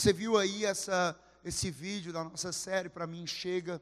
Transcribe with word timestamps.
Você 0.00 0.14
viu 0.14 0.38
aí 0.38 0.64
essa, 0.64 1.14
esse 1.44 1.70
vídeo 1.70 2.10
da 2.10 2.24
nossa 2.24 2.52
série, 2.52 2.88
para 2.88 3.06
mim 3.06 3.26
chega, 3.26 3.78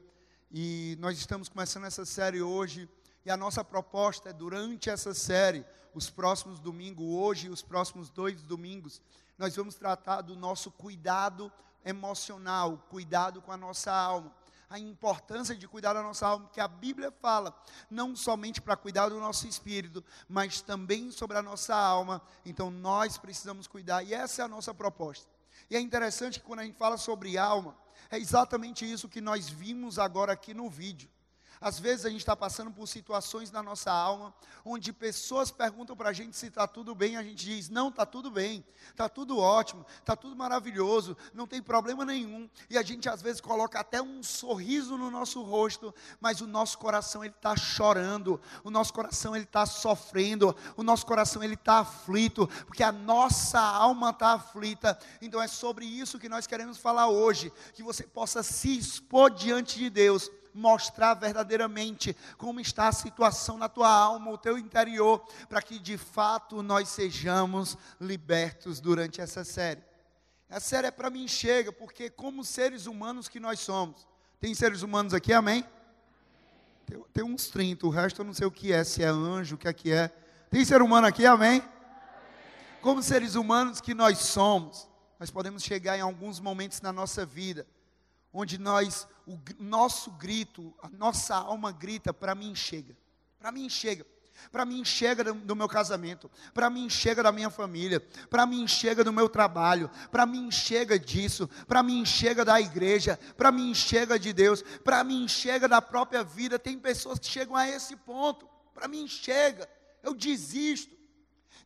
e 0.51 0.97
nós 0.99 1.17
estamos 1.17 1.49
começando 1.49 1.85
essa 1.85 2.05
série 2.05 2.43
hoje, 2.43 2.89
e 3.25 3.31
a 3.31 3.37
nossa 3.37 3.63
proposta 3.63 4.31
é 4.31 4.33
durante 4.33 4.91
essa 4.91 5.15
série, 5.15 5.65
os 5.95 6.11
próximos 6.11 6.59
domingos, 6.59 7.07
hoje 7.07 7.47
e 7.47 7.51
os 7.51 7.63
próximos 7.63 8.11
dois 8.11 8.43
domingos, 8.43 9.01
nós 9.39 9.55
vamos 9.55 9.77
tratar 9.77 10.23
do 10.23 10.35
nosso 10.35 10.73
cuidado 10.73 11.53
emocional, 11.85 12.85
cuidado 12.91 13.41
com 13.41 13.53
a 13.53 13.57
nossa 13.57 13.93
alma 13.93 14.35
a 14.69 14.79
importância 14.79 15.55
de 15.55 15.67
cuidar 15.67 15.95
da 15.95 16.03
nossa 16.03 16.27
alma, 16.27 16.51
que 16.53 16.61
a 16.61 16.69
Bíblia 16.69 17.11
fala, 17.11 17.59
não 17.89 18.15
somente 18.15 18.61
para 18.61 18.77
cuidar 18.77 19.09
do 19.09 19.19
nosso 19.19 19.47
espírito, 19.47 20.05
mas 20.29 20.61
também 20.61 21.11
sobre 21.11 21.39
a 21.39 21.43
nossa 21.43 21.75
alma. 21.75 22.21
Então 22.45 22.71
nós 22.71 23.17
precisamos 23.17 23.67
cuidar, 23.67 24.03
e 24.03 24.13
essa 24.13 24.43
é 24.43 24.45
a 24.45 24.49
nossa 24.49 24.75
proposta. 24.75 25.38
E 25.71 25.77
é 25.77 25.81
interessante 25.81 26.41
que 26.41 26.47
quando 26.47 26.61
a 26.61 26.65
gente 26.65 26.77
fala 26.77 26.97
sobre 26.97 27.37
alma, 27.37 27.77
é 28.11 28.19
exatamente 28.19 28.91
isso 28.91 29.09
que 29.09 29.21
nós 29.21 29.49
vimos 29.49 29.99
agora 29.99 30.33
aqui 30.33 30.55
no 30.55 30.69
vídeo. 30.69 31.11
Às 31.61 31.79
vezes 31.79 32.07
a 32.07 32.11
gente 32.11 32.21
está 32.21 32.37
passando 32.37 32.71
por 32.71 32.87
situações 32.87 33.51
na 33.51 33.63
nossa 33.63 33.91
alma, 33.91 34.33
onde 34.65 34.93
pessoas 34.93 35.51
perguntam 35.51 35.97
para 35.97 36.11
a 36.11 36.13
gente 36.13 36.37
se 36.37 36.47
está 36.47 36.67
tudo 36.67 36.95
bem, 36.95 37.17
a 37.17 37.23
gente 37.23 37.45
diz, 37.45 37.69
não, 37.69 37.89
está 37.89 38.07
tudo 38.07 38.31
bem, 38.31 38.65
está 38.91 39.09
tudo 39.09 39.39
ótimo, 39.39 39.85
está 39.99 40.15
tudo 40.15 40.37
maravilhoso, 40.37 41.17
não 41.35 41.47
tem 41.47 41.61
problema 41.61 42.05
nenhum. 42.05 42.49
E 42.71 42.79
a 42.79 42.83
gente 42.83 43.09
às 43.09 43.21
vezes 43.21 43.41
coloca 43.41 43.79
até 43.81 44.01
um 44.01 44.23
sorriso 44.23 44.97
no 44.97 45.11
nosso 45.11 45.43
rosto, 45.43 45.95
mas 46.21 46.41
o 46.41 46.47
nosso 46.47 46.79
coração 46.79 47.25
ele 47.25 47.35
está 47.35 47.57
chorando, 47.57 48.41
o 48.63 48.71
nosso 48.71 48.93
coração 48.93 49.35
ele 49.35 49.45
está 49.45 49.67
sofrendo, 49.67 50.55
o 50.77 50.83
nosso 50.83 51.05
coração 51.05 51.43
ele 51.43 51.55
está 51.55 51.81
aflito, 51.81 52.47
porque 52.67 52.83
a 52.83 52.93
nossa 52.93 53.61
alma 53.61 54.11
está 54.11 54.35
aflita. 54.35 54.99
Então 55.21 55.43
é 55.43 55.49
sobre 55.49 55.85
isso 55.85 56.19
que 56.19 56.29
nós 56.29 56.47
queremos 56.47 56.79
falar 56.79 57.09
hoje, 57.09 57.53
que 57.75 57.83
você 57.83 58.05
possa 58.05 58.43
se 58.43 58.79
expor 58.79 59.31
diante 59.31 59.79
de 59.79 59.91
Deus 59.91 60.31
mostrar 60.55 61.15
verdadeiramente 61.15 62.17
como 62.37 62.61
está 62.61 62.89
a 62.89 62.93
situação 62.93 63.57
na 63.57 63.69
tua 63.69 63.91
alma, 63.91 64.31
o 64.31 64.39
teu 64.39 64.59
interior, 64.59 65.25
para 65.49 65.63
que 65.63 65.79
de 65.79 65.97
fato 65.97 66.63
nós 66.63 66.89
sejamos 66.89 67.77
libertos 68.01 68.81
durante 68.81 69.21
essa 69.21 69.45
série. 69.45 69.83
A 70.51 70.61
série 70.61 70.87
é 70.87 70.91
para 70.91 71.11
mim 71.11 71.29
chega, 71.29 71.73
porque 71.73 72.09
como 72.09 72.45
seres 72.45 72.87
humanos 72.87 73.29
que 73.29 73.39
nós 73.39 73.61
somos, 73.61 74.07
tem 74.41 74.55
seres 74.55 74.83
humanos 74.83 75.13
aqui, 75.13 75.33
amém? 75.33 75.65
Tem, 76.87 77.05
tem 77.13 77.25
uns 77.25 77.49
30, 77.49 77.87
o 77.87 77.91
resto 77.91 78.23
eu 78.23 78.25
não 78.25 78.33
sei 78.33 78.47
o 78.47 78.51
que 78.51 78.73
é, 78.73 78.83
se 78.85 79.03
é 79.03 79.09
anjo, 79.09 79.57
o 79.57 79.59
que 79.59 79.69
é 79.69 79.73
que 79.73 79.93
é. 79.93 80.09
Tem 80.51 80.65
ser 80.65 80.81
humano 80.81 81.07
aqui, 81.07 81.27
amém? 81.27 81.63
Como 82.81 83.03
seres 83.03 83.35
humanos 83.35 83.81
que 83.81 83.93
nós 83.93 84.19
somos, 84.19 84.89
nós 85.21 85.31
podemos 85.31 85.63
chegar 85.63 85.99
em 85.99 86.01
alguns 86.01 86.41
momentos 86.41 86.81
na 86.81 86.93
nossa 86.93 87.27
vida 87.27 87.67
onde 88.33 88.59
nós, 88.59 89.07
o 89.29 89.39
nosso 89.59 90.11
grito, 90.13 90.75
a 90.83 90.89
nossa 90.89 91.35
alma 91.35 91.71
grita, 91.71 92.15
para 92.15 92.35
mim 92.35 92.55
chega, 92.55 92.97
para 93.39 93.53
mim 93.53 93.69
chega. 93.69 94.07
Para 94.53 94.65
mim 94.65 94.85
chega 94.85 95.25
do, 95.25 95.57
meu 95.57 95.69
casamento, 95.69 96.31
para 96.55 96.71
mim 96.71 96.89
chega 96.89 97.25
da 97.25 97.33
minha 97.33 97.51
família, 97.51 98.01
para 98.31 98.47
mim 98.47 98.69
chega 98.69 99.03
do 99.03 99.13
meu 99.13 99.29
trabalho, 99.29 99.91
para 100.13 100.25
mim 100.25 100.49
chega 100.49 100.97
disso, 100.97 101.49
para 101.67 101.83
mim 101.83 102.07
chega 102.07 102.45
da 102.45 102.61
igreja, 102.61 103.19
para 103.37 103.51
mim 103.51 103.75
chega 103.75 104.17
de 104.17 104.33
Deus, 104.33 104.63
para 104.85 105.03
mim 105.03 105.27
chega 105.27 105.67
da 105.67 105.83
própria 105.83 106.23
vida. 106.23 106.57
Tem 106.57 106.79
pessoas 106.79 107.19
que 107.19 107.27
chegam 107.27 107.57
a 107.57 107.69
esse 107.69 107.97
ponto, 107.97 108.49
para 108.73 108.87
mim 108.87 109.09
chega, 109.09 109.69
eu 110.05 110.15
desisto. 110.15 110.97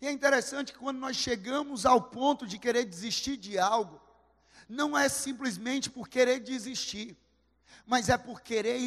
E 0.01 0.07
é 0.07 0.11
interessante 0.11 0.73
que 0.73 0.79
quando 0.79 0.99
nós 0.99 1.17
chegamos 1.17 1.85
ao 1.85 2.01
ponto 2.01 2.47
de 2.47 2.59
querer 2.59 2.87
desistir 2.87 3.37
de 3.37 3.59
algo, 3.59 4.01
não 4.67 4.97
é 4.97 5.09
simplesmente 5.09 5.91
por 5.91 6.09
querer 6.09 6.41
desistir, 6.41 7.17
mas 7.87 8.09
é 8.09 8.17
por 8.17 8.41
querer 8.41 8.81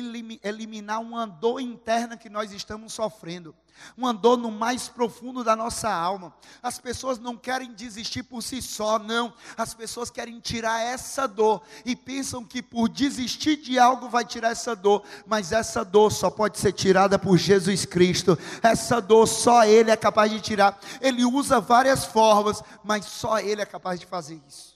eliminar 0.44 1.02
uma 1.02 1.26
dor 1.26 1.60
interna 1.60 2.18
que 2.18 2.30
nós 2.30 2.52
estamos 2.52 2.94
sofrendo, 2.94 3.54
uma 3.96 4.14
dor 4.14 4.38
no 4.38 4.50
mais 4.50 4.88
profundo 4.88 5.44
da 5.44 5.56
nossa 5.56 5.90
alma. 5.92 6.34
As 6.64 6.80
pessoas 6.80 7.20
não 7.20 7.36
querem 7.36 7.74
desistir 7.74 8.24
por 8.24 8.42
si 8.42 8.62
só, 8.62 8.98
não. 8.98 9.34
As 9.58 9.74
pessoas 9.74 10.10
querem 10.10 10.40
tirar 10.40 10.82
essa 10.82 11.28
dor 11.28 11.62
e 11.86 11.96
pensam 11.96 12.44
que 12.44 12.62
por 12.62 12.88
desistir 12.88 13.58
de 13.58 13.78
algo 13.78 14.10
vai 14.10 14.24
tirar 14.24 14.52
essa 14.52 14.76
dor, 14.76 15.04
mas 15.26 15.52
essa 15.52 15.84
dor 15.84 16.12
só 16.12 16.30
pode 16.30 16.58
ser 16.58 16.72
tirada 16.72 17.20
por 17.20 17.38
Jesus 17.38 17.86
Cristo. 17.86 18.38
Essa 18.64 19.02
dor 19.02 19.28
só 19.28 19.66
Ele 19.66 19.92
é 19.92 19.98
capaz 19.98 20.32
de 20.32 20.40
tirar. 20.40 20.80
Ele 21.02 21.26
usa 21.26 21.60
várias 21.60 22.06
formas, 22.06 22.64
mas 22.84 23.06
só 23.06 23.40
Ele 23.40 23.62
é 23.62 23.66
capaz 23.66 24.00
de 24.00 24.06
fazer 24.06 24.42
isso. 24.48 24.76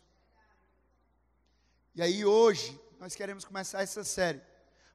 E 1.95 2.01
aí 2.01 2.25
hoje 2.25 2.79
nós 2.99 3.15
queremos 3.15 3.45
começar 3.45 3.81
essa 3.81 4.03
série 4.03 4.41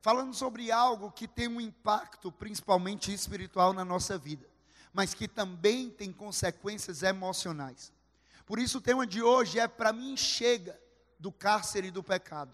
falando 0.03 0.35
sobre 0.35 0.71
algo 0.71 1.11
que 1.11 1.27
tem 1.27 1.49
um 1.49 1.59
impacto 1.59 2.31
principalmente 2.31 3.11
espiritual 3.13 3.73
na 3.73 3.83
nossa 3.83 4.19
vida, 4.19 4.47
mas 4.93 5.15
que 5.15 5.27
também 5.27 5.89
tem 5.89 6.13
consequências 6.13 7.03
emocionais. 7.03 7.91
Por 8.45 8.59
isso 8.59 8.77
o 8.77 8.81
tema 8.83 9.07
de 9.07 9.23
hoje 9.23 9.59
é 9.59 9.67
para 9.67 9.91
mim 9.91 10.19
chega 10.19 10.79
do 11.19 11.33
cárcere 11.33 11.91
do 11.91 12.03
pecado. 12.03 12.53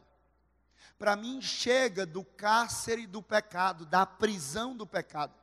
Para 0.96 1.16
mim 1.16 1.42
chega 1.42 2.06
do 2.06 2.22
cárcere 2.22 3.04
do 3.04 3.20
pecado, 3.20 3.84
da 3.84 4.06
prisão 4.06 4.76
do 4.76 4.86
pecado. 4.86 5.34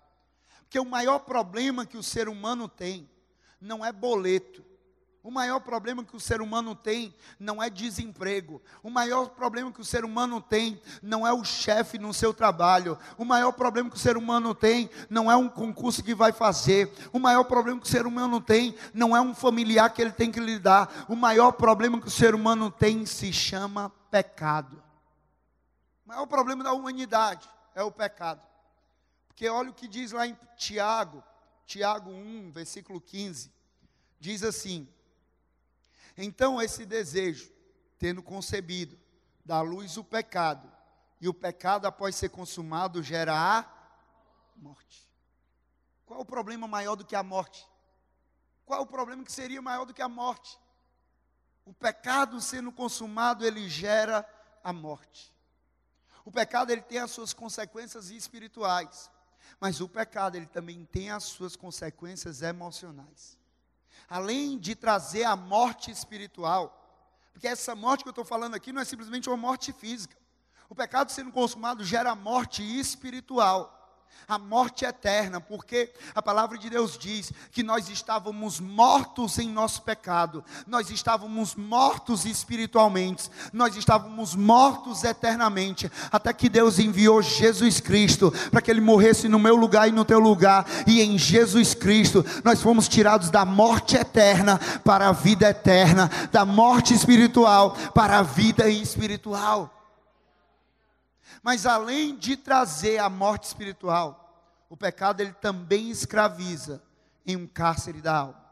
Porque 0.60 0.80
o 0.80 0.86
maior 0.86 1.20
problema 1.20 1.86
que 1.86 1.98
o 1.98 2.04
ser 2.04 2.30
humano 2.30 2.70
tem 2.70 3.10
não 3.60 3.84
é 3.84 3.92
boleto, 3.92 4.64
o 5.24 5.32
maior 5.32 5.60
problema 5.60 6.06
que 6.06 6.16
o 6.16 6.20
ser 6.20 6.42
humano 6.42 6.74
tem 6.74 7.14
não 7.40 7.62
é 7.62 7.70
desemprego. 7.70 8.62
O 8.82 8.90
maior 8.90 9.30
problema 9.30 9.72
que 9.72 9.82
o 9.82 9.86
ser 9.86 10.06
humano 10.06 10.40
tem 10.40 10.82
não 11.02 11.28
é 11.28 11.34
o 11.34 11.44
chefe 11.44 11.98
no 11.98 12.14
seu 12.14 12.34
trabalho. 12.34 12.98
O 13.18 13.26
maior 13.26 13.52
problema 13.52 13.90
que 13.90 13.98
o 13.98 14.00
ser 14.00 14.16
humano 14.16 14.56
tem 14.56 14.90
não 15.10 15.30
é 15.30 15.36
um 15.36 15.50
concurso 15.50 16.02
que 16.02 16.16
vai 16.16 16.32
fazer. 16.32 16.94
O 17.12 17.20
maior 17.20 17.44
problema 17.44 17.80
que 17.80 17.88
o 17.88 17.90
ser 17.90 18.08
humano 18.08 18.40
tem 18.40 18.76
não 18.94 19.16
é 19.16 19.20
um 19.20 19.36
familiar 19.36 19.90
que 19.90 20.02
ele 20.02 20.14
tem 20.14 20.32
que 20.32 20.40
lidar. 20.40 21.06
O 21.10 21.16
maior 21.16 21.52
problema 21.52 22.00
que 22.00 22.08
o 22.08 22.12
ser 22.12 22.34
humano 22.34 22.72
tem 22.72 23.06
se 23.06 23.34
chama 23.34 23.90
pecado. 24.10 24.82
O 26.06 26.08
maior 26.08 26.26
problema 26.26 26.64
da 26.64 26.72
humanidade 26.72 27.50
é 27.76 27.84
o 27.84 27.92
pecado. 27.92 28.42
Porque 29.28 29.50
olha 29.50 29.72
o 29.72 29.74
que 29.74 29.88
diz 29.88 30.14
lá 30.14 30.26
em 30.26 30.38
Tiago, 30.56 31.22
Tiago 31.66 32.10
1, 32.10 32.52
versículo 32.52 33.02
15. 33.02 33.52
Diz 34.20 34.42
assim: 34.42 34.88
então, 36.18 36.60
esse 36.60 36.84
desejo, 36.84 37.52
tendo 38.00 38.24
concebido, 38.24 38.98
dá 39.46 39.62
luz 39.62 39.98
o 39.98 40.04
pecado, 40.04 40.72
e 41.22 41.28
o 41.28 41.34
pecado, 41.34 41.86
após 41.86 42.16
ser 42.16 42.30
consumado, 42.30 43.04
gera 43.04 43.34
a 43.34 43.66
morte. 44.56 45.08
Qual 46.06 46.22
o 46.22 46.26
problema 46.26 46.68
maior 46.68 46.96
do 46.96 47.06
que 47.06 47.16
a 47.16 47.22
morte? 47.22 47.68
Qual 48.66 48.82
o 48.82 48.88
problema 48.88 49.24
que 49.24 49.32
seria 49.32 49.62
maior 49.62 49.86
do 49.86 49.94
que 49.94 50.02
a 50.02 50.10
morte? 50.10 50.60
O 51.66 51.74
pecado 51.74 52.42
sendo 52.42 52.72
consumado, 52.72 53.46
ele 53.46 53.70
gera 53.70 54.28
a 54.64 54.74
morte. 54.74 55.34
O 56.26 56.32
pecado 56.32 56.72
ele 56.72 56.82
tem 56.82 57.00
as 57.00 57.12
suas 57.12 57.34
consequências 57.34 58.10
espirituais, 58.10 59.10
mas 59.60 59.82
o 59.82 59.88
pecado 59.88 60.36
ele 60.36 60.48
também 60.48 60.84
tem 60.86 61.10
as 61.10 61.24
suas 61.24 61.56
consequências 61.56 62.42
emocionais 62.42 63.37
além 64.10 64.58
de 64.58 64.76
trazer 64.76 65.24
a 65.24 65.36
morte 65.36 65.92
espiritual, 65.92 66.74
porque 67.34 67.48
essa 67.48 67.76
morte 67.76 68.04
que 68.04 68.10
eu 68.10 68.12
estou 68.12 68.26
falando 68.26 68.56
aqui 68.56 68.72
não 68.72 68.82
é 68.82 68.86
simplesmente 68.86 69.30
uma 69.30 69.38
morte 69.38 69.72
física. 69.72 70.18
O 70.68 70.74
pecado 70.74 71.12
sendo 71.12 71.32
consumado 71.32 71.84
gera 71.84 72.16
morte 72.16 72.64
espiritual 72.64 73.77
a 74.28 74.38
morte 74.38 74.84
eterna, 74.84 75.40
porque 75.40 75.90
a 76.14 76.22
palavra 76.22 76.58
de 76.58 76.70
Deus 76.70 76.98
diz 76.98 77.32
que 77.50 77.64
nós 77.64 77.88
estávamos 77.88 78.60
mortos 78.60 79.40
em 79.40 79.50
nosso 79.50 79.82
pecado, 79.84 80.44
nós 80.68 80.90
estávamos 80.90 81.56
mortos 81.56 82.26
espiritualmente, 82.26 83.30
nós 83.54 83.78
estávamos 83.78 84.36
mortos 84.36 85.06
eternamente, 85.06 85.90
até 86.12 86.34
que 86.34 86.50
Deus 86.50 86.78
enviou 86.78 87.22
Jesus 87.22 87.80
Cristo 87.80 88.34
para 88.52 88.62
que 88.62 88.70
ele 88.70 88.82
morresse 88.82 89.30
no 89.30 89.40
meu 89.40 89.56
lugar 89.56 89.88
e 89.88 89.94
no 89.94 90.04
teu 90.04 90.20
lugar, 90.20 90.66
e 90.86 91.02
em 91.02 91.18
Jesus 91.18 91.74
Cristo 91.74 92.26
nós 92.44 92.62
fomos 92.62 92.90
tirados 92.90 93.30
da 93.30 93.46
morte 93.46 93.96
eterna 93.96 94.60
para 94.84 95.08
a 95.08 95.14
vida 95.14 95.50
eterna, 95.50 96.12
da 96.34 96.44
morte 96.44 96.94
espiritual 96.94 97.78
para 97.94 98.20
a 98.20 98.24
vida 98.24 98.68
espiritual. 98.68 99.77
Mas 101.42 101.66
além 101.66 102.16
de 102.16 102.36
trazer 102.38 103.00
a 103.00 103.10
morte 103.10 103.46
espiritual, 103.46 104.66
o 104.70 104.76
pecado 104.76 105.22
ele 105.22 105.34
também 105.34 105.90
escraviza 105.90 106.84
em 107.26 107.36
um 107.36 107.48
cárcere 107.48 108.02
da 108.02 108.16
alma. 108.16 108.46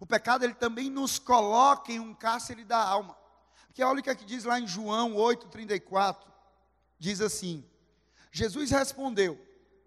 O 0.00 0.06
pecado 0.06 0.44
ele 0.44 0.54
também 0.54 0.90
nos 0.90 1.18
coloca 1.18 1.92
em 1.92 2.00
um 2.00 2.14
cárcere 2.14 2.64
da 2.64 2.78
alma. 2.78 3.16
Porque 3.66 3.82
olha 3.82 4.00
o 4.00 4.02
que 4.02 4.10
é 4.10 4.14
que 4.14 4.24
diz 4.24 4.44
lá 4.44 4.58
em 4.58 4.66
João 4.66 5.14
8:34. 5.14 6.26
Diz 6.98 7.20
assim: 7.20 7.64
Jesus 8.30 8.70
respondeu: 8.70 9.40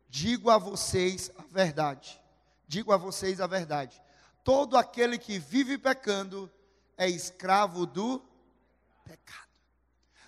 Digo 0.10 0.50
a 0.50 0.58
vocês 0.58 1.32
a 1.38 1.44
verdade. 1.52 2.22
Digo 2.68 2.92
a 2.92 2.98
vocês 2.98 3.42
a 3.42 3.48
verdade. 3.48 4.02
Todo 4.44 4.78
aquele 4.78 5.18
que 5.18 5.38
vive 5.38 5.78
pecando 5.78 6.52
é 6.98 7.10
escravo 7.10 7.86
do 7.86 8.24
pecado. 9.04 9.50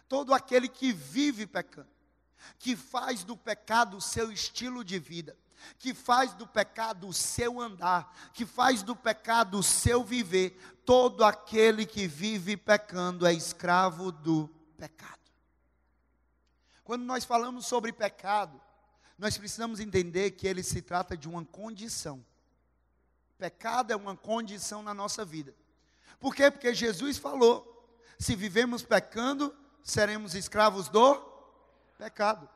Todo 0.08 0.34
aquele 0.34 0.68
que 0.68 0.92
vive 0.92 1.46
pecando, 1.46 1.90
que 2.60 2.76
faz 2.76 3.24
do 3.24 3.36
pecado 3.36 3.98
o 3.98 4.02
seu 4.02 4.32
estilo 4.32 4.84
de 4.84 5.00
vida, 5.00 5.38
que 5.80 5.94
faz 5.94 6.34
do 6.34 6.46
pecado 6.48 7.08
o 7.08 7.14
seu 7.14 7.60
andar, 7.60 8.32
que 8.34 8.46
faz 8.46 8.84
do 8.84 8.96
pecado 8.96 9.60
o 9.60 9.64
seu 9.64 10.04
viver, 10.04 10.58
todo 10.86 11.24
aquele 11.24 11.86
que 11.86 12.08
vive 12.08 12.56
pecando 12.56 13.26
é 13.26 13.34
escravo 13.34 14.12
do 14.12 14.50
pecado. 14.78 15.18
Quando 16.84 17.04
nós 17.04 17.26
falamos 17.26 17.68
sobre 17.68 17.92
pecado, 17.92 18.62
nós 19.18 19.38
precisamos 19.38 19.80
entender 19.80 20.32
que 20.32 20.48
ele 20.48 20.64
se 20.64 20.82
trata 20.82 21.18
de 21.18 21.28
uma 21.28 21.44
condição. 21.44 22.24
Pecado 23.38 23.92
é 23.92 23.96
uma 23.96 24.16
condição 24.16 24.82
na 24.82 24.94
nossa 24.94 25.26
vida. 25.26 25.54
Por 26.20 26.34
quê? 26.34 26.50
Porque 26.50 26.74
Jesus 26.74 27.18
falou: 27.18 27.98
se 28.18 28.36
vivemos 28.36 28.84
pecando, 28.84 29.56
seremos 29.84 30.36
escravos 30.36 30.88
do 30.90 31.16
pecado. 31.98 32.50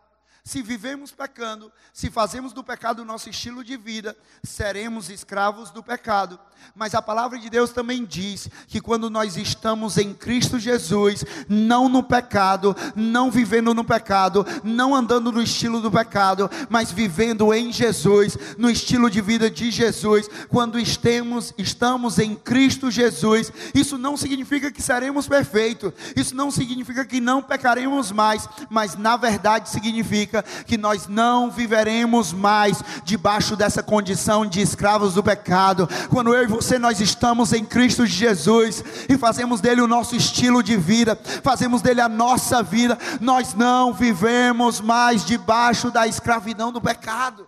Se 0.44 0.64
vivemos 0.64 1.12
pecando, 1.12 1.72
se 1.94 2.10
fazemos 2.10 2.52
do 2.52 2.64
pecado 2.64 3.04
o 3.04 3.06
nosso 3.06 3.30
estilo 3.30 3.64
de 3.64 3.78
vida, 3.78 4.18
seremos 4.44 5.08
escravos 5.08 5.70
do 5.70 5.84
pecado. 5.84 6.40
Mas 6.76 6.96
a 6.96 7.02
palavra 7.02 7.38
de 7.38 7.48
Deus 7.48 7.70
também 7.70 8.04
diz 8.04 8.50
que 8.68 8.82
quando 8.82 9.08
nós 9.08 9.38
estamos 9.38 9.98
em 9.98 10.16
Cristo 10.16 10.58
Jesus, 10.58 11.24
não 11.48 11.88
no 11.88 12.02
pecado, 12.02 12.76
não 12.96 13.30
vivendo 13.30 13.74
no 13.74 13.84
pecado, 13.84 14.44
não 14.64 14.96
andando 14.96 15.32
no 15.32 15.44
estilo 15.44 15.80
do 15.80 15.92
pecado, 15.92 16.50
mas 16.70 16.92
vivendo 16.92 17.54
em 17.54 17.72
Jesus, 17.72 18.36
no 18.58 18.70
estilo 18.70 19.12
de 19.12 19.22
vida 19.22 19.50
de 19.50 19.70
Jesus, 19.70 20.28
quando 20.50 20.80
estemos, 20.80 21.54
estamos 21.56 22.18
em 22.18 22.36
Cristo 22.36 22.90
Jesus, 22.90 23.52
isso 23.76 23.96
não 23.96 24.18
significa 24.18 24.72
que 24.72 24.82
seremos 24.82 25.28
perfeitos, 25.28 25.94
isso 26.16 26.36
não 26.36 26.50
significa 26.50 27.06
que 27.06 27.22
não 27.22 27.44
pecaremos 27.44 28.12
mais, 28.12 28.50
mas 28.72 28.96
na 28.96 29.16
verdade 29.18 29.70
significa 29.70 30.21
significa 30.22 30.44
que 30.66 30.78
nós 30.78 31.08
não 31.08 31.50
viveremos 31.50 32.32
mais 32.32 32.82
debaixo 33.04 33.56
dessa 33.56 33.82
condição 33.82 34.46
de 34.46 34.62
escravos 34.62 35.14
do 35.14 35.24
pecado. 35.24 35.88
Quando 36.10 36.34
eu 36.34 36.44
e 36.44 36.48
você 36.48 36.78
nós 36.78 37.00
estamos 37.00 37.54
em 37.54 37.66
Cristo 37.66 38.06
Jesus 38.06 38.84
e 39.10 39.18
fazemos 39.18 39.62
dele 39.62 39.82
o 39.82 39.88
nosso 39.88 40.16
estilo 40.16 40.62
de 40.62 40.78
vida, 40.78 41.16
fazemos 41.44 41.82
dele 41.82 42.02
a 42.02 42.10
nossa 42.10 42.62
vida, 42.62 42.98
nós 43.20 43.54
não 43.54 43.94
vivemos 43.94 44.80
mais 44.80 45.26
debaixo 45.26 45.90
da 45.90 46.08
escravidão 46.08 46.72
do 46.72 46.82
pecado. 46.82 47.48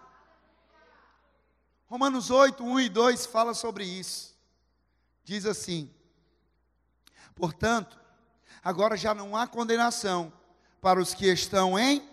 Romanos 1.88 2.32
8, 2.32 2.64
1 2.64 2.80
e 2.80 2.90
2 2.90 3.26
fala 3.28 3.54
sobre 3.54 3.86
isso. 3.86 4.34
Diz 5.24 5.46
assim: 5.46 5.90
Portanto, 7.36 8.00
agora 8.64 8.98
já 8.98 9.14
não 9.14 9.36
há 9.36 9.46
condenação 9.46 10.34
para 10.82 11.00
os 11.00 11.14
que 11.14 11.28
estão 11.28 11.78
em 11.78 12.13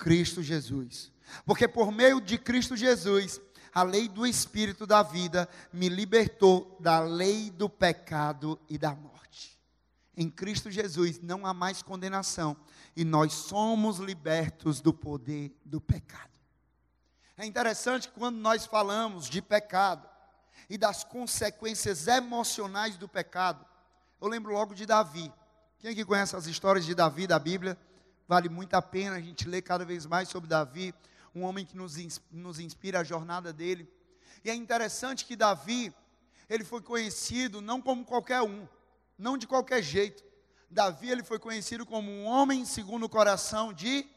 Cristo 0.00 0.42
Jesus. 0.42 1.12
Porque 1.44 1.68
por 1.68 1.92
meio 1.92 2.22
de 2.22 2.38
Cristo 2.38 2.74
Jesus, 2.74 3.38
a 3.72 3.82
lei 3.82 4.08
do 4.08 4.26
Espírito 4.26 4.86
da 4.86 5.02
vida 5.02 5.46
me 5.70 5.90
libertou 5.90 6.76
da 6.80 7.00
lei 7.00 7.50
do 7.50 7.68
pecado 7.68 8.58
e 8.66 8.78
da 8.78 8.94
morte. 8.94 9.60
Em 10.16 10.30
Cristo 10.30 10.70
Jesus 10.70 11.20
não 11.20 11.44
há 11.46 11.52
mais 11.52 11.82
condenação 11.82 12.56
e 12.96 13.04
nós 13.04 13.34
somos 13.34 13.98
libertos 13.98 14.80
do 14.80 14.92
poder 14.92 15.54
do 15.64 15.80
pecado. 15.82 16.30
É 17.36 17.44
interessante 17.44 18.08
que 18.08 18.18
quando 18.18 18.36
nós 18.36 18.64
falamos 18.64 19.28
de 19.28 19.42
pecado 19.42 20.08
e 20.68 20.78
das 20.78 21.04
consequências 21.04 22.06
emocionais 22.06 22.96
do 22.96 23.08
pecado, 23.08 23.64
eu 24.18 24.28
lembro 24.28 24.52
logo 24.52 24.74
de 24.74 24.86
Davi. 24.86 25.30
Quem 25.78 25.90
aqui 25.90 26.04
conhece 26.04 26.34
as 26.34 26.46
histórias 26.46 26.86
de 26.86 26.94
Davi 26.94 27.26
da 27.26 27.38
Bíblia? 27.38 27.78
Vale 28.30 28.48
muito 28.48 28.74
a 28.74 28.80
pena 28.80 29.16
a 29.16 29.20
gente 29.20 29.48
ler 29.48 29.60
cada 29.60 29.84
vez 29.84 30.06
mais 30.06 30.28
sobre 30.28 30.48
Davi, 30.48 30.94
um 31.34 31.42
homem 31.42 31.66
que 31.66 31.76
nos, 31.76 31.96
nos 32.30 32.60
inspira 32.60 33.00
a 33.00 33.02
jornada 33.02 33.52
dele. 33.52 33.92
E 34.44 34.50
é 34.50 34.54
interessante 34.54 35.24
que 35.24 35.34
Davi, 35.34 35.92
ele 36.48 36.62
foi 36.62 36.80
conhecido 36.80 37.60
não 37.60 37.82
como 37.82 38.04
qualquer 38.04 38.40
um, 38.42 38.68
não 39.18 39.36
de 39.36 39.48
qualquer 39.48 39.82
jeito. 39.82 40.22
Davi, 40.70 41.10
ele 41.10 41.24
foi 41.24 41.40
conhecido 41.40 41.84
como 41.84 42.08
um 42.08 42.24
homem 42.24 42.64
segundo 42.64 43.02
o 43.06 43.08
coração 43.08 43.72
de 43.72 44.08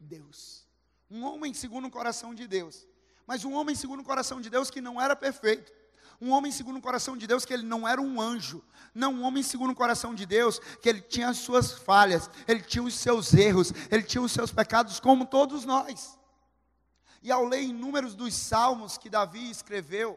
Deus. 0.00 0.66
Um 1.10 1.22
homem 1.22 1.52
segundo 1.52 1.88
o 1.88 1.90
coração 1.90 2.34
de 2.34 2.48
Deus. 2.48 2.86
Mas 3.26 3.44
um 3.44 3.52
homem 3.52 3.74
segundo 3.74 4.00
o 4.00 4.04
coração 4.04 4.40
de 4.40 4.48
Deus 4.48 4.70
que 4.70 4.80
não 4.80 4.98
era 4.98 5.14
perfeito 5.14 5.70
um 6.22 6.30
homem 6.30 6.52
segundo 6.52 6.78
o 6.78 6.80
coração 6.80 7.16
de 7.16 7.26
Deus, 7.26 7.44
que 7.44 7.52
ele 7.52 7.64
não 7.64 7.86
era 7.86 8.00
um 8.00 8.20
anjo, 8.20 8.62
não 8.94 9.12
um 9.12 9.22
homem 9.24 9.42
segundo 9.42 9.72
o 9.72 9.74
coração 9.74 10.14
de 10.14 10.24
Deus, 10.24 10.60
que 10.80 10.88
ele 10.88 11.00
tinha 11.00 11.28
as 11.28 11.38
suas 11.38 11.72
falhas, 11.72 12.30
ele 12.46 12.62
tinha 12.62 12.84
os 12.84 12.94
seus 12.94 13.34
erros, 13.34 13.72
ele 13.90 14.04
tinha 14.04 14.22
os 14.22 14.30
seus 14.30 14.52
pecados, 14.52 15.00
como 15.00 15.26
todos 15.26 15.64
nós. 15.64 16.16
E 17.20 17.32
ao 17.32 17.44
ler 17.44 17.62
inúmeros 17.62 18.14
dos 18.14 18.34
salmos 18.34 18.96
que 18.96 19.10
Davi 19.10 19.50
escreveu, 19.50 20.16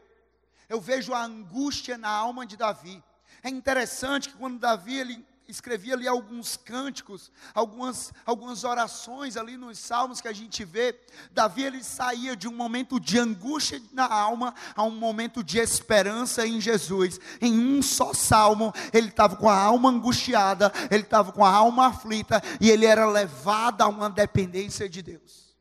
eu 0.68 0.80
vejo 0.80 1.12
a 1.12 1.24
angústia 1.24 1.98
na 1.98 2.08
alma 2.08 2.46
de 2.46 2.56
Davi. 2.56 3.02
É 3.42 3.48
interessante 3.48 4.28
que 4.28 4.36
quando 4.36 4.60
Davi 4.60 4.96
ele 4.96 5.26
escrevia 5.48 5.94
ali 5.94 6.08
alguns 6.08 6.56
cânticos, 6.56 7.30
algumas, 7.54 8.12
algumas 8.24 8.64
orações 8.64 9.36
ali 9.36 9.56
nos 9.56 9.78
salmos 9.78 10.20
que 10.20 10.28
a 10.28 10.32
gente 10.32 10.64
vê. 10.64 10.98
Davi 11.30 11.62
ele 11.62 11.82
saía 11.82 12.36
de 12.36 12.48
um 12.48 12.54
momento 12.54 12.98
de 12.98 13.18
angústia 13.18 13.80
na 13.92 14.06
alma 14.06 14.54
a 14.74 14.82
um 14.82 14.90
momento 14.90 15.42
de 15.42 15.58
esperança 15.58 16.46
em 16.46 16.60
Jesus. 16.60 17.20
Em 17.40 17.58
um 17.58 17.82
só 17.82 18.12
salmo, 18.12 18.72
ele 18.92 19.08
estava 19.08 19.36
com 19.36 19.48
a 19.48 19.58
alma 19.58 19.88
angustiada, 19.88 20.72
ele 20.90 21.02
estava 21.02 21.32
com 21.32 21.44
a 21.44 21.50
alma 21.50 21.86
aflita 21.86 22.42
e 22.60 22.70
ele 22.70 22.86
era 22.86 23.06
levado 23.06 23.82
a 23.82 23.88
uma 23.88 24.10
dependência 24.10 24.88
de 24.88 25.02
Deus. 25.02 25.56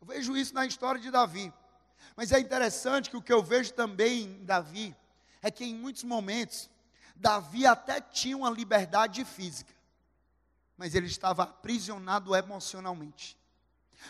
Eu 0.00 0.06
vejo 0.06 0.36
isso 0.36 0.54
na 0.54 0.66
história 0.66 1.00
de 1.00 1.10
Davi. 1.10 1.52
Mas 2.16 2.30
é 2.32 2.38
interessante 2.38 3.10
que 3.10 3.16
o 3.16 3.22
que 3.22 3.32
eu 3.32 3.42
vejo 3.42 3.72
também 3.72 4.22
em 4.22 4.44
Davi 4.44 4.94
é 5.42 5.50
que 5.50 5.64
em 5.64 5.74
muitos 5.74 6.04
momentos 6.04 6.70
Davi 7.14 7.66
até 7.66 8.00
tinha 8.00 8.36
uma 8.36 8.50
liberdade 8.50 9.24
física, 9.24 9.72
mas 10.76 10.94
ele 10.94 11.06
estava 11.06 11.44
aprisionado 11.44 12.34
emocionalmente. 12.34 13.38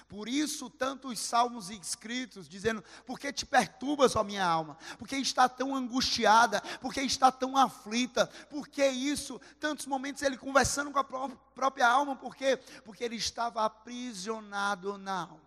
Por 0.09 0.29
isso, 0.29 0.69
tantos 0.71 1.19
salmos 1.21 1.71
escritos 1.71 2.49
dizendo: 2.49 2.83
Por 3.07 3.19
que 3.19 3.33
te 3.33 3.47
perturbas, 3.47 4.17
ó 4.17 4.25
minha 4.25 4.45
alma? 4.45 4.77
Por 4.99 5.07
que 5.07 5.17
está 5.17 5.49
tão 5.49 5.75
angustiada? 5.75 6.61
Por 6.81 6.93
que 6.93 7.01
está 7.01 7.31
tão 7.31 7.57
aflita? 7.57 8.27
Por 8.51 8.69
que 8.69 8.87
isso? 8.87 9.41
Tantos 9.61 9.87
momentos 9.87 10.23
ele 10.23 10.37
conversando 10.37 10.91
com 10.91 10.99
a 10.99 11.05
própria 11.05 11.89
alma, 11.89 12.17
por 12.17 12.35
quê? 12.35 12.57
Porque 12.85 13.05
ele 13.05 13.17
estava 13.17 13.65
aprisionado 13.65 14.99
na 14.99 15.23
alma. 15.23 15.45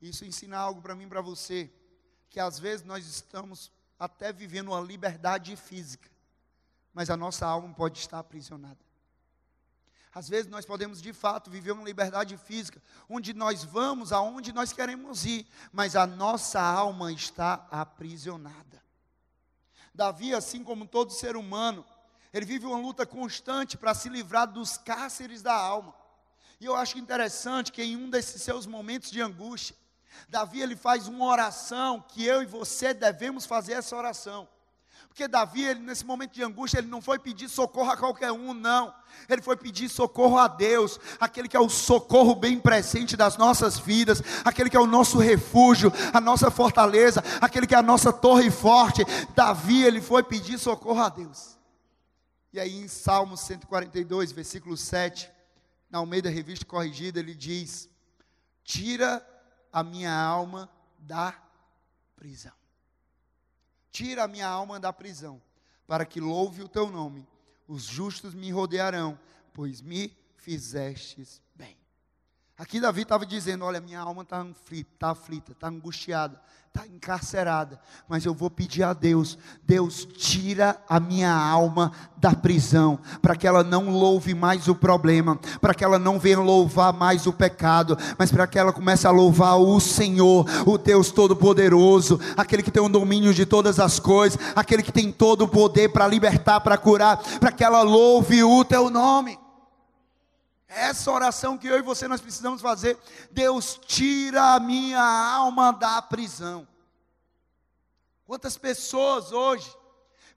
Isso 0.00 0.24
ensina 0.24 0.56
algo 0.56 0.80
para 0.80 0.94
mim 0.94 1.04
e 1.04 1.08
para 1.08 1.20
você, 1.20 1.70
que 2.30 2.40
às 2.40 2.58
vezes 2.58 2.86
nós 2.86 3.06
estamos 3.06 3.70
até 3.98 4.32
vivendo 4.32 4.68
uma 4.68 4.80
liberdade 4.80 5.54
física, 5.56 6.08
mas 6.92 7.10
a 7.10 7.16
nossa 7.16 7.46
alma 7.46 7.72
pode 7.74 7.98
estar 7.98 8.18
aprisionada. 8.18 8.78
Às 10.12 10.28
vezes 10.28 10.50
nós 10.50 10.66
podemos 10.66 11.00
de 11.00 11.12
fato 11.12 11.50
viver 11.50 11.70
uma 11.70 11.84
liberdade 11.84 12.36
física, 12.36 12.82
onde 13.08 13.32
nós 13.32 13.62
vamos 13.62 14.12
aonde 14.12 14.52
nós 14.52 14.72
queremos 14.72 15.24
ir, 15.24 15.46
mas 15.72 15.94
a 15.94 16.06
nossa 16.06 16.60
alma 16.60 17.12
está 17.12 17.66
aprisionada. 17.70 18.82
Davi, 19.94 20.34
assim 20.34 20.64
como 20.64 20.86
todo 20.86 21.12
ser 21.12 21.36
humano, 21.36 21.84
ele 22.32 22.44
vive 22.44 22.66
uma 22.66 22.78
luta 22.78 23.06
constante 23.06 23.76
para 23.76 23.94
se 23.94 24.08
livrar 24.08 24.50
dos 24.50 24.76
cárceres 24.76 25.42
da 25.42 25.54
alma. 25.54 25.94
E 26.60 26.64
eu 26.64 26.74
acho 26.74 26.98
interessante 26.98 27.72
que 27.72 27.82
em 27.82 27.96
um 27.96 28.10
desses 28.10 28.42
seus 28.42 28.66
momentos 28.66 29.10
de 29.10 29.20
angústia, 29.20 29.76
Davi 30.28 30.60
ele 30.60 30.76
faz 30.76 31.06
uma 31.06 31.24
oração 31.24 32.00
que 32.00 32.24
eu 32.24 32.42
e 32.42 32.46
você 32.46 32.92
devemos 32.92 33.46
fazer 33.46 33.74
essa 33.74 33.96
oração. 33.96 34.48
Porque 35.10 35.26
Davi, 35.26 35.64
ele, 35.64 35.80
nesse 35.80 36.06
momento 36.06 36.32
de 36.32 36.42
angústia, 36.42 36.78
ele 36.78 36.86
não 36.86 37.02
foi 37.02 37.18
pedir 37.18 37.48
socorro 37.48 37.90
a 37.90 37.96
qualquer 37.96 38.30
um, 38.30 38.54
não. 38.54 38.94
Ele 39.28 39.42
foi 39.42 39.56
pedir 39.56 39.88
socorro 39.88 40.38
a 40.38 40.46
Deus, 40.46 41.00
aquele 41.18 41.48
que 41.48 41.56
é 41.56 41.60
o 41.60 41.68
socorro 41.68 42.32
bem 42.36 42.60
presente 42.60 43.16
das 43.16 43.36
nossas 43.36 43.76
vidas, 43.76 44.22
aquele 44.44 44.70
que 44.70 44.76
é 44.76 44.80
o 44.80 44.86
nosso 44.86 45.18
refúgio, 45.18 45.92
a 46.14 46.20
nossa 46.20 46.48
fortaleza, 46.48 47.22
aquele 47.40 47.66
que 47.66 47.74
é 47.74 47.78
a 47.78 47.82
nossa 47.82 48.12
torre 48.12 48.52
forte. 48.52 49.04
Davi, 49.34 49.82
ele 49.82 50.00
foi 50.00 50.22
pedir 50.22 50.58
socorro 50.58 51.02
a 51.02 51.08
Deus. 51.08 51.58
E 52.52 52.60
aí 52.60 52.80
em 52.80 52.86
Salmos 52.86 53.40
142, 53.40 54.30
versículo 54.30 54.76
7, 54.76 55.28
na 55.90 55.98
Almeida 55.98 56.30
Revista 56.30 56.64
Corrigida, 56.64 57.18
ele 57.18 57.34
diz: 57.34 57.88
Tira 58.62 59.26
a 59.72 59.82
minha 59.82 60.14
alma 60.14 60.70
da 61.00 61.34
prisão. 62.14 62.59
Tira 63.90 64.24
a 64.24 64.28
minha 64.28 64.46
alma 64.46 64.78
da 64.78 64.92
prisão, 64.92 65.40
para 65.86 66.04
que 66.04 66.20
louve 66.20 66.62
o 66.62 66.68
teu 66.68 66.90
nome. 66.90 67.26
Os 67.66 67.84
justos 67.84 68.34
me 68.34 68.50
rodearão, 68.50 69.18
pois 69.52 69.80
me 69.80 70.16
fizestes. 70.36 71.42
Aqui 72.60 72.78
Davi 72.78 73.00
estava 73.00 73.24
dizendo: 73.24 73.64
Olha, 73.64 73.80
minha 73.80 73.98
alma 73.98 74.20
está 74.20 74.42
aflita, 74.42 74.90
está 74.92 75.10
aflita, 75.12 75.52
está 75.52 75.68
angustiada, 75.68 76.38
está 76.68 76.86
encarcerada, 76.86 77.80
mas 78.06 78.26
eu 78.26 78.34
vou 78.34 78.50
pedir 78.50 78.82
a 78.82 78.92
Deus: 78.92 79.38
Deus, 79.62 80.04
tira 80.04 80.78
a 80.86 81.00
minha 81.00 81.32
alma 81.32 81.90
da 82.18 82.34
prisão, 82.34 82.98
para 83.22 83.34
que 83.34 83.46
ela 83.46 83.64
não 83.64 83.88
louve 83.88 84.34
mais 84.34 84.68
o 84.68 84.74
problema, 84.74 85.40
para 85.58 85.72
que 85.72 85.82
ela 85.82 85.98
não 85.98 86.18
venha 86.18 86.38
louvar 86.38 86.92
mais 86.92 87.26
o 87.26 87.32
pecado, 87.32 87.96
mas 88.18 88.30
para 88.30 88.46
que 88.46 88.58
ela 88.58 88.74
comece 88.74 89.06
a 89.06 89.10
louvar 89.10 89.58
o 89.58 89.80
Senhor, 89.80 90.44
o 90.66 90.76
Deus 90.76 91.10
Todo-Poderoso, 91.10 92.20
aquele 92.36 92.62
que 92.62 92.70
tem 92.70 92.82
o 92.82 92.90
domínio 92.90 93.32
de 93.32 93.46
todas 93.46 93.80
as 93.80 93.98
coisas, 93.98 94.38
aquele 94.54 94.82
que 94.82 94.92
tem 94.92 95.10
todo 95.10 95.44
o 95.44 95.48
poder 95.48 95.88
para 95.94 96.06
libertar, 96.06 96.60
para 96.60 96.76
curar, 96.76 97.22
para 97.40 97.52
que 97.52 97.64
ela 97.64 97.80
louve 97.80 98.44
o 98.44 98.62
teu 98.66 98.90
nome. 98.90 99.39
Essa 100.72 101.10
oração 101.10 101.58
que 101.58 101.66
eu 101.66 101.76
e 101.78 101.82
você 101.82 102.06
nós 102.06 102.20
precisamos 102.20 102.62
fazer. 102.62 102.96
Deus 103.32 103.78
tira 103.86 104.54
a 104.54 104.60
minha 104.60 105.02
alma 105.02 105.72
da 105.72 106.00
prisão. 106.00 106.66
Quantas 108.24 108.56
pessoas 108.56 109.32
hoje 109.32 109.68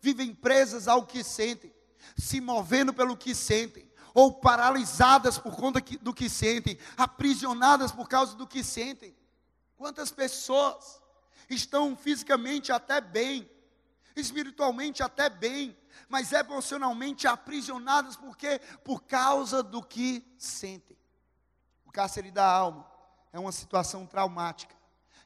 vivem 0.01 0.33
presas 0.33 0.87
ao 0.87 1.05
que 1.05 1.23
sentem, 1.23 1.71
se 2.17 2.41
movendo 2.41 2.91
pelo 2.91 3.15
que 3.15 3.35
sentem, 3.35 3.87
ou 4.11 4.33
paralisadas 4.33 5.37
por 5.37 5.55
conta 5.55 5.79
do 6.01 6.11
que 6.11 6.27
sentem, 6.27 6.79
aprisionadas 6.97 7.91
por 7.91 8.09
causa 8.09 8.35
do 8.35 8.47
que 8.47 8.63
sentem. 8.63 9.15
Quantas 9.77 10.11
pessoas 10.11 10.99
estão 11.47 11.95
fisicamente 11.95 12.71
até 12.71 12.99
bem, 12.99 13.47
espiritualmente 14.15 15.03
até 15.03 15.29
bem, 15.29 15.77
mas 16.13 16.31
emocionalmente 16.31 17.25
aprisionadas 17.25 18.15
porque 18.15 18.61
por 18.83 19.01
causa 19.01 19.63
do 19.63 19.81
que 19.81 20.23
sentem. 20.37 20.95
O 21.83 21.91
cárcere 21.91 22.29
da 22.29 22.45
alma 22.45 22.85
é 23.31 23.39
uma 23.39 23.51
situação 23.51 24.05
traumática 24.05 24.75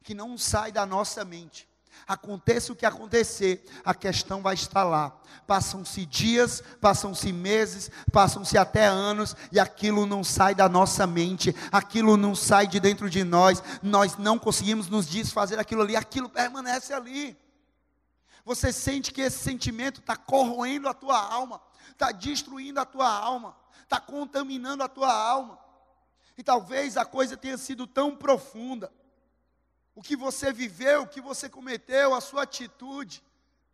que 0.01 0.13
não 0.13 0.37
sai 0.37 0.71
da 0.71 0.85
nossa 0.85 1.25
mente. 1.25 1.67
Aconteça 2.07 2.71
o 2.71 2.75
que 2.75 2.85
acontecer, 2.85 3.65
a 3.83 3.93
questão 3.93 4.41
vai 4.41 4.53
estar 4.53 4.85
lá. 4.85 5.09
Passam-se 5.45 6.05
dias, 6.05 6.63
passam-se 6.79 7.33
meses, 7.33 7.91
passam-se 8.09 8.57
até 8.57 8.85
anos, 8.85 9.35
e 9.51 9.59
aquilo 9.59 10.05
não 10.05 10.23
sai 10.23 10.55
da 10.55 10.69
nossa 10.69 11.05
mente, 11.05 11.53
aquilo 11.69 12.15
não 12.15 12.33
sai 12.33 12.65
de 12.65 12.79
dentro 12.79 13.09
de 13.09 13.25
nós, 13.25 13.61
nós 13.83 14.15
não 14.15 14.39
conseguimos 14.39 14.87
nos 14.87 15.05
desfazer 15.05 15.57
daquilo 15.57 15.81
ali, 15.81 15.97
aquilo 15.97 16.29
permanece 16.29 16.93
ali. 16.93 17.37
Você 18.47 18.71
sente 18.71 19.11
que 19.11 19.19
esse 19.19 19.39
sentimento 19.39 19.99
está 19.99 20.15
corroendo 20.15 20.87
a 20.87 20.93
tua 20.93 21.21
alma, 21.21 21.61
está 21.89 22.13
destruindo 22.13 22.79
a 22.79 22.85
tua 22.85 23.05
alma, 23.05 23.53
está 23.83 23.99
contaminando 23.99 24.81
a 24.81 24.87
tua 24.87 25.13
alma. 25.13 25.59
E 26.37 26.41
talvez 26.41 26.95
a 26.95 27.03
coisa 27.03 27.35
tenha 27.35 27.57
sido 27.57 27.85
tão 27.85 28.15
profunda. 28.15 28.89
O 29.93 30.01
que 30.01 30.15
você 30.15 30.53
viveu, 30.53 31.01
o 31.01 31.07
que 31.09 31.19
você 31.19 31.49
cometeu, 31.49 32.15
a 32.15 32.21
sua 32.21 32.43
atitude, 32.43 33.21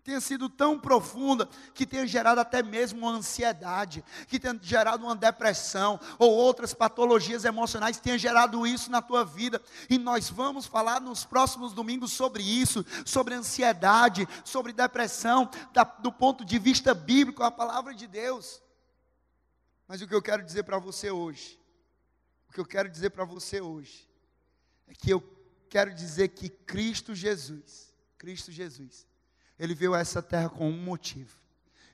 tenha 0.03 0.19
sido 0.19 0.49
tão 0.49 0.77
profunda 0.77 1.47
que 1.73 1.85
tenha 1.85 2.05
gerado 2.05 2.41
até 2.41 2.61
mesmo 2.61 2.99
uma 2.99 3.11
ansiedade, 3.11 4.03
que 4.27 4.37
tenha 4.37 4.59
gerado 4.61 5.05
uma 5.05 5.15
depressão 5.15 5.99
ou 6.19 6.29
outras 6.31 6.73
patologias 6.73 7.45
emocionais, 7.45 7.99
tenha 7.99 8.17
gerado 8.17 8.67
isso 8.67 8.91
na 8.91 9.01
tua 9.01 9.23
vida. 9.23 9.61
E 9.89 9.97
nós 9.97 10.29
vamos 10.29 10.65
falar 10.65 10.99
nos 10.99 11.23
próximos 11.23 11.71
domingos 11.71 12.11
sobre 12.11 12.43
isso, 12.43 12.85
sobre 13.05 13.33
ansiedade, 13.33 14.27
sobre 14.43 14.73
depressão, 14.73 15.49
da, 15.71 15.83
do 15.85 16.11
ponto 16.11 16.43
de 16.43 16.59
vista 16.59 16.93
bíblico, 16.93 17.41
a 17.41 17.51
palavra 17.51 17.93
de 17.93 18.05
Deus. 18.05 18.61
Mas 19.87 20.01
o 20.01 20.07
que 20.07 20.15
eu 20.15 20.21
quero 20.21 20.43
dizer 20.43 20.63
para 20.63 20.77
você 20.77 21.11
hoje, 21.11 21.57
o 22.49 22.53
que 22.53 22.59
eu 22.59 22.65
quero 22.65 22.89
dizer 22.89 23.11
para 23.11 23.23
você 23.23 23.61
hoje, 23.61 24.09
é 24.85 24.93
que 24.93 25.11
eu 25.11 25.23
quero 25.69 25.93
dizer 25.93 26.27
que 26.29 26.49
Cristo 26.49 27.15
Jesus, 27.15 27.93
Cristo 28.17 28.51
Jesus, 28.51 29.07
ele 29.59 29.75
veio 29.75 29.93
a 29.93 29.99
essa 29.99 30.21
terra 30.21 30.49
com 30.49 30.69
um 30.69 30.77
motivo. 30.77 31.31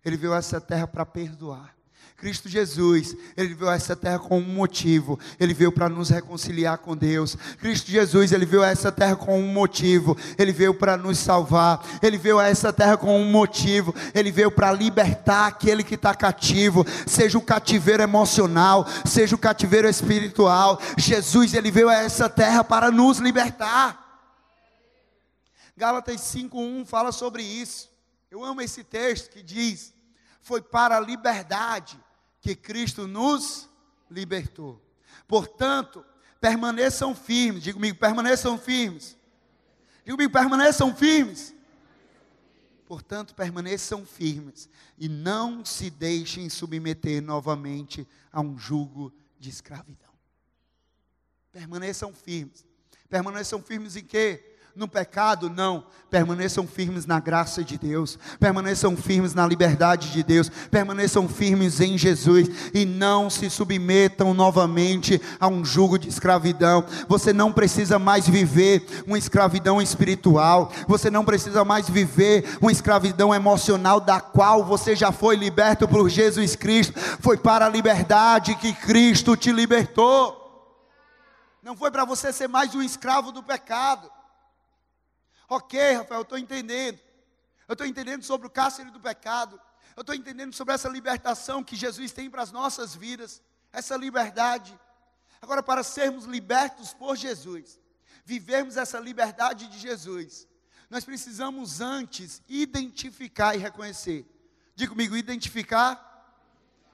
Ele 0.04 0.18
veio 0.18 0.34
a 0.34 0.38
essa 0.38 0.62
terra 0.62 0.88
para 0.88 1.06
perdoar. 1.06 1.80
Cristo 2.20 2.50
Jesus, 2.50 3.16
ele 3.38 3.54
veio 3.54 3.70
a 3.70 3.76
essa 3.76 3.96
terra 3.96 4.20
com 4.20 4.40
um 4.40 4.44
motivo. 4.44 5.18
Ele 5.40 5.54
veio 5.54 5.72
para 5.72 5.88
nos 5.88 6.10
reconciliar 6.10 6.78
com 6.78 6.96
Deus. 6.96 7.38
Cristo 7.60 7.90
Jesus, 7.90 8.34
ele 8.34 8.46
veio 8.46 8.62
a 8.62 8.68
essa 8.68 8.92
terra 8.92 9.16
com 9.16 9.40
um 9.40 9.54
motivo. 9.54 10.18
Ele 10.38 10.52
veio 10.52 10.74
para 10.74 10.98
nos 10.98 11.18
salvar. 11.18 11.82
Ele 12.02 12.18
veio 12.18 12.38
a 12.38 12.48
essa 12.48 12.74
terra 12.74 12.98
com 12.98 13.18
um 13.22 13.32
motivo. 13.32 13.96
Ele 14.14 14.32
veio 14.32 14.52
para 14.52 14.72
libertar 14.74 15.48
aquele 15.48 15.82
que 15.82 15.96
está 15.96 16.14
cativo, 16.14 16.86
seja 17.08 17.38
o 17.38 17.42
cativeiro 17.42 18.04
emocional, 18.04 18.86
seja 19.06 19.36
o 19.36 19.40
cativeiro 19.40 19.88
espiritual. 19.88 20.78
Jesus, 20.98 21.54
ele 21.54 21.72
veio 21.72 21.88
a 21.88 21.96
essa 21.96 22.28
terra 22.28 22.66
para 22.66 22.92
nos 22.92 23.20
libertar. 23.20 24.09
Gálatas 25.80 26.20
5:1 26.20 26.86
fala 26.86 27.10
sobre 27.10 27.42
isso. 27.42 27.90
Eu 28.30 28.44
amo 28.44 28.60
esse 28.60 28.84
texto 28.84 29.30
que 29.30 29.42
diz: 29.42 29.94
"Foi 30.42 30.62
para 30.62 30.98
a 30.98 31.00
liberdade 31.00 31.98
que 32.42 32.54
Cristo 32.54 33.08
nos 33.08 33.70
libertou". 34.12 34.82
Portanto, 35.26 36.06
permaneçam 36.42 37.16
firmes. 37.16 37.64
Diga 37.64 37.76
comigo, 37.76 37.98
permaneçam 37.98 38.58
firmes. 38.58 39.16
Diga 40.04 40.18
comigo, 40.18 40.34
permaneçam 40.34 40.94
firmes. 40.94 41.56
Portanto, 42.86 43.34
permaneçam 43.34 44.06
firmes 44.06 44.68
e 44.98 45.08
não 45.08 45.64
se 45.64 45.90
deixem 45.90 46.50
submeter 46.50 47.22
novamente 47.22 48.06
a 48.34 48.42
um 48.42 48.58
jugo 48.58 49.14
de 49.40 49.50
escravidão. 49.50 50.12
Permaneçam 51.54 52.14
firmes. 52.14 52.66
Permaneçam 53.08 53.62
firmes 53.62 53.96
em 53.96 54.04
quê? 54.04 54.58
No 54.80 54.88
pecado, 54.88 55.50
não. 55.50 55.84
Permaneçam 56.10 56.66
firmes 56.66 57.06
na 57.06 57.20
graça 57.20 57.64
de 57.64 57.78
Deus, 57.78 58.18
permaneçam 58.40 58.96
firmes 58.96 59.34
na 59.36 59.46
liberdade 59.46 60.10
de 60.12 60.24
Deus, 60.24 60.50
permaneçam 60.72 61.28
firmes 61.28 61.82
em 61.82 61.98
Jesus 61.98 62.50
e 62.74 62.86
não 62.86 63.30
se 63.30 63.50
submetam 63.50 64.34
novamente 64.34 65.22
a 65.38 65.48
um 65.48 65.64
jugo 65.64 66.00
de 66.00 66.08
escravidão. 66.08 66.86
Você 67.10 67.34
não 67.34 67.52
precisa 67.52 68.00
mais 68.00 68.28
viver 68.28 69.04
uma 69.06 69.18
escravidão 69.18 69.82
espiritual, 69.82 70.72
você 70.88 71.12
não 71.12 71.26
precisa 71.26 71.66
mais 71.66 71.88
viver 71.90 72.58
uma 72.62 72.72
escravidão 72.72 73.36
emocional 73.36 74.00
da 74.00 74.22
qual 74.22 74.64
você 74.64 74.96
já 74.96 75.12
foi 75.12 75.36
liberto 75.36 75.88
por 75.88 76.10
Jesus 76.10 76.56
Cristo. 76.56 76.98
Foi 77.20 77.38
para 77.38 77.66
a 77.66 77.70
liberdade 77.70 78.56
que 78.56 78.72
Cristo 78.74 79.36
te 79.36 79.52
libertou. 79.52 80.40
Não 81.62 81.76
foi 81.76 81.92
para 81.92 82.06
você 82.06 82.32
ser 82.32 82.48
mais 82.48 82.74
um 82.74 82.82
escravo 82.82 83.32
do 83.34 83.44
pecado. 83.44 84.10
Ok, 85.50 85.94
Rafael, 85.94 86.20
eu 86.20 86.24
estou 86.24 86.38
entendendo. 86.38 87.00
Eu 87.68 87.74
estou 87.74 87.88
entendendo 87.88 88.24
sobre 88.24 88.46
o 88.46 88.52
cárcere 88.52 88.92
do 88.92 89.00
pecado. 89.00 89.60
Eu 89.96 90.02
estou 90.02 90.14
entendendo 90.14 90.54
sobre 90.54 90.76
essa 90.76 90.88
libertação 90.88 91.64
que 91.64 91.76
Jesus 91.76 92.12
tem 92.12 92.30
para 92.30 92.44
as 92.44 92.52
nossas 92.52 92.96
vidas. 92.96 93.42
Essa 93.74 93.98
liberdade. 93.98 94.80
Agora, 95.42 95.64
para 95.64 95.82
sermos 95.82 96.26
libertos 96.26 96.94
por 96.94 97.16
Jesus, 97.16 97.80
vivermos 98.24 98.78
essa 98.78 99.00
liberdade 99.00 99.68
de 99.68 99.80
Jesus, 99.80 100.48
nós 100.90 101.04
precisamos 101.04 101.82
antes 101.82 102.42
identificar 102.48 103.56
e 103.56 103.60
reconhecer. 103.60 104.26
Diga 104.76 104.92
comigo, 104.92 105.16
identificar 105.16 106.06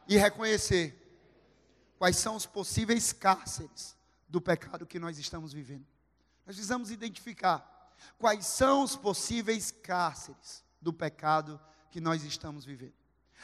e 0.08 0.18
reconhecer 0.18 1.02
quais 1.98 2.18
são 2.18 2.36
os 2.36 2.46
possíveis 2.46 3.12
cárceres 3.12 3.98
do 4.30 4.40
pecado 4.40 4.86
que 4.86 5.00
nós 5.00 5.18
estamos 5.18 5.52
vivendo. 5.52 5.86
Nós 6.46 6.56
precisamos 6.56 6.92
identificar 6.92 7.75
quais 8.18 8.46
são 8.46 8.84
os 8.84 8.96
possíveis 8.96 9.72
cárceres 9.72 10.64
do 10.82 10.94
pecado 10.94 11.60
que 11.92 12.00
nós 12.02 12.24
estamos 12.24 12.66
vivendo. 12.66 12.94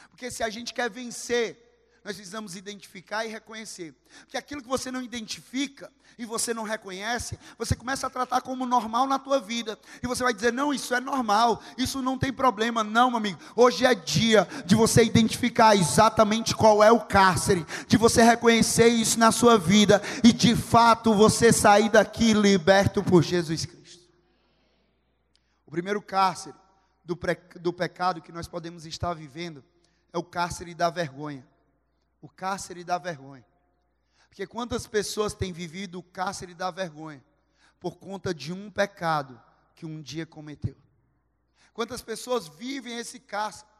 Porque 0.10 0.32
se 0.32 0.44
a 0.44 0.50
gente 0.50 0.74
quer 0.74 0.90
vencer, 0.90 1.72
nós 2.04 2.16
precisamos 2.16 2.56
identificar 2.56 3.26
e 3.26 3.30
reconhecer. 3.30 3.94
Porque 4.22 4.36
aquilo 4.36 4.62
que 4.62 4.68
você 4.68 4.90
não 4.90 5.02
identifica 5.02 5.92
e 6.18 6.26
você 6.26 6.54
não 6.54 6.64
reconhece, 6.64 7.38
você 7.58 7.76
começa 7.76 8.08
a 8.08 8.10
tratar 8.10 8.42
como 8.42 8.66
normal 8.66 9.06
na 9.06 9.20
tua 9.20 9.40
vida. 9.40 9.78
E 10.02 10.08
você 10.08 10.24
vai 10.24 10.34
dizer: 10.34 10.52
"Não, 10.52 10.74
isso 10.74 10.96
é 10.96 11.00
normal, 11.00 11.62
isso 11.78 12.02
não 12.02 12.18
tem 12.18 12.34
problema". 12.34 12.84
Não, 12.84 13.10
meu 13.10 13.18
amigo. 13.18 13.40
Hoje 13.56 13.86
é 13.86 13.94
dia 13.94 14.48
de 14.66 14.76
você 14.76 15.04
identificar 15.04 15.76
exatamente 15.76 16.56
qual 16.56 16.84
é 16.84 16.92
o 16.92 17.02
cárcere, 17.02 17.66
de 17.88 17.98
você 17.98 18.24
reconhecer 18.24 18.88
isso 18.88 19.20
na 19.20 19.32
sua 19.32 19.58
vida 19.58 20.02
e 20.24 20.34
de 20.34 20.56
fato 20.56 21.14
você 21.14 21.54
sair 21.54 21.90
daqui 21.90 22.34
liberto 22.34 23.04
por 23.04 23.22
Jesus 23.22 23.66
Cristo. 23.66 23.81
O 25.72 25.80
primeiro 25.80 26.02
cárcere 26.02 26.54
do, 27.02 27.18
do 27.62 27.72
pecado 27.72 28.22
que 28.22 28.34
nós 28.34 28.46
podemos 28.46 28.86
estar 28.86 29.14
vivendo 29.14 29.64
é 30.12 30.18
o 30.18 30.24
cárcere 30.24 30.76
da 30.76 30.90
vergonha. 30.90 31.48
O 32.22 32.28
cárcere 32.28 32.84
da 32.84 32.98
vergonha. 32.98 33.46
Porque 34.28 34.46
quantas 34.46 34.86
pessoas 34.86 35.34
têm 35.34 35.54
vivido 35.54 36.00
o 36.00 36.04
cárcere 36.04 36.54
da 36.54 36.70
vergonha 36.72 37.24
por 37.80 37.96
conta 37.96 38.34
de 38.34 38.52
um 38.52 38.70
pecado 38.70 39.42
que 39.74 39.86
um 39.86 40.02
dia 40.02 40.26
cometeu? 40.26 40.76
Quantas 41.72 42.02
pessoas 42.02 42.50
vivem 42.50 42.98
esse 42.98 43.18
cárcere, 43.18 43.72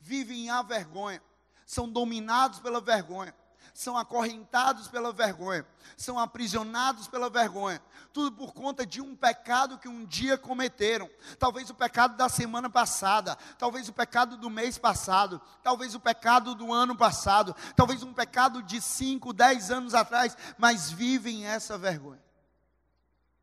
vivem 0.00 0.50
a 0.50 0.62
vergonha, 0.62 1.22
são 1.64 1.88
dominados 1.88 2.58
pela 2.58 2.80
vergonha, 2.80 3.32
são 3.76 3.94
acorrentados 3.94 4.88
pela 4.88 5.12
vergonha, 5.12 5.66
são 5.98 6.18
aprisionados 6.18 7.08
pela 7.08 7.28
vergonha, 7.28 7.78
tudo 8.10 8.34
por 8.34 8.54
conta 8.54 8.86
de 8.86 9.02
um 9.02 9.14
pecado 9.14 9.76
que 9.76 9.86
um 9.86 10.06
dia 10.06 10.38
cometeram. 10.38 11.10
Talvez 11.38 11.68
o 11.68 11.74
pecado 11.74 12.16
da 12.16 12.26
semana 12.26 12.70
passada, 12.70 13.36
talvez 13.58 13.86
o 13.86 13.92
pecado 13.92 14.38
do 14.38 14.48
mês 14.48 14.78
passado, 14.78 15.42
talvez 15.62 15.94
o 15.94 16.00
pecado 16.00 16.54
do 16.54 16.72
ano 16.72 16.96
passado, 16.96 17.54
talvez 17.76 18.02
um 18.02 18.14
pecado 18.14 18.62
de 18.62 18.80
5, 18.80 19.34
10 19.34 19.70
anos 19.70 19.94
atrás, 19.94 20.34
mas 20.56 20.90
vivem 20.90 21.44
essa 21.44 21.76
vergonha. 21.76 22.24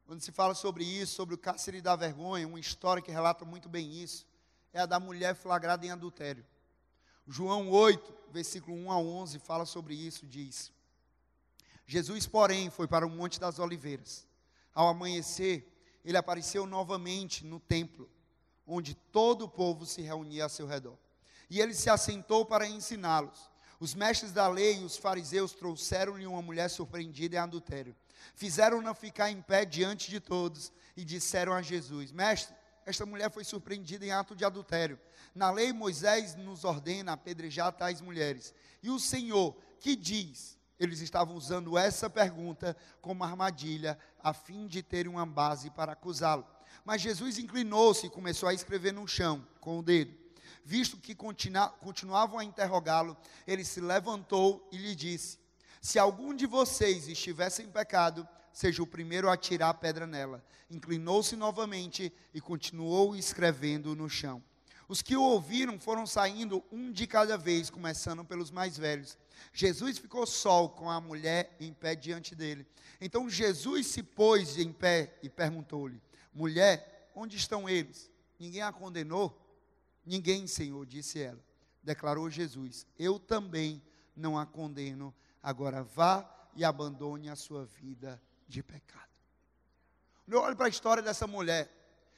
Quando 0.08 0.22
se 0.22 0.32
fala 0.32 0.56
sobre 0.56 0.84
isso, 0.84 1.14
sobre 1.14 1.36
o 1.36 1.38
cárcere 1.38 1.80
da 1.80 1.96
vergonha, 1.96 2.48
uma 2.48 2.60
história 2.60 3.04
que 3.04 3.12
relata 3.12 3.46
muito 3.46 3.70
bem 3.70 4.02
isso, 4.02 4.26
é 4.74 4.82
a 4.82 4.88
da 4.88 5.00
mulher 5.00 5.36
flagrada 5.36 5.86
em 5.86 5.92
adultério. 5.92 6.44
João 7.28 7.70
8, 7.70 8.23
versículo 8.34 8.76
1 8.76 8.92
a 8.92 8.98
11, 8.98 9.40
fala 9.40 9.66
sobre 9.66 9.94
isso, 9.94 10.26
diz: 10.26 10.72
Jesus, 11.86 12.26
porém, 12.26 12.72
foi 12.72 12.88
para 12.88 13.06
o 13.06 13.10
Monte 13.10 13.40
das 13.40 13.60
Oliveiras. 13.60 14.28
Ao 14.74 14.88
amanhecer, 14.88 15.72
ele 16.04 16.18
apareceu 16.18 16.66
novamente 16.66 17.46
no 17.46 17.60
templo, 17.60 18.10
onde 18.66 18.96
todo 18.96 19.46
o 19.46 19.50
povo 19.50 19.86
se 19.86 20.02
reunia 20.02 20.46
a 20.46 20.50
seu 20.50 20.66
redor. 20.66 20.98
E 21.48 21.62
ele 21.62 21.76
se 21.76 21.90
assentou 21.92 22.44
para 22.44 22.68
ensiná-los. 22.68 23.52
Os 23.80 23.94
mestres 23.94 24.32
da 24.32 24.48
lei 24.48 24.80
e 24.80 24.84
os 24.84 24.98
fariseus 24.98 25.54
trouxeram-lhe 25.54 26.26
uma 26.26 26.42
mulher 26.42 26.70
surpreendida 26.70 27.36
em 27.36 27.40
adultério. 27.40 27.96
Fizeram-na 28.34 28.96
ficar 28.96 29.30
em 29.30 29.42
pé 29.42 29.64
diante 29.64 30.10
de 30.10 30.20
todos 30.20 30.72
e 30.98 31.06
disseram 31.06 31.54
a 31.54 31.62
Jesus: 31.62 32.12
Mestre, 32.12 32.56
esta 32.86 33.06
mulher 33.06 33.32
foi 33.32 33.44
surpreendida 33.44 34.06
em 34.06 34.12
ato 34.12 34.36
de 34.36 34.46
adultério. 34.46 35.00
Na 35.34 35.52
lei, 35.52 35.72
Moisés 35.72 36.36
nos 36.36 36.64
ordena 36.64 37.14
apedrejar 37.14 37.72
tais 37.72 38.02
mulheres. 38.02 38.54
E 38.82 38.90
o 38.90 39.00
Senhor, 39.00 39.56
que 39.80 39.96
diz? 39.96 40.58
Eles 40.80 41.00
estavam 41.00 41.36
usando 41.36 41.78
essa 41.78 42.10
pergunta 42.10 42.76
como 43.02 43.24
armadilha, 43.24 43.98
a 44.22 44.34
fim 44.34 44.68
de 44.68 44.84
terem 44.84 45.12
uma 45.12 45.26
base 45.26 45.70
para 45.70 45.94
acusá-lo. 45.94 46.46
Mas 46.84 47.02
Jesus 47.02 47.38
inclinou-se 47.38 48.08
e 48.08 48.10
começou 48.10 48.50
a 48.50 48.54
escrever 48.54 48.92
no 48.92 49.08
chão 49.08 49.48
com 49.62 49.80
o 49.80 49.84
dedo. 49.84 50.14
Visto 50.66 50.98
que 50.98 51.16
continuavam 51.16 52.40
a 52.40 52.44
interrogá-lo, 52.44 53.18
ele 53.46 53.64
se 53.64 53.82
levantou 53.82 54.68
e 54.72 54.78
lhe 54.78 54.96
disse: 54.96 55.38
Se 55.82 56.00
algum 56.00 56.34
de 56.34 56.46
vocês 56.46 57.08
estivesse 57.08 57.62
em 57.62 57.70
pecado, 57.70 58.28
seja 58.54 58.84
o 58.84 58.88
primeiro 58.88 59.30
a 59.30 59.36
tirar 59.36 59.70
a 59.70 59.74
pedra 59.74 60.06
nela. 60.06 60.46
Inclinou-se 60.70 61.36
novamente 61.36 62.14
e 62.34 62.40
continuou 62.40 63.16
escrevendo 63.16 63.96
no 63.96 64.08
chão. 64.08 64.42
Os 64.88 65.02
que 65.02 65.16
o 65.16 65.24
ouviram 65.24 65.80
foram 65.80 66.06
saindo 66.06 66.64
um 66.72 66.92
de 66.92 67.08
cada 67.08 67.38
vez, 67.38 67.70
começando 67.70 68.24
pelos 68.24 68.52
mais 68.52 68.78
velhos. 68.78 69.18
Jesus 69.52 69.98
ficou 69.98 70.26
só 70.28 70.68
com 70.68 70.90
a 70.90 71.02
mulher 71.02 71.56
em 71.60 71.74
pé 71.74 71.96
diante 71.96 72.36
dele. 72.36 72.66
Então 73.02 73.30
Jesus 73.30 73.88
se 73.88 74.04
pôs 74.04 74.58
em 74.58 74.72
pé 74.72 75.18
e 75.24 75.30
perguntou-lhe: 75.30 76.00
Mulher, 76.34 77.12
onde 77.16 77.38
estão 77.38 77.68
eles? 77.68 78.12
Ninguém 78.40 78.62
a 78.62 78.72
condenou? 78.72 79.40
Ninguém, 80.06 80.46
Senhor, 80.46 80.86
disse 80.86 81.20
ela. 81.20 81.44
Declarou 81.82 82.30
Jesus: 82.30 82.86
Eu 83.00 83.18
também 83.18 83.82
não 84.16 84.38
a 84.38 84.46
condeno. 84.46 85.14
Agora 85.42 85.82
vá 85.82 86.30
e 86.56 86.64
abandone 86.64 87.30
a 87.30 87.36
sua 87.36 87.66
vida 87.66 88.22
de 88.48 88.62
pecado. 88.64 89.04
Eu 90.28 90.42
olho 90.42 90.56
para 90.56 90.68
a 90.68 90.70
história 90.70 91.04
dessa 91.04 91.28
mulher, 91.28 91.70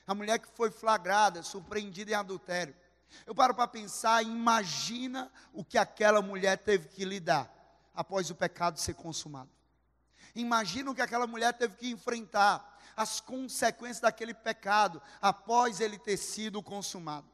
a 0.06 0.14
mulher 0.14 0.40
que 0.40 0.48
foi 0.56 0.70
flagrada, 0.70 1.42
surpreendida 1.42 2.12
em 2.12 2.16
adultério. 2.16 2.76
Eu 3.26 3.34
paro 3.34 3.54
para 3.54 3.68
pensar, 3.68 4.24
imagina 4.24 5.32
o 5.54 5.64
que 5.64 5.78
aquela 5.78 6.22
mulher 6.22 6.58
teve 6.58 6.88
que 6.88 7.06
lidar 7.06 7.52
após 7.94 8.30
o 8.30 8.36
pecado 8.36 8.80
ser 8.80 8.94
consumado. 8.94 9.50
Imagina 10.36 10.92
o 10.92 10.96
que 10.96 11.02
aquela 11.02 11.26
mulher 11.26 11.54
teve 11.54 11.76
que 11.78 11.90
enfrentar, 11.90 12.74
as 12.96 13.20
consequências 13.20 14.02
daquele 14.02 14.34
pecado 14.34 15.02
após 15.22 15.80
ele 15.80 15.98
ter 15.98 16.18
sido 16.18 16.62
consumado. 16.62 17.28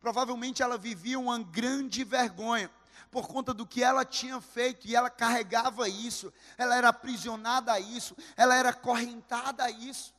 Provavelmente 0.00 0.62
ela 0.62 0.76
vivia 0.76 1.18
uma 1.18 1.38
grande 1.42 2.04
vergonha 2.04 2.70
por 3.10 3.28
conta 3.28 3.54
do 3.54 3.66
que 3.66 3.82
ela 3.82 4.04
tinha 4.04 4.40
feito 4.40 4.86
e 4.86 4.94
ela 4.94 5.10
carregava 5.10 5.88
isso, 5.88 6.32
ela 6.56 6.76
era 6.76 6.88
aprisionada 6.88 7.72
a 7.72 7.80
isso, 7.80 8.16
ela 8.36 8.54
era 8.54 8.72
correntada 8.72 9.64
a 9.64 9.70
isso. 9.70 10.14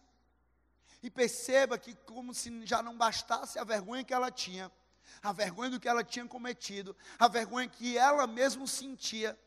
E 1.03 1.09
perceba 1.09 1.77
que, 1.77 1.93
como 1.93 2.33
se 2.33 2.65
já 2.65 2.81
não 2.81 2.97
bastasse 2.97 3.59
a 3.59 3.63
vergonha 3.63 4.03
que 4.03 4.13
ela 4.13 4.31
tinha, 4.31 4.71
a 5.21 5.31
vergonha 5.31 5.71
do 5.71 5.79
que 5.79 5.87
ela 5.87 6.03
tinha 6.03 6.25
cometido, 6.25 6.95
a 7.19 7.27
vergonha 7.27 7.67
que 7.67 7.97
ela 7.97 8.25
mesma 8.25 8.65
sentia, 8.65 9.37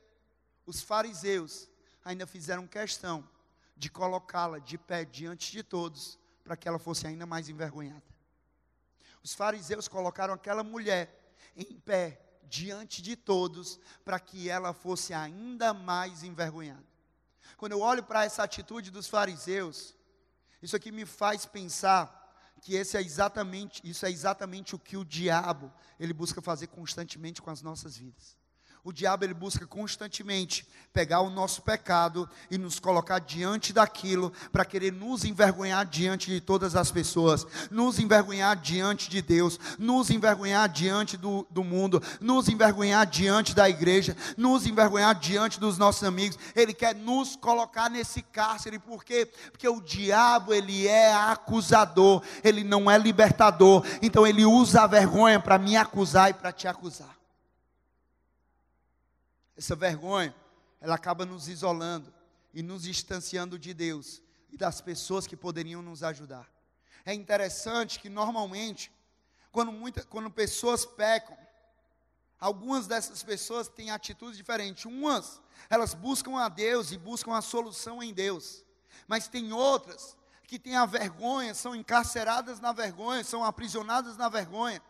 os 0.67 0.83
fariseus 0.83 1.69
ainda 2.05 2.27
fizeram 2.27 2.67
questão 2.67 3.29
de 3.77 3.91
colocá-la 3.91 4.59
de 4.59 4.77
pé 4.77 5.05
diante 5.05 5.53
de 5.53 5.63
todos, 5.63 6.19
para 6.45 6.57
que 6.57 6.69
ela 6.69 6.79
fosse 6.79 7.07
ainda 7.07 7.27
mais 7.27 7.49
envergonhada. 7.49 8.03
Os 9.23 9.35
fariseus 9.35 9.89
colocaram 9.89 10.35
aquela 10.35 10.63
mulher 10.63 11.33
em 11.57 11.79
pé 11.81 12.21
diante 12.49 13.03
de 13.03 13.17
todos, 13.17 13.79
para 14.05 14.19
que 14.19 14.49
ela 14.49 14.73
fosse 14.73 15.13
ainda 15.13 15.73
mais 15.75 16.23
envergonhada. 16.23 16.87
Quando 17.57 17.73
eu 17.73 17.81
olho 17.81 18.03
para 18.03 18.25
essa 18.25 18.43
atitude 18.43 18.91
dos 18.91 19.09
fariseus, 19.09 19.95
isso 20.63 20.77
aqui 20.77 20.91
me 20.91 21.05
faz 21.05 21.47
pensar 21.47 22.17
que 22.61 22.75
esse 22.75 22.97
é 22.97 23.01
exatamente, 23.01 23.81
isso 23.89 24.05
é 24.05 24.11
exatamente 24.11 24.75
o 24.75 24.79
que 24.79 24.97
o 24.97 25.05
diabo 25.05 25.73
ele 25.99 26.13
busca 26.13 26.43
fazer 26.43 26.67
constantemente 26.69 27.41
com 27.41 27.51
as 27.51 27.63
nossas 27.63 27.97
vidas. 27.97 28.37
O 28.89 28.93
diabo 28.93 29.23
ele 29.23 29.35
busca 29.35 29.67
constantemente 29.67 30.67
pegar 30.95 31.21
o 31.21 31.29
nosso 31.29 31.61
pecado 31.61 32.27
e 32.51 32.57
nos 32.57 32.81
colocar 32.81 33.19
diante 33.19 33.71
daquilo 33.71 34.33
para 34.51 34.65
querer 34.65 34.95
nos 34.95 35.27
envergonhar 35.27 35.85
diante 35.85 36.31
de 36.31 36.41
todas 36.41 36.75
as 36.75 36.91
pessoas, 36.91 37.47
nos 37.71 37.99
envergonhar 37.99 38.57
diante 38.57 39.11
de 39.11 39.21
Deus, 39.21 39.61
nos 39.79 40.09
envergonhar 40.09 40.67
diante 40.71 41.19
do, 41.19 41.47
do 41.51 41.63
mundo, 41.63 42.03
nos 42.19 42.49
envergonhar 42.49 43.05
diante 43.05 43.55
da 43.55 43.69
igreja, 43.69 44.17
nos 44.39 44.67
envergonhar 44.67 45.15
diante 45.15 45.61
dos 45.61 45.77
nossos 45.77 46.05
amigos. 46.05 46.39
Ele 46.57 46.73
quer 46.73 46.95
nos 46.95 47.37
colocar 47.37 47.91
nesse 47.91 48.23
cárcere, 48.23 48.79
por 48.79 49.05
quê? 49.05 49.31
Porque 49.53 49.69
o 49.69 49.83
diabo 49.83 50.55
ele 50.55 50.89
é 50.89 51.13
acusador, 51.13 52.23
ele 52.43 52.65
não 52.65 52.91
é 52.91 52.97
libertador. 52.97 53.85
Então 54.01 54.27
ele 54.27 54.47
usa 54.47 54.85
a 54.85 54.87
vergonha 54.87 55.39
para 55.39 55.59
me 55.59 55.77
acusar 55.77 56.31
e 56.31 56.33
para 56.33 56.53
te 56.53 56.67
acusar. 56.67 57.18
Essa 59.59 59.75
vergonha, 59.75 60.33
ela 60.81 60.95
acaba 60.95 61.27
nos 61.27 61.49
isolando 61.49 62.15
e 62.55 62.63
nos 62.63 62.85
distanciando 62.85 63.59
de 63.59 63.75
Deus 63.75 64.23
e 64.53 64.57
das 64.57 64.81
pessoas 64.81 65.27
que 65.27 65.37
poderiam 65.37 65.83
nos 65.83 66.05
ajudar. 66.05 66.49
É 67.05 67.13
interessante 67.13 67.99
que 67.99 68.09
normalmente, 68.09 68.89
quando, 69.51 69.73
muita, 69.73 70.05
quando 70.05 70.31
pessoas 70.31 70.87
pecam, 70.87 71.37
algumas 72.39 72.87
dessas 72.87 73.25
pessoas 73.25 73.67
têm 73.67 73.91
atitudes 73.91 74.37
diferentes. 74.37 74.85
Umas, 74.85 75.41
elas 75.69 75.93
buscam 75.93 76.39
a 76.39 76.49
Deus 76.49 76.93
e 76.93 76.97
buscam 76.97 77.35
a 77.35 77.43
solução 77.43 78.01
em 78.01 78.15
Deus. 78.15 78.65
Mas 79.09 79.27
tem 79.27 79.53
outras 79.53 80.17
que 80.45 80.57
têm 80.57 80.77
a 80.77 80.87
vergonha, 80.87 81.53
são 81.53 81.75
encarceradas 81.75 82.61
na 82.61 82.73
vergonha, 82.73 83.25
são 83.25 83.43
aprisionadas 83.43 84.17
na 84.17 84.29
vergonha 84.29 84.81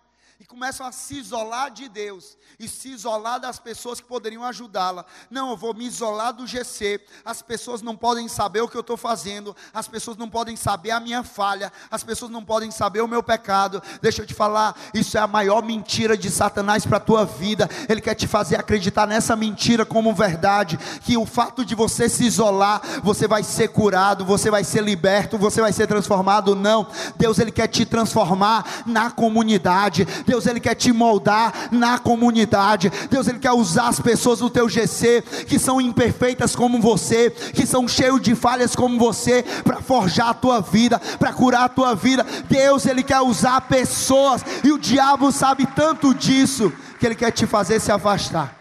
e 0.41 0.45
começam 0.45 0.87
a 0.87 0.93
se 0.93 1.17
isolar 1.17 1.69
de 1.69 1.89
Deus 1.89 2.39
e 2.61 2.69
se 2.69 2.91
isolar 2.91 3.41
das 3.41 3.59
pessoas 3.59 4.01
que 4.01 4.07
poderiam 4.07 4.45
ajudá-la. 4.45 5.05
Não, 5.29 5.51
eu 5.51 5.57
vou 5.57 5.75
me 5.75 5.85
isolar 5.85 6.33
do 6.33 6.47
GC. 6.47 7.01
As 7.25 7.43
pessoas 7.43 7.83
não 7.83 7.97
podem 7.97 8.29
saber 8.29 8.61
o 8.61 8.69
que 8.69 8.77
eu 8.77 8.83
estou 8.83 8.97
fazendo, 8.97 9.55
as 9.75 9.89
pessoas 9.89 10.17
não 10.17 10.31
podem 10.31 10.55
saber 10.55 10.93
a 10.93 11.01
minha 11.01 11.25
falha, 11.25 11.73
as 11.91 12.05
pessoas 12.05 12.31
não 12.31 12.45
podem 12.45 12.71
saber 12.71 13.01
o 13.01 13.09
meu 13.09 13.21
pecado. 13.21 13.83
Deixa 14.01 14.23
eu 14.23 14.27
te 14.27 14.33
falar, 14.33 14.77
isso 14.95 15.19
é 15.19 15.21
a 15.21 15.27
maior 15.27 15.61
mentira 15.61 16.17
de 16.17 16.31
Satanás 16.31 16.87
para 16.87 16.99
a 16.99 17.01
tua 17.01 17.25
vida. 17.25 17.69
Ele 17.89 18.01
quer 18.01 18.15
te 18.15 18.29
fazer 18.29 18.57
acreditar 18.57 19.09
nessa 19.09 19.35
mentira 19.35 19.85
como 19.85 20.15
verdade, 20.15 20.77
que 21.03 21.17
o 21.17 21.27
fato 21.27 21.65
de 21.65 21.75
você 21.75 22.09
se 22.09 22.25
isolar, 22.25 22.81
você 23.03 23.27
vai 23.27 23.43
ser 23.43 23.69
curado, 23.69 24.25
você 24.25 24.53
vai 24.53 24.63
ser 24.63 24.85
liberto, 24.85 25.37
você 25.37 25.61
vai 25.61 25.73
ser 25.73 25.89
transformado. 25.89 26.55
Não, 26.55 26.87
Deus 27.17 27.41
ele 27.41 27.51
quer 27.51 27.67
te 27.67 27.85
transformar 27.85 28.85
na 28.87 29.11
comunidade. 29.11 30.07
Deus 30.29 30.47
ele 30.47 30.61
quer 30.61 30.75
te 30.75 30.93
moldar 30.93 31.71
na 31.73 31.99
comunidade. 31.99 32.93
Deus 33.11 33.27
ele 33.27 33.39
quer 33.39 33.53
usar 33.53 33.89
as 33.89 33.99
pessoas 33.99 34.41
do 34.41 34.51
teu 34.51 34.69
GC 34.69 35.25
que 35.47 35.59
são 35.59 35.81
imperfeitas 35.81 36.55
como 36.55 36.79
você, 36.83 37.31
que 37.31 37.67
são 37.67 37.89
cheios 37.89 38.21
de 38.21 38.35
falhas 38.35 38.77
como 38.77 38.99
você, 38.99 39.43
para 39.65 39.81
forjar 39.81 40.29
a 40.29 40.35
tua 40.35 40.61
vida, 40.61 41.01
para 41.19 41.33
curar 41.33 41.65
a 41.65 41.69
tua 41.69 41.95
vida. 41.95 42.27
Deus 42.47 42.85
ele 42.85 43.03
quer 43.03 43.23
usar 43.23 43.63
pessoas 43.63 44.45
e 44.63 44.71
o 44.71 44.79
diabo 44.79 45.33
sabe 45.33 45.65
tanto 45.65 46.15
disso 46.15 46.71
que 47.01 47.07
ele 47.07 47.15
quer 47.15 47.31
te 47.31 47.47
fazer 47.47 47.81
se 47.81 47.91
afastar. 47.91 48.58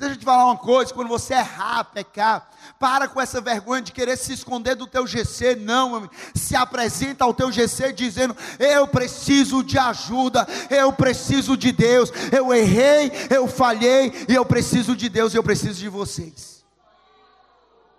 Deixa 0.00 0.14
eu 0.14 0.18
te 0.18 0.24
falar 0.24 0.46
uma 0.46 0.56
coisa: 0.56 0.94
quando 0.94 1.08
você 1.08 1.34
errar, 1.34 1.84
pecar, 1.84 2.50
para 2.78 3.06
com 3.06 3.20
essa 3.20 3.38
vergonha 3.38 3.82
de 3.82 3.92
querer 3.92 4.16
se 4.16 4.32
esconder 4.32 4.74
do 4.74 4.86
teu 4.86 5.06
GC. 5.06 5.56
Não, 5.56 6.08
se 6.34 6.56
apresenta 6.56 7.22
ao 7.22 7.34
teu 7.34 7.52
GC 7.52 7.92
dizendo: 7.92 8.34
Eu 8.58 8.88
preciso 8.88 9.62
de 9.62 9.78
ajuda, 9.78 10.48
eu 10.70 10.90
preciso 10.90 11.54
de 11.54 11.70
Deus. 11.70 12.10
Eu 12.32 12.50
errei, 12.54 13.12
eu 13.28 13.46
falhei, 13.46 14.10
e 14.26 14.34
eu 14.34 14.46
preciso 14.46 14.96
de 14.96 15.10
Deus, 15.10 15.34
eu 15.34 15.42
preciso 15.42 15.78
de 15.78 15.88
vocês. 15.90 16.64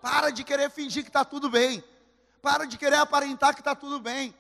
Para 0.02 0.32
de 0.32 0.44
querer 0.44 0.72
fingir 0.72 1.04
que 1.04 1.10
está 1.10 1.24
tudo 1.24 1.52
bem. 1.52 1.84
Para 2.42 2.66
de 2.66 2.80
querer 2.80 2.96
aparentar 2.96 3.54
que 3.54 3.62
está 3.62 3.76
tudo 3.76 4.00
bem. 4.00 4.34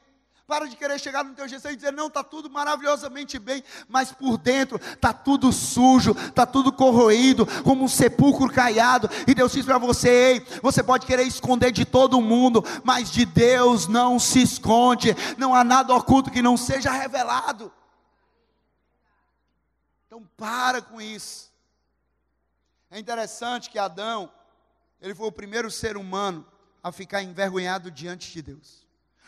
Para 0.51 0.67
de 0.67 0.75
querer 0.75 0.99
chegar 0.99 1.23
no 1.23 1.33
teu 1.33 1.47
GC 1.47 1.71
e 1.71 1.75
dizer, 1.77 1.93
não, 1.93 2.07
está 2.07 2.21
tudo 2.21 2.49
maravilhosamente 2.49 3.39
bem, 3.39 3.63
mas 3.87 4.11
por 4.11 4.37
dentro 4.37 4.75
está 4.75 5.13
tudo 5.13 5.49
sujo, 5.49 6.11
está 6.11 6.45
tudo 6.45 6.73
corroído, 6.73 7.47
como 7.63 7.85
um 7.85 7.87
sepulcro 7.87 8.51
caiado. 8.51 9.09
E 9.25 9.33
Deus 9.33 9.53
diz 9.53 9.65
para 9.65 9.77
você: 9.77 10.09
ei, 10.09 10.45
você 10.61 10.83
pode 10.83 11.05
querer 11.05 11.23
esconder 11.23 11.71
de 11.71 11.85
todo 11.85 12.19
mundo, 12.19 12.65
mas 12.83 13.09
de 13.09 13.25
Deus 13.25 13.87
não 13.87 14.19
se 14.19 14.41
esconde, 14.41 15.15
não 15.37 15.55
há 15.55 15.63
nada 15.63 15.95
oculto 15.95 16.29
que 16.29 16.41
não 16.41 16.57
seja 16.57 16.91
revelado. 16.91 17.71
Então 20.05 20.27
para 20.35 20.81
com 20.81 20.99
isso. 20.99 21.49
É 22.89 22.99
interessante 22.99 23.69
que 23.69 23.79
Adão, 23.79 24.29
ele 25.01 25.15
foi 25.15 25.27
o 25.27 25.31
primeiro 25.31 25.71
ser 25.71 25.95
humano 25.95 26.45
a 26.83 26.91
ficar 26.91 27.23
envergonhado 27.23 27.89
diante 27.89 28.33
de 28.33 28.41
Deus 28.41 28.81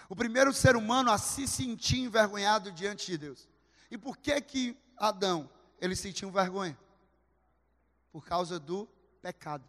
o 0.09 0.15
primeiro 0.15 0.53
ser 0.53 0.75
humano 0.75 1.11
a 1.11 1.17
se 1.17 1.47
sentir 1.47 1.99
envergonhado 1.99 2.71
diante 2.71 3.05
de 3.05 3.17
Deus. 3.17 3.47
E 3.89 3.97
por 3.97 4.17
que 4.17 4.39
que 4.41 4.77
Adão, 4.97 5.49
ele 5.79 5.95
sentiu 5.95 6.31
vergonha? 6.31 6.77
Por 8.11 8.25
causa 8.25 8.59
do 8.59 8.87
pecado. 9.21 9.67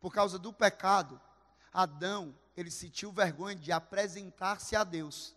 Por 0.00 0.12
causa 0.12 0.38
do 0.38 0.52
pecado, 0.52 1.20
Adão, 1.72 2.34
ele 2.56 2.70
sentiu 2.70 3.10
vergonha 3.10 3.56
de 3.56 3.72
apresentar-se 3.72 4.76
a 4.76 4.84
Deus. 4.84 5.34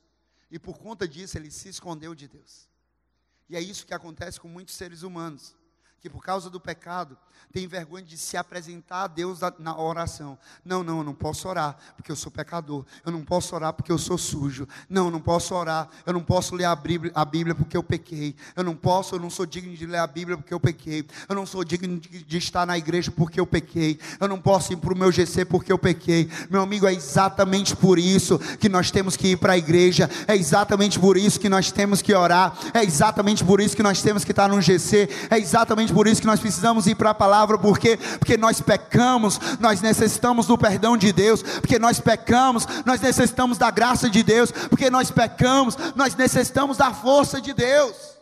E 0.49 0.59
por 0.59 0.77
conta 0.77 1.07
disso, 1.07 1.37
ele 1.37 1.51
se 1.51 1.69
escondeu 1.69 2.13
de 2.15 2.27
Deus. 2.27 2.69
E 3.49 3.55
é 3.55 3.59
isso 3.59 3.85
que 3.85 3.93
acontece 3.93 4.39
com 4.39 4.47
muitos 4.47 4.75
seres 4.75 5.01
humanos 5.01 5.56
que 6.07 6.09
por 6.09 6.23
causa 6.23 6.49
do 6.49 6.59
pecado 6.59 7.17
tem 7.53 7.67
vergonha 7.67 8.03
de 8.03 8.17
se 8.17 8.35
apresentar 8.35 9.03
a 9.03 9.07
Deus 9.07 9.39
na 9.59 9.79
oração. 9.79 10.37
Não, 10.65 10.83
não, 10.83 10.97
eu 10.99 11.03
não 11.03 11.13
posso 11.13 11.47
orar 11.47 11.77
porque 11.95 12.11
eu 12.11 12.15
sou 12.15 12.31
pecador. 12.31 12.85
Eu 13.05 13.11
não 13.11 13.23
posso 13.23 13.55
orar 13.55 13.71
porque 13.73 13.91
eu 13.91 13.97
sou 13.97 14.17
sujo. 14.17 14.67
Não, 14.89 15.05
eu 15.05 15.11
não 15.11 15.21
posso 15.21 15.55
orar. 15.55 15.87
Eu 16.05 16.11
não 16.11 16.21
posso 16.21 16.53
ler 16.55 16.65
a 16.65 16.75
Bíblia, 16.75 17.55
porque 17.55 17.77
eu 17.77 17.81
pequei. 17.81 18.35
Eu 18.55 18.63
não 18.63 18.75
posso, 18.75 19.15
eu 19.15 19.19
não 19.19 19.29
sou 19.29 19.45
digno 19.45 19.75
de 19.75 19.85
ler 19.85 19.99
a 19.99 20.07
Bíblia 20.07 20.37
porque 20.37 20.53
eu 20.53 20.59
pequei. 20.59 21.07
Eu 21.27 21.35
não 21.35 21.45
sou 21.45 21.63
digno 21.63 21.97
de, 21.99 22.23
de 22.23 22.37
estar 22.37 22.65
na 22.65 22.77
igreja 22.77 23.11
porque 23.11 23.39
eu 23.39 23.47
pequei. 23.47 23.97
Eu 24.19 24.27
não 24.27 24.41
posso 24.41 24.73
ir 24.73 24.75
para 24.75 24.93
o 24.93 24.97
meu 24.97 25.11
GC 25.11 25.45
porque 25.45 25.71
eu 25.71 25.79
pequei. 25.79 26.29
Meu 26.49 26.61
amigo, 26.61 26.85
é 26.85 26.93
exatamente 26.93 27.75
por 27.75 27.97
isso 27.97 28.37
que 28.59 28.67
nós 28.67 28.91
temos 28.91 29.15
que 29.15 29.29
ir 29.29 29.37
para 29.37 29.53
a 29.53 29.57
igreja. 29.57 30.09
É 30.27 30.35
exatamente 30.35 30.99
por 30.99 31.15
isso 31.15 31.39
que 31.39 31.49
nós 31.49 31.71
temos 31.71 32.01
que 32.01 32.13
orar. 32.13 32.55
É 32.73 32.83
exatamente 32.83 33.43
por 33.43 33.61
isso 33.61 33.75
que 33.75 33.83
nós 33.83 34.01
temos 34.01 34.25
que 34.25 34.31
estar 34.31 34.49
no 34.49 34.61
GC. 34.61 35.09
É 35.29 35.39
exatamente 35.39 35.57
exatamente 35.77 35.93
por 35.97 36.05
isso 36.05 36.21
que 36.21 36.27
nós 36.27 36.39
precisamos 36.39 36.86
ir 36.86 36.93
para 36.93 37.10
a 37.10 37.15
palavra, 37.15 37.57
porque 37.57 37.97
porque 38.19 38.38
nós 38.38 38.62
pecamos, 38.62 39.39
nós 39.60 39.81
necessitamos 39.81 40.45
do 40.45 40.55
perdão 40.55 40.95
de 40.95 41.12
Deus, 41.12 41.41
porque 41.41 41.79
nós 41.79 41.99
pecamos, 41.99 42.67
nós 42.86 43.01
necessitamos 43.01 43.57
da 43.57 43.71
graça 43.71 44.07
de 44.07 44.21
Deus, 44.21 44.51
porque 44.51 44.91
nós 44.91 45.10
pecamos, 45.10 45.75
nós 45.95 46.13
necessitamos 46.13 46.77
da 46.77 46.93
força 46.93 47.41
de 47.41 47.51
Deus. 47.51 48.15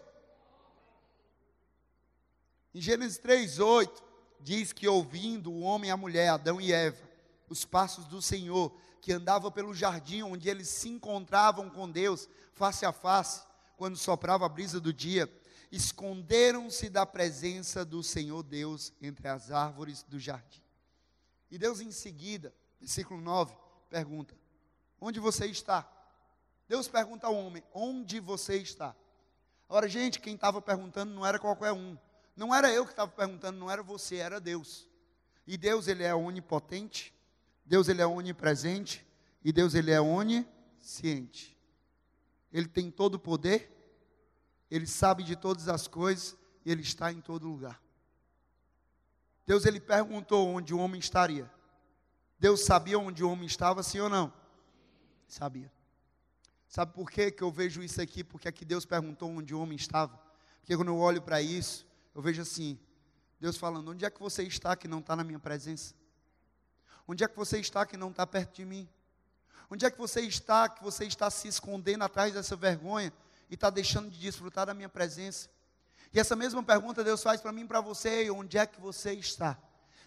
Em 2.74 2.80
Gênesis 2.80 3.20
3:8 3.20 3.92
diz 4.40 4.72
que 4.72 4.88
ouvindo 4.88 5.52
o 5.52 5.60
homem 5.60 5.90
e 5.90 5.92
a 5.92 5.98
mulher, 5.98 6.30
Adão 6.30 6.62
e 6.62 6.72
Eva, 6.72 7.04
os 7.50 7.66
passos 7.66 8.06
do 8.06 8.22
Senhor, 8.22 8.74
que 9.02 9.12
andava 9.12 9.52
pelo 9.52 9.74
jardim 9.74 10.24
onde 10.24 10.48
eles 10.48 10.70
se 10.70 10.88
encontravam 10.88 11.70
com 11.70 11.92
Deus 11.92 12.30
face 12.54 12.86
a 12.86 12.94
face, 12.94 13.42
quando 13.76 13.98
soprava 13.98 14.46
a 14.46 14.50
brisa 14.50 14.80
do 14.80 14.94
dia, 14.94 15.30
esconderam-se 15.72 16.90
da 16.90 17.06
presença 17.06 17.84
do 17.84 18.04
Senhor 18.04 18.44
Deus 18.44 18.94
entre 19.02 19.28
as 19.28 19.52
árvores 19.52 20.04
do 20.04 20.20
jardim. 20.20 20.62
E 21.50 21.58
Deus 21.58 21.80
em 21.80 21.92
seguida, 21.92 22.54
versículo 22.80 23.22
9, 23.22 23.56
pergunta: 23.90 24.36
Onde 25.00 25.20
você 25.20 25.46
está? 25.46 25.90
Deus 26.68 26.88
pergunta 26.88 27.28
ao 27.28 27.36
homem: 27.36 27.64
Onde 27.74 28.20
você 28.20 28.58
está? 28.58 28.96
Agora, 29.68 29.88
gente, 29.88 30.20
quem 30.20 30.36
estava 30.36 30.62
perguntando 30.62 31.14
não 31.14 31.26
era 31.26 31.40
qualquer 31.40 31.72
um. 31.72 31.98
Não 32.36 32.54
era 32.54 32.72
eu 32.72 32.86
que 32.86 32.92
estava 32.92 33.12
perguntando, 33.12 33.58
não 33.58 33.72
era 33.72 33.82
você, 33.82 34.18
era 34.18 34.40
Deus. 34.40 34.88
E 35.48 35.58
Deus, 35.58 35.88
ele 35.88 36.04
é 36.04 36.14
onipotente, 36.14 37.14
Deus, 37.66 37.88
ele 37.88 38.02
é 38.02 38.06
onipresente, 38.06 39.06
e 39.44 39.52
Deus, 39.52 39.74
ele 39.74 39.92
é 39.92 40.02
onisciente. 40.02 41.58
Ele 42.52 42.68
tem 42.68 42.92
todo 42.92 43.16
o 43.16 43.20
poder, 43.20 43.75
ele 44.70 44.88
sabe 44.88 45.24
de 45.24 45.36
todas 45.36 45.68
as 45.68 45.88
coisas 45.88 46.36
e 46.66 46.72
ele 46.72 46.82
está 46.82 47.12
em 47.12 47.22
todo 47.22 47.48
lugar. 47.48 47.82
Deus 49.46 49.66
ele 49.66 49.80
perguntou 49.80 50.48
onde 50.48 50.74
o 50.74 50.80
homem 50.80 51.00
estaria. 51.00 51.50
Deus 52.40 52.66
sabia 52.66 52.98
onde 52.98 53.24
o 53.24 53.30
homem 53.30 53.46
estava, 53.46 53.84
sim 53.84 54.00
ou 54.00 54.10
não? 54.10 54.34
Sabia. 55.28 55.72
Sabe 56.68 56.94
por 56.94 57.10
quê 57.10 57.32
que 57.32 57.44
eu 57.44 57.52
vejo 57.52 57.82
isso 57.84 58.02
aqui? 58.02 58.24
Porque 58.24 58.48
aqui 58.48 58.66
Deus 58.66 58.86
perguntou 58.86 59.30
onde 59.30 59.54
o 59.54 59.62
homem 59.62 59.76
estava. 59.76 60.20
Porque 60.60 60.76
quando 60.76 60.90
eu 60.90 60.98
olho 60.98 61.22
para 61.22 61.42
isso, 61.42 61.88
eu 62.14 62.22
vejo 62.22 62.42
assim: 62.42 62.78
Deus 63.40 63.56
falando, 63.56 63.92
onde 63.92 64.04
é 64.04 64.10
que 64.10 64.20
você 64.20 64.44
está 64.44 64.76
que 64.76 64.88
não 64.88 65.00
está 65.00 65.16
na 65.16 65.24
minha 65.24 65.40
presença? 65.40 65.94
Onde 67.08 67.24
é 67.24 67.28
que 67.28 67.36
você 67.36 67.60
está 67.60 67.86
que 67.86 67.96
não 67.96 68.10
está 68.10 68.26
perto 68.26 68.56
de 68.56 68.66
mim? 68.66 68.90
Onde 69.70 69.86
é 69.86 69.92
que 69.92 69.98
você 69.98 70.22
está 70.22 70.68
que 70.68 70.84
você 70.84 71.06
está 71.06 71.30
se 71.30 71.48
escondendo 71.48 72.04
atrás 72.04 72.34
dessa 72.34 72.56
vergonha 72.56 73.14
e 73.50 73.56
está 73.56 73.70
deixando 73.70 74.10
de 74.10 74.20
desfrutar 74.20 74.66
da 74.66 74.74
minha 74.74 74.90
presença? 74.90 75.50
E 76.14 76.20
essa 76.20 76.36
mesma 76.36 76.64
pergunta 76.64 77.04
Deus 77.04 77.22
faz 77.22 77.42
para 77.42 77.52
mim 77.52 77.62
e 77.62 77.68
para 77.68 77.82
você: 77.82 78.30
onde 78.30 78.58
é 78.58 78.66
que 78.66 78.80
você 78.80 79.14
está? 79.14 79.58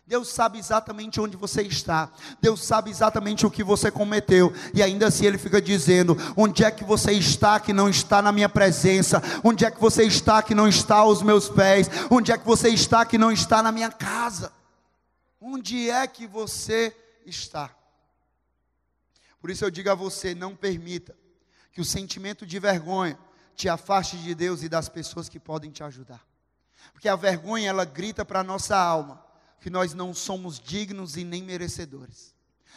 Deus 0.08 0.28
sabe 0.28 0.58
exatamente 0.58 1.20
onde 1.20 1.36
você 1.36 1.60
está. 1.60 2.10
Deus 2.40 2.64
sabe 2.64 2.90
exatamente 2.90 3.44
o 3.44 3.50
que 3.50 3.62
você 3.62 3.90
cometeu. 3.90 4.50
E 4.72 4.82
ainda 4.82 5.08
assim 5.08 5.26
Ele 5.26 5.36
fica 5.36 5.60
dizendo: 5.60 6.16
onde 6.34 6.64
é 6.64 6.70
que 6.70 6.82
você 6.82 7.12
está 7.12 7.60
que 7.60 7.74
não 7.74 7.90
está 7.90 8.22
na 8.22 8.32
minha 8.32 8.48
presença? 8.48 9.22
Onde 9.44 9.66
é 9.66 9.70
que 9.70 9.78
você 9.78 10.04
está 10.04 10.42
que 10.42 10.54
não 10.54 10.66
está 10.66 10.96
aos 10.96 11.20
meus 11.22 11.50
pés? 11.50 11.90
Onde 12.10 12.32
é 12.32 12.38
que 12.38 12.46
você 12.46 12.70
está 12.70 13.04
que 13.04 13.18
não 13.18 13.30
está 13.30 13.62
na 13.62 13.70
minha 13.70 13.90
casa? 13.90 14.50
Onde 15.38 15.90
é 15.90 16.06
que 16.06 16.26
você 16.26 16.96
está? 17.26 17.70
Por 19.42 19.50
isso 19.50 19.62
eu 19.62 19.70
digo 19.70 19.90
a 19.90 19.94
você: 19.94 20.34
não 20.34 20.56
permita 20.56 21.14
que 21.70 21.82
o 21.82 21.84
sentimento 21.84 22.46
de 22.46 22.58
vergonha 22.58 23.18
te 23.58 23.68
afaste 23.68 24.16
de 24.16 24.36
Deus 24.36 24.62
e 24.62 24.68
das 24.68 24.88
pessoas 24.88 25.28
que 25.28 25.40
podem 25.40 25.72
te 25.72 25.82
ajudar. 25.82 26.24
Porque 26.92 27.08
a 27.08 27.16
vergonha, 27.16 27.68
ela 27.68 27.84
grita 27.84 28.24
para 28.24 28.38
a 28.38 28.44
nossa 28.44 28.76
alma 28.76 29.26
que 29.60 29.68
nós 29.68 29.92
não 29.92 30.14
somos 30.14 30.60
dignos 30.60 31.16
e 31.16 31.24
nem 31.24 31.42
merecedores. 31.42 32.32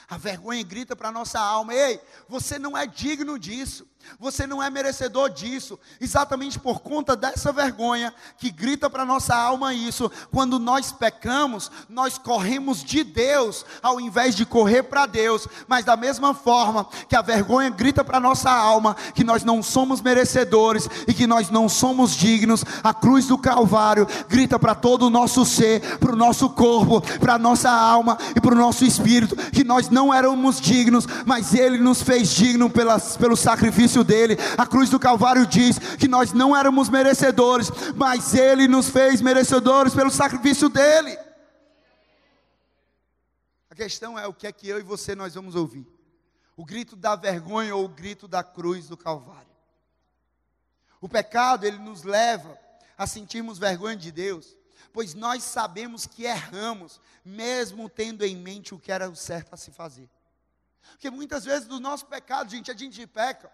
A 0.10 0.18
vergonha 0.18 0.64
grita 0.64 0.96
para 0.96 1.10
a 1.10 1.12
nossa 1.12 1.40
alma: 1.40 1.72
ei, 1.72 2.02
você 2.28 2.58
não 2.58 2.76
é 2.76 2.88
digno 2.88 3.38
disso. 3.38 3.88
Você 4.20 4.46
não 4.46 4.62
é 4.62 4.70
merecedor 4.70 5.30
disso, 5.30 5.80
exatamente 6.00 6.60
por 6.60 6.80
conta 6.80 7.16
dessa 7.16 7.52
vergonha 7.52 8.14
que 8.38 8.52
grita 8.52 8.90
para 8.90 9.06
nossa 9.06 9.36
alma 9.36 9.74
isso. 9.74 10.12
Quando 10.32 10.60
nós 10.60 10.92
pecamos, 10.92 11.72
nós 11.90 12.18
corremos 12.18 12.84
de 12.84 13.04
Deus 13.04 13.66
ao 13.82 14.00
invés 14.00 14.36
de 14.36 14.46
correr 14.46 14.84
para 14.84 15.06
Deus. 15.06 15.48
Mas 15.68 15.86
da 15.86 15.96
mesma 15.96 16.34
forma 16.34 16.88
que 17.08 17.16
a 17.16 17.22
vergonha 17.22 17.70
grita 17.70 18.04
para 18.04 18.20
nossa 18.20 18.52
alma 18.52 18.96
que 19.14 19.24
nós 19.24 19.44
não 19.44 19.64
somos 19.64 20.02
merecedores 20.02 20.88
e 21.08 21.14
que 21.14 21.28
nós 21.28 21.50
não 21.50 21.68
somos 21.68 22.16
dignos, 22.16 22.64
a 22.84 22.94
cruz 22.94 23.28
do 23.28 23.38
Calvário 23.38 24.08
grita 24.30 24.60
para 24.60 24.76
todo 24.76 25.08
o 25.08 25.10
nosso 25.10 25.46
ser, 25.46 25.98
para 25.98 26.14
o 26.14 26.16
nosso 26.16 26.50
corpo, 26.50 27.02
para 27.20 27.36
a 27.36 27.40
nossa 27.40 27.70
alma 27.70 28.18
e 28.36 28.40
para 28.40 28.54
o 28.54 28.58
nosso 28.58 28.86
espírito 28.86 29.36
que 29.52 29.64
nós 29.64 29.90
não 29.90 30.14
éramos 30.14 30.60
dignos, 30.60 31.08
mas 31.26 31.54
Ele 31.54 31.78
nos 31.78 32.02
fez 32.02 32.30
digno 32.30 32.70
pelas, 32.70 33.18
pelo 33.18 33.36
sacrifício 33.36 33.91
sacrifício 33.92 34.04
dele. 34.04 34.38
A 34.58 34.66
cruz 34.66 34.90
do 34.90 35.00
Calvário 35.00 35.46
diz 35.46 35.78
que 35.98 36.08
nós 36.08 36.32
não 36.32 36.56
éramos 36.56 36.90
merecedores, 36.90 37.70
mas 37.96 38.34
ele 38.34 38.68
nos 38.68 38.90
fez 38.90 39.22
merecedores 39.22 39.94
pelo 39.94 40.10
sacrifício 40.10 40.70
dele. 40.70 41.18
A 43.70 43.76
questão 43.76 44.18
é 44.18 44.26
o 44.28 44.34
que 44.34 44.48
é 44.48 44.52
que 44.52 44.68
eu 44.68 44.80
e 44.80 44.84
você 44.84 45.16
nós 45.16 45.36
vamos 45.36 45.56
ouvir? 45.56 45.88
O 46.56 46.66
grito 46.66 46.96
da 46.96 47.16
vergonha 47.16 47.76
ou 47.76 47.86
o 47.86 47.90
grito 47.90 48.28
da 48.28 48.44
cruz 48.44 48.88
do 48.88 48.98
Calvário? 48.98 49.52
O 51.00 51.10
pecado, 51.10 51.66
ele 51.66 51.80
nos 51.80 52.04
leva 52.04 52.58
a 52.98 53.08
sentirmos 53.08 53.58
vergonha 53.58 53.96
de 53.96 54.12
Deus, 54.12 54.56
pois 54.94 55.16
nós 55.16 55.44
sabemos 55.44 56.06
que 56.06 56.26
erramos, 56.26 57.02
mesmo 57.26 57.90
tendo 57.90 58.24
em 58.24 58.36
mente 58.36 58.76
o 58.76 58.80
que 58.80 58.92
era 58.92 59.10
o 59.10 59.16
certo 59.16 59.54
a 59.54 59.58
se 59.58 59.72
fazer. 59.72 60.10
Porque 60.92 61.10
muitas 61.10 61.46
vezes 61.46 61.68
do 61.68 61.80
nosso 61.80 62.06
pecado, 62.06 62.52
gente, 62.52 62.70
a 62.70 62.76
gente 62.76 63.08
peca, 63.08 63.52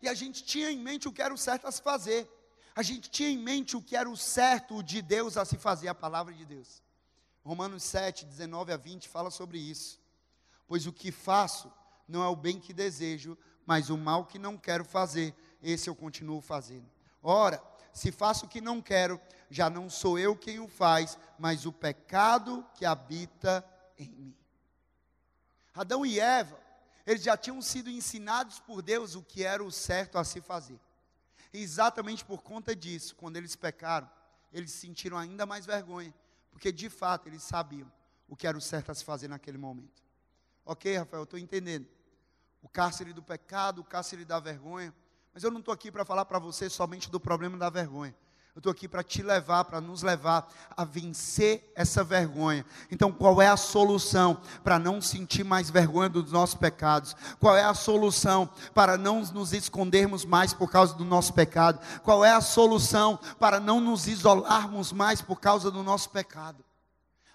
e 0.00 0.08
a 0.08 0.14
gente 0.14 0.44
tinha 0.44 0.70
em 0.70 0.78
mente 0.78 1.08
o 1.08 1.12
que 1.12 1.22
era 1.22 1.32
o 1.32 1.38
certo 1.38 1.66
a 1.66 1.72
se 1.72 1.82
fazer. 1.82 2.28
A 2.74 2.82
gente 2.82 3.10
tinha 3.10 3.28
em 3.28 3.38
mente 3.38 3.76
o 3.76 3.82
que 3.82 3.96
era 3.96 4.08
o 4.08 4.16
certo 4.16 4.82
de 4.82 5.02
Deus 5.02 5.36
a 5.36 5.44
se 5.44 5.56
fazer, 5.56 5.88
a 5.88 5.94
palavra 5.94 6.32
de 6.32 6.44
Deus. 6.44 6.82
Romanos 7.44 7.82
7, 7.82 8.24
19 8.24 8.72
a 8.72 8.76
20 8.76 9.08
fala 9.08 9.30
sobre 9.30 9.58
isso. 9.58 10.00
Pois 10.66 10.86
o 10.86 10.92
que 10.92 11.10
faço 11.10 11.72
não 12.06 12.22
é 12.22 12.28
o 12.28 12.36
bem 12.36 12.60
que 12.60 12.72
desejo, 12.72 13.36
mas 13.66 13.90
o 13.90 13.96
mal 13.96 14.24
que 14.24 14.38
não 14.38 14.56
quero 14.56 14.84
fazer, 14.84 15.34
esse 15.62 15.88
eu 15.88 15.94
continuo 15.94 16.40
fazendo. 16.40 16.88
Ora, 17.22 17.62
se 17.92 18.12
faço 18.12 18.46
o 18.46 18.48
que 18.48 18.60
não 18.60 18.80
quero, 18.80 19.20
já 19.50 19.68
não 19.68 19.90
sou 19.90 20.18
eu 20.18 20.36
quem 20.36 20.60
o 20.60 20.68
faz, 20.68 21.18
mas 21.38 21.66
o 21.66 21.72
pecado 21.72 22.64
que 22.74 22.84
habita 22.84 23.64
em 23.98 24.08
mim. 24.08 24.36
Adão 25.74 26.04
e 26.04 26.18
Eva, 26.18 26.58
eles 27.06 27.22
já 27.22 27.36
tinham 27.36 27.60
sido 27.62 27.90
ensinados 27.90 28.58
por 28.60 28.82
Deus 28.82 29.14
o 29.14 29.22
que 29.22 29.44
era 29.44 29.62
o 29.62 29.70
certo 29.70 30.18
a 30.18 30.24
se 30.24 30.40
fazer. 30.40 30.78
E 31.52 31.60
exatamente 31.60 32.24
por 32.24 32.42
conta 32.42 32.74
disso, 32.74 33.16
quando 33.16 33.36
eles 33.36 33.56
pecaram, 33.56 34.10
eles 34.52 34.70
sentiram 34.72 35.16
ainda 35.16 35.46
mais 35.46 35.66
vergonha, 35.66 36.14
porque 36.50 36.70
de 36.70 36.88
fato 36.88 37.28
eles 37.28 37.42
sabiam 37.42 37.90
o 38.28 38.36
que 38.36 38.46
era 38.46 38.56
o 38.56 38.60
certo 38.60 38.90
a 38.90 38.94
se 38.94 39.04
fazer 39.04 39.28
naquele 39.28 39.58
momento. 39.58 40.02
Ok, 40.64 40.96
Rafael, 40.96 41.22
eu 41.22 41.24
estou 41.24 41.38
entendendo. 41.38 41.88
O 42.62 42.68
cárcere 42.68 43.12
do 43.12 43.22
pecado, 43.22 43.80
o 43.80 43.84
cárcere 43.84 44.24
da 44.24 44.38
vergonha. 44.38 44.94
Mas 45.32 45.42
eu 45.42 45.50
não 45.50 45.60
estou 45.60 45.72
aqui 45.72 45.90
para 45.90 46.04
falar 46.04 46.24
para 46.24 46.38
você 46.38 46.68
somente 46.68 47.10
do 47.10 47.18
problema 47.18 47.56
da 47.56 47.70
vergonha. 47.70 48.14
Eu 48.54 48.58
estou 48.58 48.72
aqui 48.72 48.88
para 48.88 49.04
te 49.04 49.22
levar, 49.22 49.64
para 49.64 49.80
nos 49.80 50.02
levar 50.02 50.48
a 50.76 50.84
vencer 50.84 51.72
essa 51.76 52.02
vergonha. 52.02 52.66
Então, 52.90 53.12
qual 53.12 53.40
é 53.40 53.46
a 53.46 53.56
solução 53.56 54.40
para 54.64 54.76
não 54.76 55.00
sentir 55.00 55.44
mais 55.44 55.70
vergonha 55.70 56.08
dos 56.08 56.32
nossos 56.32 56.56
pecados? 56.56 57.14
Qual 57.38 57.56
é 57.56 57.62
a 57.62 57.74
solução 57.74 58.50
para 58.74 58.98
não 58.98 59.22
nos 59.22 59.52
escondermos 59.52 60.24
mais 60.24 60.52
por 60.52 60.68
causa 60.68 60.94
do 60.94 61.04
nosso 61.04 61.32
pecado? 61.32 61.78
Qual 62.02 62.24
é 62.24 62.32
a 62.32 62.40
solução 62.40 63.20
para 63.38 63.60
não 63.60 63.80
nos 63.80 64.08
isolarmos 64.08 64.92
mais 64.92 65.22
por 65.22 65.40
causa 65.40 65.70
do 65.70 65.84
nosso 65.84 66.10
pecado? 66.10 66.64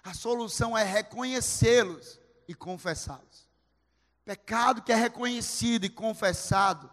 A 0.04 0.12
solução 0.12 0.76
é 0.76 0.84
reconhecê-los 0.84 2.20
e 2.46 2.54
confessá-los. 2.54 3.48
Pecado 4.22 4.82
que 4.82 4.92
é 4.92 4.96
reconhecido 4.96 5.86
e 5.86 5.88
confessado 5.88 6.90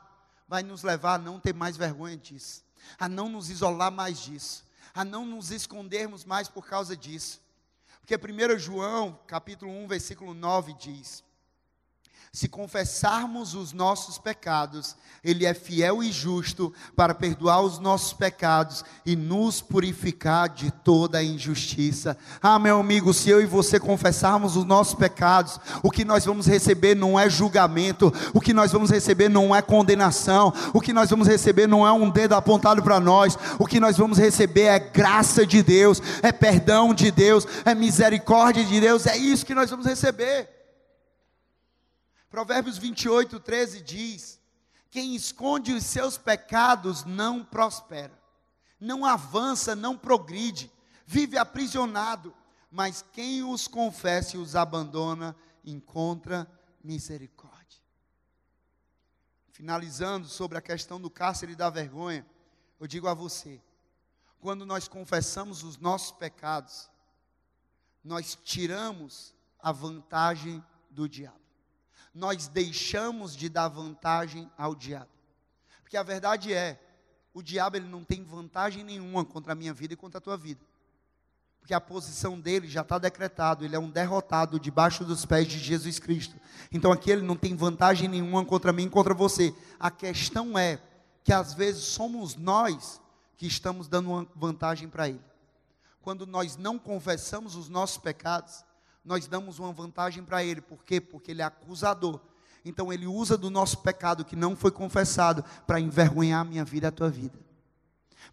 vai 0.47 0.63
nos 0.63 0.81
levar 0.81 1.15
a 1.15 1.17
não 1.17 1.41
ter 1.41 1.53
mais 1.53 1.75
vergonha 1.75 2.15
disso 2.15 2.63
a 2.97 3.07
não 3.09 3.29
nos 3.29 3.49
isolar 3.49 3.91
mais 3.91 4.19
disso, 4.19 4.63
a 4.93 5.03
não 5.03 5.25
nos 5.25 5.51
escondermos 5.51 6.23
mais 6.25 6.47
por 6.47 6.65
causa 6.65 6.95
disso. 6.95 7.41
Porque 7.99 8.15
1 8.15 8.59
João, 8.59 9.19
capítulo 9.25 9.71
1, 9.71 9.87
versículo 9.87 10.33
9 10.33 10.73
diz: 10.73 11.23
se 12.35 12.47
confessarmos 12.47 13.53
os 13.53 13.73
nossos 13.73 14.17
pecados, 14.17 14.95
Ele 15.23 15.45
é 15.45 15.53
fiel 15.53 16.01
e 16.01 16.11
justo 16.11 16.73
para 16.95 17.13
perdoar 17.13 17.61
os 17.61 17.77
nossos 17.77 18.11
pecados 18.11 18.83
e 19.05 19.15
nos 19.15 19.61
purificar 19.61 20.49
de 20.49 20.71
toda 20.71 21.19
a 21.19 21.23
injustiça. 21.23 22.17
Ah, 22.41 22.57
meu 22.57 22.79
amigo, 22.79 23.13
se 23.13 23.29
eu 23.29 23.39
e 23.39 23.45
você 23.45 23.79
confessarmos 23.79 24.57
os 24.57 24.65
nossos 24.65 24.95
pecados, 24.95 25.59
o 25.83 25.91
que 25.91 26.03
nós 26.03 26.25
vamos 26.25 26.47
receber 26.47 26.95
não 26.95 27.19
é 27.19 27.29
julgamento, 27.29 28.11
o 28.33 28.41
que 28.41 28.51
nós 28.51 28.71
vamos 28.71 28.89
receber 28.89 29.29
não 29.29 29.55
é 29.55 29.61
condenação, 29.61 30.51
o 30.73 30.81
que 30.81 30.91
nós 30.91 31.11
vamos 31.11 31.27
receber 31.27 31.67
não 31.67 31.85
é 31.85 31.91
um 31.91 32.09
dedo 32.09 32.33
apontado 32.33 32.81
para 32.81 32.99
nós, 32.99 33.37
o 33.59 33.67
que 33.67 33.79
nós 33.79 33.95
vamos 33.95 34.17
receber 34.17 34.63
é 34.63 34.79
graça 34.79 35.45
de 35.45 35.61
Deus, 35.61 36.01
é 36.23 36.31
perdão 36.31 36.95
de 36.95 37.11
Deus, 37.11 37.45
é 37.63 37.75
misericórdia 37.75 38.65
de 38.65 38.81
Deus, 38.81 39.05
é 39.05 39.15
isso 39.15 39.45
que 39.45 39.53
nós 39.53 39.69
vamos 39.69 39.85
receber. 39.85 40.52
Provérbios 42.33 42.79
28, 42.79 43.39
13 43.39 43.81
diz: 43.81 44.39
Quem 44.89 45.15
esconde 45.15 45.71
os 45.71 45.83
seus 45.83 46.17
pecados 46.17 47.05
não 47.05 47.45
prospera, 47.45 48.19
não 48.79 49.05
avança, 49.05 49.75
não 49.75 49.95
progride, 49.95 50.71
vive 51.05 51.37
aprisionado, 51.37 52.33
mas 52.71 53.05
quem 53.13 53.43
os 53.43 53.67
confessa 53.67 54.35
e 54.35 54.39
os 54.39 54.55
abandona 54.55 55.35
encontra 55.63 56.51
misericórdia. 56.83 57.79
Finalizando 59.51 60.27
sobre 60.27 60.57
a 60.57 60.61
questão 60.61 60.99
do 60.99 61.11
cárcere 61.11 61.55
da 61.55 61.69
vergonha, 61.69 62.25
eu 62.79 62.87
digo 62.87 63.07
a 63.07 63.13
você: 63.13 63.61
quando 64.39 64.65
nós 64.65 64.87
confessamos 64.87 65.61
os 65.61 65.77
nossos 65.77 66.11
pecados, 66.11 66.89
nós 68.03 68.35
tiramos 68.43 69.35
a 69.59 69.71
vantagem 69.71 70.65
do 70.89 71.07
diabo 71.07 71.42
nós 72.13 72.47
deixamos 72.47 73.35
de 73.35 73.49
dar 73.49 73.67
vantagem 73.67 74.49
ao 74.57 74.75
diabo. 74.75 75.09
Porque 75.81 75.97
a 75.97 76.03
verdade 76.03 76.53
é, 76.53 76.79
o 77.33 77.41
diabo 77.41 77.77
ele 77.77 77.87
não 77.87 78.03
tem 78.03 78.23
vantagem 78.23 78.83
nenhuma 78.83 79.25
contra 79.25 79.53
a 79.53 79.55
minha 79.55 79.73
vida 79.73 79.93
e 79.93 79.97
contra 79.97 80.19
a 80.19 80.21
tua 80.21 80.37
vida. 80.37 80.61
Porque 81.59 81.73
a 81.73 81.81
posição 81.81 82.39
dele 82.39 82.67
já 82.67 82.81
está 82.81 82.97
decretado, 82.97 83.63
ele 83.63 83.75
é 83.75 83.79
um 83.79 83.89
derrotado 83.89 84.59
debaixo 84.59 85.05
dos 85.05 85.25
pés 85.25 85.47
de 85.47 85.57
Jesus 85.57 85.97
Cristo. 85.97 86.35
Então 86.71 86.91
aqui 86.91 87.09
ele 87.09 87.21
não 87.21 87.37
tem 87.37 87.55
vantagem 87.55 88.09
nenhuma 88.09 88.45
contra 88.45 88.73
mim 88.73 88.83
e 88.83 88.89
contra 88.89 89.13
você. 89.13 89.55
A 89.79 89.89
questão 89.89 90.57
é 90.57 90.79
que 91.23 91.31
às 91.31 91.53
vezes 91.53 91.83
somos 91.83 92.35
nós 92.35 93.01
que 93.37 93.47
estamos 93.47 93.87
dando 93.87 94.09
uma 94.09 94.27
vantagem 94.35 94.89
para 94.89 95.07
ele. 95.07 95.21
Quando 96.01 96.27
nós 96.27 96.57
não 96.57 96.77
confessamos 96.77 97.55
os 97.55 97.69
nossos 97.69 97.97
pecados, 97.97 98.65
nós 99.03 99.27
damos 99.27 99.59
uma 99.59 99.71
vantagem 99.71 100.23
para 100.23 100.43
ele. 100.43 100.61
Por 100.61 100.83
quê? 100.83 101.01
Porque 101.01 101.31
ele 101.31 101.41
é 101.41 101.45
acusador. 101.45 102.19
Então 102.65 102.91
ele 102.91 103.05
usa 103.05 103.37
do 103.37 103.49
nosso 103.49 103.79
pecado 103.79 104.23
que 104.23 104.35
não 104.35 104.55
foi 104.55 104.71
confessado 104.71 105.43
para 105.67 105.79
envergonhar 105.79 106.41
a 106.41 106.45
minha 106.45 106.63
vida 106.63 106.87
e 106.87 106.89
a 106.89 106.91
tua 106.91 107.09
vida 107.09 107.37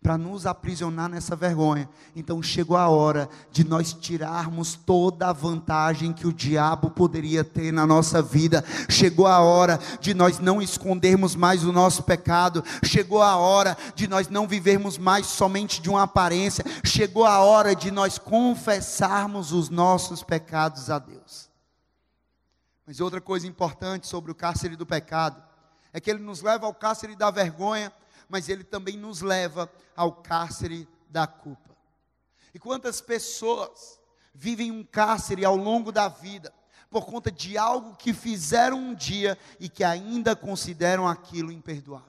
para 0.02 0.16
nos 0.16 0.46
aprisionar 0.46 1.08
nessa 1.08 1.36
vergonha. 1.36 1.88
Então 2.16 2.42
chegou 2.42 2.76
a 2.76 2.88
hora 2.88 3.28
de 3.50 3.64
nós 3.64 3.92
tirarmos 3.92 4.74
toda 4.74 5.28
a 5.28 5.32
vantagem 5.32 6.12
que 6.12 6.26
o 6.26 6.32
diabo 6.32 6.90
poderia 6.90 7.44
ter 7.44 7.72
na 7.72 7.86
nossa 7.86 8.22
vida. 8.22 8.64
Chegou 8.88 9.26
a 9.26 9.40
hora 9.40 9.78
de 10.00 10.14
nós 10.14 10.38
não 10.38 10.62
escondermos 10.62 11.34
mais 11.34 11.64
o 11.64 11.72
nosso 11.72 12.02
pecado. 12.02 12.64
Chegou 12.82 13.22
a 13.22 13.36
hora 13.36 13.76
de 13.94 14.08
nós 14.08 14.28
não 14.28 14.48
vivermos 14.48 14.96
mais 14.96 15.26
somente 15.26 15.82
de 15.82 15.90
uma 15.90 16.04
aparência. 16.04 16.64
Chegou 16.84 17.26
a 17.26 17.40
hora 17.40 17.74
de 17.74 17.90
nós 17.90 18.18
confessarmos 18.18 19.52
os 19.52 19.68
nossos 19.68 20.22
pecados 20.22 20.88
a 20.88 20.98
Deus. 20.98 21.50
Mas 22.86 23.00
outra 23.00 23.20
coisa 23.20 23.46
importante 23.46 24.06
sobre 24.06 24.32
o 24.32 24.34
cárcere 24.34 24.76
do 24.76 24.86
pecado 24.86 25.40
é 25.92 26.00
que 26.00 26.10
ele 26.10 26.22
nos 26.22 26.42
leva 26.42 26.66
ao 26.66 26.74
cárcere 26.74 27.14
da 27.14 27.30
vergonha 27.30 27.92
mas 28.30 28.48
ele 28.48 28.62
também 28.62 28.96
nos 28.96 29.20
leva 29.20 29.70
ao 29.96 30.12
cárcere 30.12 30.88
da 31.08 31.26
culpa. 31.26 31.76
E 32.54 32.58
quantas 32.58 33.00
pessoas 33.00 34.00
vivem 34.32 34.70
um 34.70 34.84
cárcere 34.84 35.44
ao 35.44 35.56
longo 35.56 35.90
da 35.90 36.08
vida 36.08 36.54
por 36.88 37.06
conta 37.06 37.30
de 37.30 37.58
algo 37.58 37.96
que 37.96 38.14
fizeram 38.14 38.78
um 38.78 38.94
dia 38.94 39.36
e 39.58 39.68
que 39.68 39.82
ainda 39.82 40.36
consideram 40.36 41.08
aquilo 41.08 41.50
imperdoável? 41.50 42.08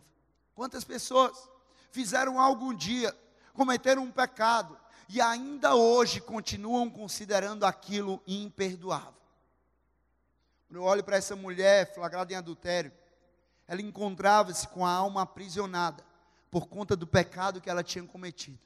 Quantas 0.54 0.84
pessoas 0.84 1.50
fizeram 1.92 2.40
algo 2.40 2.66
um 2.66 2.74
dia, 2.74 3.16
cometeram 3.52 4.04
um 4.04 4.12
pecado 4.12 4.78
e 5.10 5.20
ainda 5.20 5.74
hoje 5.74 6.22
continuam 6.22 6.88
considerando 6.88 7.66
aquilo 7.66 8.22
imperdoável? 8.28 9.20
Quando 10.68 10.78
eu 10.78 10.84
olho 10.84 11.04
para 11.04 11.18
essa 11.18 11.36
mulher 11.36 11.92
flagrada 11.96 12.32
em 12.32 12.36
adultério, 12.36 12.92
ela 13.68 13.82
encontrava-se 13.82 14.68
com 14.68 14.86
a 14.86 14.92
alma 14.92 15.24
aprisionada 15.24 16.11
por 16.52 16.68
conta 16.68 16.98
do 16.98 17.08
pecado 17.08 17.62
que 17.62 17.70
ela 17.70 17.82
tinha 17.82 18.06
cometido. 18.06 18.60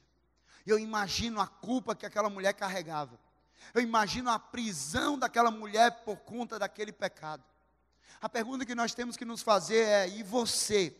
Eu 0.66 0.78
imagino 0.78 1.40
a 1.40 1.46
culpa 1.46 1.94
que 1.94 2.04
aquela 2.04 2.28
mulher 2.28 2.52
carregava. 2.52 3.18
Eu 3.72 3.80
imagino 3.80 4.28
a 4.28 4.38
prisão 4.38 5.16
daquela 5.16 5.50
mulher 5.50 6.02
por 6.04 6.16
conta 6.18 6.58
daquele 6.58 6.90
pecado. 6.90 7.44
A 8.20 8.28
pergunta 8.28 8.66
que 8.66 8.74
nós 8.74 8.92
temos 8.92 9.16
que 9.16 9.24
nos 9.24 9.40
fazer 9.40 9.86
é: 9.86 10.08
e 10.08 10.22
você? 10.24 10.94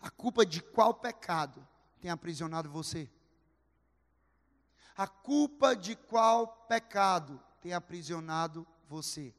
A 0.00 0.10
culpa 0.10 0.44
de 0.44 0.60
qual 0.60 0.92
pecado 0.92 1.66
tem 2.00 2.10
aprisionado 2.10 2.68
você? 2.68 3.10
A 4.94 5.06
culpa 5.06 5.74
de 5.74 5.96
qual 5.96 6.46
pecado 6.68 7.42
tem 7.60 7.72
aprisionado 7.72 8.66
você? 8.88 9.34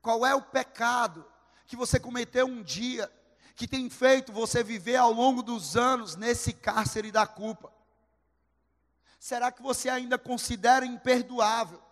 Qual 0.00 0.24
é 0.24 0.34
o 0.34 0.42
pecado 0.42 1.26
que 1.66 1.76
você 1.76 2.00
cometeu 2.00 2.46
um 2.46 2.62
dia 2.62 3.10
que 3.58 3.66
tem 3.66 3.90
feito 3.90 4.32
você 4.32 4.62
viver 4.62 4.94
ao 4.94 5.12
longo 5.12 5.42
dos 5.42 5.76
anos 5.76 6.14
nesse 6.14 6.52
cárcere 6.52 7.10
da 7.10 7.26
culpa? 7.26 7.72
Será 9.18 9.50
que 9.50 9.60
você 9.60 9.88
ainda 9.88 10.16
considera 10.16 10.86
imperdoável? 10.86 11.82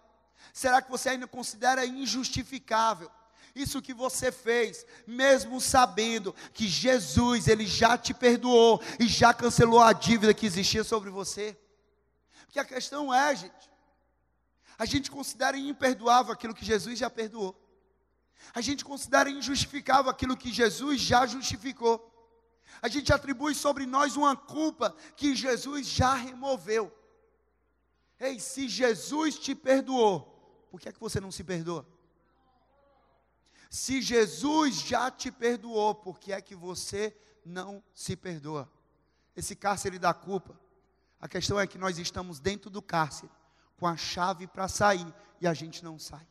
Será 0.53 0.81
que 0.81 0.89
você 0.89 1.09
ainda 1.09 1.27
considera 1.27 1.85
injustificável? 1.85 3.11
Isso 3.53 3.83
que 3.83 3.93
você 3.93 4.31
fez, 4.31 4.87
mesmo 5.09 5.61
sabendo 5.61 6.33
que 6.55 6.69
Jesus, 6.69 7.49
ele 7.49 7.67
já 7.67 7.99
te 7.99 8.15
perdoou 8.15 8.81
e 9.01 9.09
já 9.09 9.35
cancelou 9.35 9.83
a 9.83 9.93
dívida 9.93 10.33
que 10.33 10.47
existia 10.47 10.85
sobre 10.85 11.11
você. 11.11 11.59
Porque 12.45 12.61
a 12.61 12.65
questão 12.65 13.13
é, 13.13 13.35
gente, 13.35 13.71
a 14.79 14.85
gente 14.85 15.11
considera 15.11 15.59
imperdoável 15.59 16.33
aquilo 16.33 16.55
que 16.55 16.65
Jesus 16.65 16.97
já 16.97 17.11
perdoou 17.11 17.66
a 18.55 18.61
gente 18.61 18.85
considera 18.85 19.31
injustificável 19.31 20.11
aquilo 20.11 20.37
que 20.37 20.53
Jesus 20.53 21.01
já 21.01 21.27
justificou. 21.27 22.13
A 22.81 22.89
gente 22.89 23.13
atribui 23.13 23.55
sobre 23.55 23.87
nós 23.87 24.17
uma 24.17 24.37
culpa 24.37 24.95
que 25.17 25.35
Jesus 25.35 25.87
já 25.87 26.15
removeu. 26.15 26.93
Ei, 28.19 28.39
se 28.41 28.69
Jesus 28.69 29.39
te 29.39 29.55
perdoou, 29.55 30.67
por 30.71 30.81
que 30.81 30.89
é 30.89 30.93
que 30.93 31.01
você 31.01 31.21
não 31.21 31.31
se 31.31 31.45
perdoa? 31.45 31.87
Se 33.69 34.01
Jesus 34.01 34.77
já 34.77 35.11
te 35.11 35.31
perdoou, 35.31 35.95
por 35.95 36.19
que 36.19 36.33
é 36.33 36.41
que 36.41 36.55
você 36.55 37.17
não 37.45 37.83
se 37.93 38.17
perdoa? 38.17 38.71
Esse 39.35 39.55
cárcere 39.55 39.99
da 39.99 40.15
culpa. 40.15 40.59
A 41.21 41.29
questão 41.29 41.59
é 41.59 41.67
que 41.67 41.79
nós 41.79 41.99
estamos 41.99 42.39
dentro 42.39 42.71
do 42.71 42.81
cárcere, 42.81 43.33
com 43.77 43.87
a 43.87 43.97
chave 43.97 44.47
para 44.47 44.69
sair, 44.69 45.07
e 45.41 45.47
a 45.47 45.53
gente 45.53 45.85
não 45.85 45.99
sai. 45.99 46.27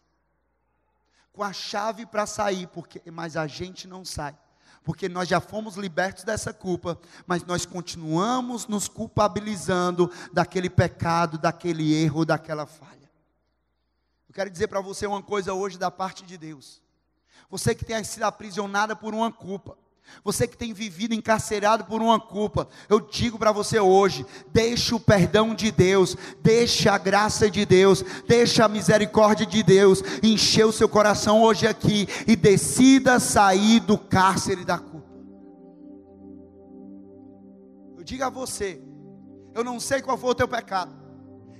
Com 1.35 1.43
a 1.43 1.51
chave 1.51 2.05
para 2.05 2.25
sair, 2.25 2.67
porque, 2.67 3.01
mas 3.11 3.35
a 3.35 3.45
gente 3.45 3.87
não 3.87 4.05
sai 4.05 4.35
porque 4.85 5.09
nós 5.09 5.27
já 5.27 5.41
fomos 5.41 5.75
libertos 5.77 6.23
dessa 6.23 6.53
culpa, 6.53 6.97
mas 7.25 7.43
nós 7.43 7.65
continuamos 7.65 8.67
nos 8.67 8.87
culpabilizando 8.87 10.11
daquele 10.31 10.69
pecado, 10.69 11.39
daquele 11.39 11.91
erro, 11.91 12.23
daquela 12.23 12.67
falha. 12.67 13.09
Eu 14.29 14.33
quero 14.33 14.47
dizer 14.47 14.67
para 14.67 14.79
você 14.79 15.07
uma 15.07 15.23
coisa 15.23 15.55
hoje 15.55 15.79
da 15.79 15.89
parte 15.89 16.23
de 16.23 16.37
Deus. 16.37 16.83
Você 17.49 17.73
que 17.73 17.83
tem 17.83 18.01
sido 18.03 18.23
aprisionada 18.23 18.95
por 18.95 19.15
uma 19.15 19.31
culpa, 19.31 19.75
você 20.23 20.47
que 20.47 20.57
tem 20.57 20.73
vivido 20.73 21.13
encarcerado 21.13 21.85
por 21.85 22.01
uma 22.01 22.19
culpa, 22.19 22.67
eu 22.89 22.99
digo 22.99 23.37
para 23.37 23.51
você 23.51 23.79
hoje: 23.79 24.25
deixe 24.51 24.95
o 24.95 24.99
perdão 24.99 25.53
de 25.53 25.71
Deus, 25.71 26.17
deixe 26.41 26.89
a 26.89 26.97
graça 26.97 27.49
de 27.49 27.65
Deus, 27.65 28.03
deixe 28.27 28.61
a 28.61 28.67
misericórdia 28.67 29.45
de 29.45 29.61
Deus 29.61 30.01
encher 30.23 30.65
o 30.65 30.71
seu 30.71 30.89
coração 30.89 31.41
hoje 31.41 31.67
aqui 31.67 32.07
e 32.25 32.35
decida 32.35 33.19
sair 33.19 33.79
do 33.81 33.97
cárcere 33.97 34.65
da 34.65 34.77
culpa. 34.77 35.09
Eu 37.97 38.03
digo 38.03 38.23
a 38.23 38.29
você: 38.29 38.81
eu 39.53 39.63
não 39.63 39.79
sei 39.79 40.01
qual 40.01 40.17
foi 40.17 40.31
o 40.31 40.35
teu 40.35 40.47
pecado, 40.47 40.95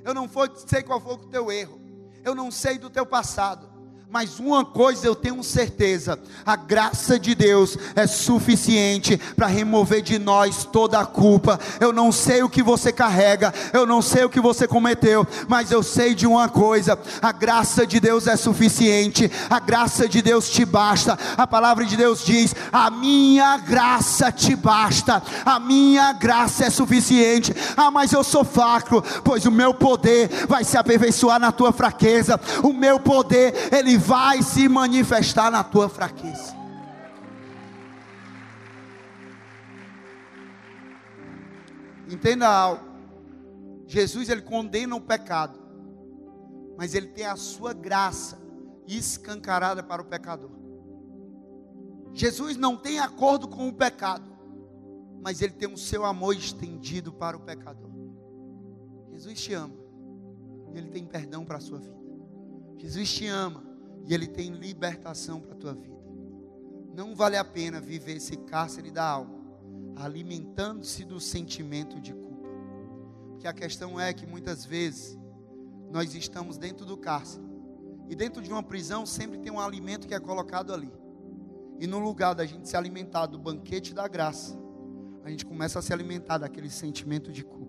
eu 0.04 0.14
não 0.14 0.30
sei 0.68 0.82
qual 0.82 1.00
foi 1.00 1.14
o 1.14 1.18
teu 1.18 1.52
erro, 1.52 1.80
eu 2.24 2.34
não 2.34 2.50
sei 2.50 2.78
do 2.78 2.90
teu 2.90 3.06
passado, 3.06 3.75
mas 4.16 4.40
uma 4.40 4.64
coisa 4.64 5.06
eu 5.06 5.14
tenho 5.14 5.44
certeza: 5.44 6.18
a 6.46 6.56
graça 6.56 7.20
de 7.20 7.36
Deus 7.36 7.78
é 7.98 8.08
suficiente 8.08 9.18
para 9.36 9.46
remover 9.46 10.02
de 10.02 10.18
nós 10.18 10.64
toda 10.64 10.98
a 10.98 11.06
culpa. 11.06 11.60
Eu 11.82 11.92
não 11.92 12.14
sei 12.14 12.42
o 12.42 12.48
que 12.48 12.64
você 12.64 12.94
carrega, 12.94 13.54
eu 13.74 13.86
não 13.86 14.02
sei 14.02 14.24
o 14.24 14.30
que 14.30 14.40
você 14.40 14.70
cometeu, 14.70 15.28
mas 15.50 15.70
eu 15.70 15.84
sei 15.84 16.16
de 16.16 16.26
uma 16.26 16.48
coisa: 16.48 16.98
a 17.22 17.34
graça 17.34 17.86
de 17.86 18.00
Deus 18.00 18.26
é 18.26 18.38
suficiente, 18.38 19.30
a 19.50 19.60
graça 19.60 20.08
de 20.08 20.22
Deus 20.22 20.50
te 20.50 20.64
basta. 20.64 21.20
A 21.36 21.46
palavra 21.46 21.84
de 21.84 21.98
Deus 21.98 22.24
diz: 22.24 22.56
a 22.72 22.90
minha 22.90 23.58
graça 23.58 24.32
te 24.32 24.56
basta, 24.56 25.22
a 25.46 25.60
minha 25.60 26.14
graça 26.14 26.64
é 26.64 26.70
suficiente. 26.70 27.54
Ah, 27.76 27.92
mas 27.92 28.14
eu 28.14 28.24
sou 28.24 28.46
fraco, 28.46 29.04
pois 29.26 29.46
o 29.46 29.52
meu 29.52 29.74
poder 29.74 30.30
vai 30.48 30.64
se 30.64 30.78
aperfeiçoar 30.78 31.38
na 31.38 31.52
tua 31.52 31.74
fraqueza, 31.74 32.40
o 32.64 32.72
meu 32.72 32.98
poder, 32.98 33.68
ele 33.74 34.05
vai 34.06 34.44
se 34.44 34.70
manifestar 34.70 35.50
na 35.50 35.64
tua 35.64 35.90
fraqueza. 35.90 36.56
Entenda 42.08 42.48
algo. 42.48 42.86
Jesus 43.88 44.30
ele 44.30 44.44
condena 44.44 44.96
o 44.96 45.02
pecado, 45.02 45.60
mas 46.78 46.94
ele 46.94 47.08
tem 47.08 47.26
a 47.26 47.36
sua 47.36 47.74
graça 47.74 48.40
escancarada 48.88 49.82
para 49.82 50.02
o 50.02 50.06
pecador. 50.06 50.52
Jesus 52.14 52.56
não 52.58 52.78
tem 52.78 53.00
acordo 53.00 53.48
com 53.48 53.68
o 53.68 53.74
pecado, 53.74 54.32
mas 55.22 55.42
ele 55.42 55.54
tem 55.54 55.72
o 55.72 55.78
seu 55.78 56.06
amor 56.06 56.36
estendido 56.36 57.12
para 57.12 57.36
o 57.36 57.40
pecador. 57.40 57.90
Jesus 59.12 59.42
te 59.42 59.54
ama, 59.54 59.74
ele 60.76 60.90
tem 60.90 61.06
perdão 61.06 61.44
para 61.44 61.58
a 61.58 61.62
sua 61.62 61.80
vida. 61.80 61.98
Jesus 62.78 63.12
te 63.12 63.26
ama, 63.26 63.65
e 64.06 64.14
Ele 64.14 64.28
tem 64.28 64.52
libertação 64.52 65.42
para 65.42 65.54
a 65.54 65.58
tua 65.58 65.74
vida. 65.74 65.96
Não 66.96 67.16
vale 67.16 67.36
a 67.36 67.44
pena 67.44 67.82
viver 67.82 68.18
esse 68.18 68.38
cárcere 68.38 68.92
da 68.92 69.04
alma, 69.04 69.44
alimentando-se 69.96 71.04
do 71.04 71.20
sentimento 71.20 72.00
de 72.00 72.14
culpa. 72.14 72.48
Porque 73.30 73.48
a 73.48 73.54
questão 73.54 74.00
é 74.00 74.14
que 74.14 74.26
muitas 74.26 74.64
vezes 74.64 75.18
nós 75.92 76.14
estamos 76.14 76.58
dentro 76.58 76.86
do 76.86 76.98
cárcere, 76.98 77.44
e 78.08 78.16
dentro 78.16 78.42
de 78.42 78.52
uma 78.52 78.62
prisão 78.62 79.06
sempre 79.06 79.40
tem 79.40 79.52
um 79.52 79.60
alimento 79.60 80.08
que 80.08 80.14
é 80.14 80.20
colocado 80.20 80.74
ali. 80.74 80.92
E 81.80 81.88
no 81.88 82.00
lugar 82.00 82.34
da 82.36 82.46
gente 82.46 82.70
se 82.70 82.78
alimentar 82.78 83.26
do 83.26 83.38
banquete 83.38 83.94
da 83.94 84.08
graça, 84.08 84.58
a 85.24 85.30
gente 85.30 85.46
começa 85.46 85.80
a 85.80 85.82
se 85.82 85.92
alimentar 85.92 86.38
daquele 86.38 86.70
sentimento 86.70 87.32
de 87.32 87.44
culpa. 87.44 87.65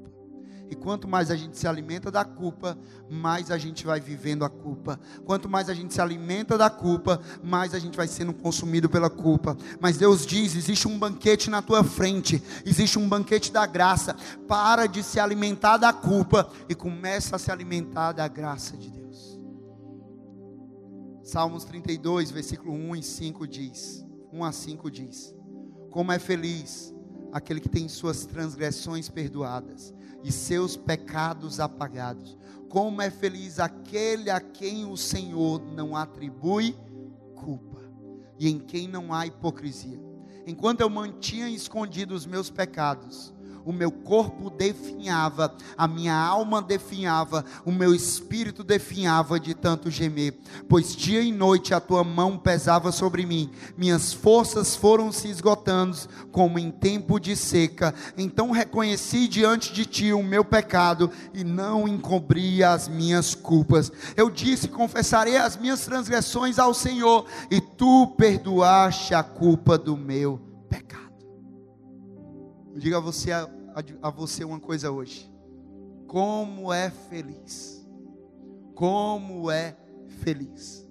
E 0.68 0.74
quanto 0.74 1.06
mais 1.06 1.30
a 1.30 1.36
gente 1.36 1.56
se 1.56 1.66
alimenta 1.68 2.10
da 2.10 2.24
culpa, 2.24 2.76
mais 3.08 3.50
a 3.50 3.58
gente 3.58 3.86
vai 3.86 4.00
vivendo 4.00 4.44
a 4.44 4.48
culpa. 4.48 4.98
Quanto 5.24 5.48
mais 5.48 5.68
a 5.68 5.74
gente 5.74 5.94
se 5.94 6.00
alimenta 6.00 6.58
da 6.58 6.68
culpa, 6.68 7.20
mais 7.42 7.72
a 7.72 7.78
gente 7.78 7.96
vai 7.96 8.08
sendo 8.08 8.34
consumido 8.34 8.88
pela 8.88 9.08
culpa. 9.08 9.56
Mas 9.80 9.96
Deus 9.96 10.26
diz: 10.26 10.56
existe 10.56 10.88
um 10.88 10.98
banquete 10.98 11.48
na 11.48 11.62
tua 11.62 11.84
frente, 11.84 12.42
existe 12.64 12.98
um 12.98 13.08
banquete 13.08 13.52
da 13.52 13.64
graça. 13.64 14.16
Para 14.48 14.86
de 14.86 15.02
se 15.02 15.20
alimentar 15.20 15.76
da 15.76 15.92
culpa 15.92 16.50
e 16.68 16.74
começa 16.74 17.36
a 17.36 17.38
se 17.38 17.50
alimentar 17.52 18.12
da 18.12 18.26
graça 18.26 18.76
de 18.76 18.90
Deus. 18.90 19.40
Salmos 21.22 21.64
32, 21.64 22.30
versículo 22.32 22.72
1 22.72 22.96
e 22.96 23.02
5 23.04 23.46
diz: 23.46 24.04
1 24.32 24.44
a 24.44 24.50
5 24.50 24.90
diz: 24.90 25.32
Como 25.92 26.10
é 26.10 26.18
feliz 26.18 26.92
aquele 27.32 27.60
que 27.60 27.68
tem 27.68 27.88
suas 27.88 28.26
transgressões 28.26 29.08
perdoadas 29.08 29.94
e 30.26 30.32
seus 30.32 30.76
pecados 30.76 31.60
apagados. 31.60 32.36
Como 32.68 33.00
é 33.00 33.08
feliz 33.10 33.60
aquele 33.60 34.28
a 34.28 34.40
quem 34.40 34.84
o 34.84 34.96
Senhor 34.96 35.62
não 35.62 35.94
atribui 35.94 36.76
culpa 37.36 37.80
e 38.36 38.48
em 38.48 38.58
quem 38.58 38.88
não 38.88 39.14
há 39.14 39.24
hipocrisia. 39.24 40.00
Enquanto 40.44 40.80
eu 40.80 40.90
mantinha 40.90 41.48
escondidos 41.48 42.22
os 42.22 42.26
meus 42.26 42.50
pecados, 42.50 43.32
o 43.66 43.72
meu 43.72 43.90
corpo 43.90 44.48
definhava, 44.48 45.52
a 45.76 45.88
minha 45.88 46.14
alma 46.14 46.62
definhava, 46.62 47.44
o 47.64 47.72
meu 47.72 47.92
espírito 47.92 48.62
definhava 48.62 49.40
de 49.40 49.54
tanto 49.54 49.90
gemer, 49.90 50.38
pois 50.68 50.94
dia 50.94 51.20
e 51.20 51.32
noite 51.32 51.74
a 51.74 51.80
tua 51.80 52.04
mão 52.04 52.38
pesava 52.38 52.92
sobre 52.92 53.26
mim, 53.26 53.50
minhas 53.76 54.12
forças 54.12 54.76
foram 54.76 55.10
se 55.10 55.28
esgotando, 55.28 55.96
como 56.30 56.58
em 56.58 56.70
tempo 56.70 57.18
de 57.18 57.34
seca. 57.34 57.94
Então 58.16 58.52
reconheci 58.52 59.26
diante 59.26 59.72
de 59.72 59.84
ti 59.84 60.12
o 60.12 60.22
meu 60.22 60.44
pecado 60.44 61.10
e 61.34 61.42
não 61.42 61.88
encobri 61.88 62.62
as 62.62 62.86
minhas 62.86 63.34
culpas. 63.34 63.90
Eu 64.16 64.30
disse: 64.30 64.68
confessarei 64.68 65.36
as 65.36 65.56
minhas 65.56 65.84
transgressões 65.84 66.58
ao 66.58 66.72
Senhor, 66.72 67.26
e 67.50 67.60
tu 67.60 68.14
perdoaste 68.16 69.14
a 69.14 69.22
culpa 69.22 69.76
do 69.76 69.96
meu 69.96 70.40
pecado. 70.68 71.05
Eu 72.76 72.80
digo 72.80 72.94
a 72.94 73.00
você 73.00 73.32
a, 73.32 74.10
você 74.10 74.44
uma 74.44 74.60
coisa 74.60 74.90
hoje. 74.90 75.32
Como 76.06 76.70
é 76.70 76.90
feliz. 76.90 77.88
Como 78.74 79.50
é 79.50 79.74
feliz. 80.18 80.86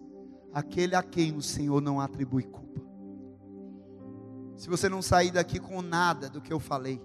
Aquele 0.51 0.95
a 0.95 1.03
quem 1.03 1.37
o 1.37 1.43
Senhor 1.43 1.79
não 1.79 2.01
atribui 2.01 2.41
culpa. 2.41 2.81
Se 4.57 4.67
você 4.67 4.89
não 4.89 4.99
sair 4.99 5.29
daqui 5.29 5.59
com 5.59 5.79
nada 5.83 6.27
do 6.27 6.41
que 6.41 6.51
eu 6.51 6.59
falei, 6.59 6.99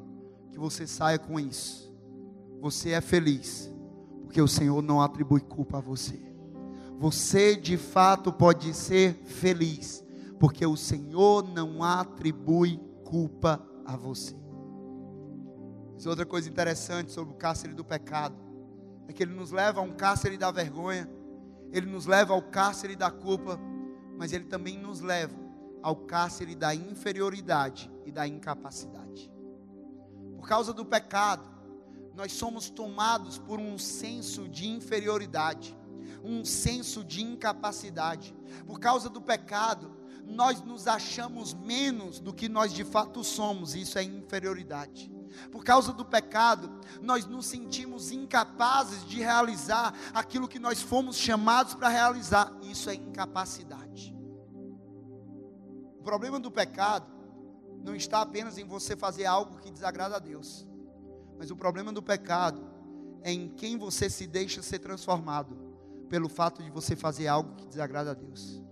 que 0.50 0.58
você 0.58 0.86
saia 0.86 1.18
com 1.18 1.38
isso. 1.38 1.94
Você 2.62 2.92
é 2.92 3.02
feliz, 3.02 3.70
porque 4.22 4.40
o 4.40 4.48
Senhor 4.48 4.80
não 4.80 5.02
atribui 5.02 5.42
culpa 5.42 5.76
a 5.76 5.82
você. 5.82 6.18
Você 6.98 7.54
de 7.54 7.76
fato 7.76 8.32
pode 8.32 8.72
ser 8.72 9.12
feliz, 9.26 10.02
porque 10.38 10.64
o 10.64 10.74
Senhor 10.74 11.46
não 11.46 11.84
atribui 11.84 12.80
culpa 13.04 13.62
a 13.84 13.94
você. 13.94 14.40
Mas 16.00 16.06
outra 16.06 16.24
coisa 16.24 16.48
interessante 16.48 17.12
sobre 17.12 17.34
o 17.34 17.36
cárcere 17.36 17.74
do 17.74 17.84
pecado 17.84 18.34
é 19.06 19.12
que 19.12 19.22
ele 19.22 19.34
nos 19.34 19.50
leva 19.50 19.80
a 19.80 19.82
um 19.82 19.92
cárcere 19.92 20.38
da 20.38 20.50
vergonha, 20.50 21.06
ele 21.70 21.84
nos 21.84 22.06
leva 22.06 22.32
ao 22.32 22.40
cárcere 22.40 22.96
da 22.96 23.10
culpa, 23.10 23.60
mas 24.16 24.32
ele 24.32 24.46
também 24.46 24.78
nos 24.78 25.02
leva 25.02 25.36
ao 25.82 25.94
cárcere 25.94 26.54
da 26.54 26.74
inferioridade 26.74 27.92
e 28.06 28.10
da 28.10 28.26
incapacidade. 28.26 29.30
Por 30.38 30.48
causa 30.48 30.72
do 30.72 30.86
pecado, 30.86 31.46
nós 32.14 32.32
somos 32.32 32.70
tomados 32.70 33.36
por 33.36 33.60
um 33.60 33.76
senso 33.76 34.48
de 34.48 34.70
inferioridade, 34.70 35.76
um 36.24 36.46
senso 36.46 37.04
de 37.04 37.22
incapacidade. 37.22 38.34
Por 38.64 38.80
causa 38.80 39.10
do 39.10 39.20
pecado, 39.20 39.94
nós 40.24 40.62
nos 40.62 40.86
achamos 40.86 41.52
menos 41.52 42.20
do 42.20 42.32
que 42.32 42.48
nós 42.48 42.72
de 42.72 42.84
fato 42.84 43.22
somos, 43.22 43.75
isso 43.75 43.98
é 43.98 44.02
inferioridade. 44.02 45.19
Por 45.50 45.64
causa 45.64 45.92
do 45.92 46.04
pecado, 46.04 46.70
nós 47.00 47.26
nos 47.26 47.46
sentimos 47.46 48.10
incapazes 48.10 49.04
de 49.06 49.18
realizar 49.18 49.94
aquilo 50.12 50.48
que 50.48 50.58
nós 50.58 50.81
fomos 50.81 51.16
chamados 51.16 51.74
para 51.74 51.88
realizar. 51.88 52.52
Isso 52.62 52.90
é 52.90 52.94
incapacidade. 52.94 54.16
O 55.98 56.02
problema 56.02 56.40
do 56.40 56.50
pecado 56.50 57.06
não 57.85 57.94
está 57.94 58.22
apenas 58.22 58.58
em 58.58 58.64
você 58.64 58.96
fazer 58.96 59.26
algo 59.26 59.58
que 59.58 59.70
desagrada 59.70 60.16
a 60.16 60.18
Deus, 60.18 60.66
mas 61.38 61.50
o 61.50 61.56
problema 61.56 61.92
do 61.92 62.02
pecado 62.02 62.62
é 63.22 63.33
em 63.33 63.48
quem 63.48 63.76
você 63.76 64.08
se 64.08 64.26
deixa 64.26 64.62
ser 64.62 64.78
transformado 64.78 65.56
pelo 66.08 66.28
fato 66.28 66.62
de 66.62 66.70
você 66.70 66.96
fazer 66.96 67.28
algo 67.28 67.54
que 67.54 67.66
desagrada 67.66 68.10
a 68.10 68.14
Deus. 68.14 68.62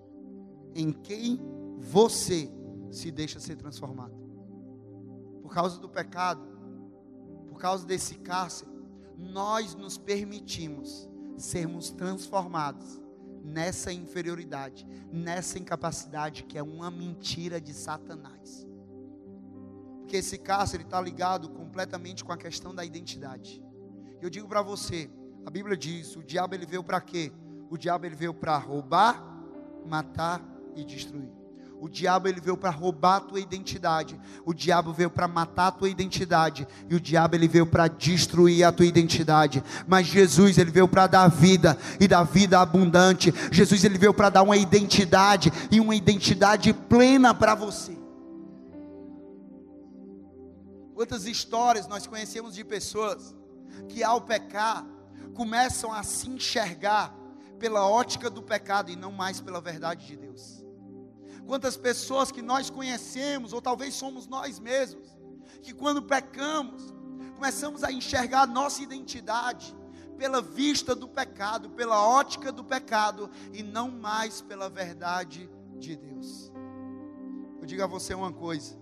Em 0.74 0.90
quem 0.92 1.40
você 1.76 2.50
se 2.90 3.10
deixa 3.10 3.38
ser 3.38 3.56
transformado. 3.56 4.17
Por 5.48 5.54
causa 5.54 5.80
do 5.80 5.88
pecado, 5.88 6.46
por 7.48 7.58
causa 7.58 7.86
desse 7.86 8.16
cárcere, 8.16 8.70
nós 9.16 9.74
nos 9.74 9.96
permitimos 9.96 11.08
sermos 11.38 11.88
transformados 11.88 13.00
nessa 13.42 13.90
inferioridade, 13.90 14.86
nessa 15.10 15.58
incapacidade 15.58 16.44
que 16.44 16.58
é 16.58 16.62
uma 16.62 16.90
mentira 16.90 17.58
de 17.58 17.72
Satanás. 17.72 18.68
Porque 20.00 20.18
esse 20.18 20.36
cárcere 20.36 20.82
está 20.82 21.00
ligado 21.00 21.48
completamente 21.48 22.22
com 22.22 22.30
a 22.30 22.36
questão 22.36 22.74
da 22.74 22.84
identidade. 22.84 23.64
Eu 24.20 24.28
digo 24.28 24.46
para 24.46 24.60
você, 24.60 25.10
a 25.46 25.50
Bíblia 25.50 25.78
diz: 25.78 26.14
o 26.14 26.22
diabo 26.22 26.54
ele 26.54 26.66
veio 26.66 26.84
para 26.84 27.00
quê? 27.00 27.32
O 27.70 27.78
diabo 27.78 28.04
ele 28.04 28.14
veio 28.14 28.34
para 28.34 28.58
roubar, 28.58 29.24
matar 29.86 30.44
e 30.76 30.84
destruir. 30.84 31.37
O 31.80 31.88
diabo 31.88 32.26
ele 32.26 32.40
veio 32.40 32.56
para 32.56 32.70
roubar 32.70 33.16
a 33.16 33.20
tua 33.20 33.40
identidade. 33.40 34.18
O 34.44 34.52
diabo 34.52 34.92
veio 34.92 35.08
para 35.08 35.28
matar 35.28 35.68
a 35.68 35.72
tua 35.72 35.88
identidade. 35.88 36.66
E 36.88 36.94
o 36.94 37.00
diabo 37.00 37.36
ele 37.36 37.46
veio 37.46 37.66
para 37.66 37.86
destruir 37.86 38.64
a 38.64 38.72
tua 38.72 38.84
identidade. 38.86 39.62
Mas 39.86 40.06
Jesus 40.06 40.58
ele 40.58 40.72
veio 40.72 40.88
para 40.88 41.06
dar 41.06 41.28
vida 41.28 41.78
e 42.00 42.08
dar 42.08 42.24
vida 42.24 42.60
abundante. 42.60 43.32
Jesus 43.52 43.84
ele 43.84 43.96
veio 43.96 44.12
para 44.12 44.28
dar 44.28 44.42
uma 44.42 44.56
identidade 44.56 45.52
e 45.70 45.78
uma 45.78 45.94
identidade 45.94 46.72
plena 46.72 47.32
para 47.32 47.54
você. 47.54 47.96
Quantas 50.94 51.26
histórias 51.26 51.86
nós 51.86 52.08
conhecemos 52.08 52.56
de 52.56 52.64
pessoas 52.64 53.36
que 53.88 54.02
ao 54.02 54.20
pecar 54.20 54.84
começam 55.32 55.92
a 55.92 56.02
se 56.02 56.28
enxergar 56.28 57.14
pela 57.60 57.88
ótica 57.88 58.28
do 58.28 58.42
pecado 58.42 58.90
e 58.90 58.96
não 58.96 59.12
mais 59.12 59.40
pela 59.40 59.60
verdade 59.60 60.06
de 60.06 60.16
Deus. 60.16 60.57
Quantas 61.48 61.78
pessoas 61.78 62.30
que 62.30 62.42
nós 62.42 62.68
conhecemos, 62.68 63.54
ou 63.54 63.62
talvez 63.62 63.94
somos 63.94 64.26
nós 64.26 64.60
mesmos, 64.60 65.08
que 65.62 65.72
quando 65.72 66.02
pecamos, 66.02 66.92
começamos 67.36 67.82
a 67.82 67.90
enxergar 67.90 68.42
a 68.42 68.46
nossa 68.46 68.82
identidade 68.82 69.74
pela 70.18 70.42
vista 70.42 70.94
do 70.94 71.08
pecado, 71.08 71.70
pela 71.70 72.06
ótica 72.06 72.52
do 72.52 72.62
pecado 72.62 73.30
e 73.50 73.62
não 73.62 73.90
mais 73.90 74.42
pela 74.42 74.68
verdade 74.68 75.48
de 75.78 75.96
Deus. 75.96 76.52
Eu 77.58 77.64
digo 77.64 77.82
a 77.82 77.86
você 77.86 78.12
uma 78.12 78.30
coisa: 78.30 78.78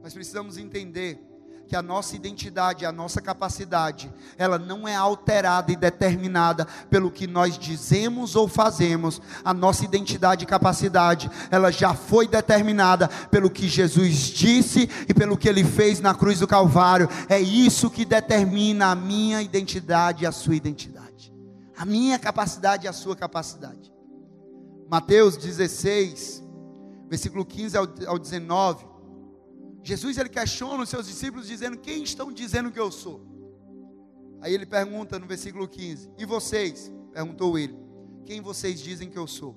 nós 0.00 0.14
precisamos 0.14 0.56
entender 0.56 1.22
que 1.66 1.74
a 1.74 1.82
nossa 1.82 2.14
identidade, 2.14 2.84
a 2.84 2.92
nossa 2.92 3.20
capacidade, 3.20 4.12
ela 4.36 4.58
não 4.58 4.86
é 4.86 4.94
alterada 4.94 5.72
e 5.72 5.76
determinada 5.76 6.66
pelo 6.90 7.10
que 7.10 7.26
nós 7.26 7.58
dizemos 7.58 8.36
ou 8.36 8.46
fazemos. 8.46 9.20
A 9.44 9.54
nossa 9.54 9.84
identidade 9.84 10.44
e 10.44 10.46
capacidade, 10.46 11.30
ela 11.50 11.70
já 11.70 11.94
foi 11.94 12.28
determinada 12.28 13.08
pelo 13.30 13.50
que 13.50 13.68
Jesus 13.68 14.14
disse 14.14 14.88
e 15.08 15.14
pelo 15.14 15.36
que 15.36 15.48
ele 15.48 15.64
fez 15.64 16.00
na 16.00 16.14
cruz 16.14 16.38
do 16.38 16.46
Calvário. 16.46 17.08
É 17.28 17.40
isso 17.40 17.90
que 17.90 18.04
determina 18.04 18.88
a 18.88 18.94
minha 18.94 19.40
identidade 19.40 20.24
e 20.24 20.26
a 20.26 20.32
sua 20.32 20.56
identidade. 20.56 21.32
A 21.76 21.84
minha 21.84 22.18
capacidade 22.18 22.84
e 22.84 22.88
a 22.88 22.92
sua 22.92 23.16
capacidade. 23.16 23.92
Mateus 24.88 25.36
16, 25.36 26.44
versículo 27.08 27.44
15 27.44 27.76
ao 28.06 28.18
19 28.18 28.93
Jesus 29.84 30.16
ele 30.16 30.30
questiona 30.30 30.82
os 30.82 30.88
seus 30.88 31.06
discípulos 31.06 31.46
dizendo: 31.46 31.76
"Quem 31.78 32.02
estão 32.02 32.32
dizendo 32.32 32.72
que 32.72 32.80
eu 32.80 32.90
sou?" 32.90 33.24
Aí 34.40 34.52
ele 34.52 34.66
pergunta 34.66 35.18
no 35.18 35.26
versículo 35.26 35.68
15: 35.68 36.10
"E 36.18 36.24
vocês?" 36.24 36.90
perguntou 37.12 37.58
ele: 37.58 37.78
"Quem 38.24 38.40
vocês 38.40 38.80
dizem 38.80 39.10
que 39.10 39.18
eu 39.18 39.26
sou?" 39.26 39.54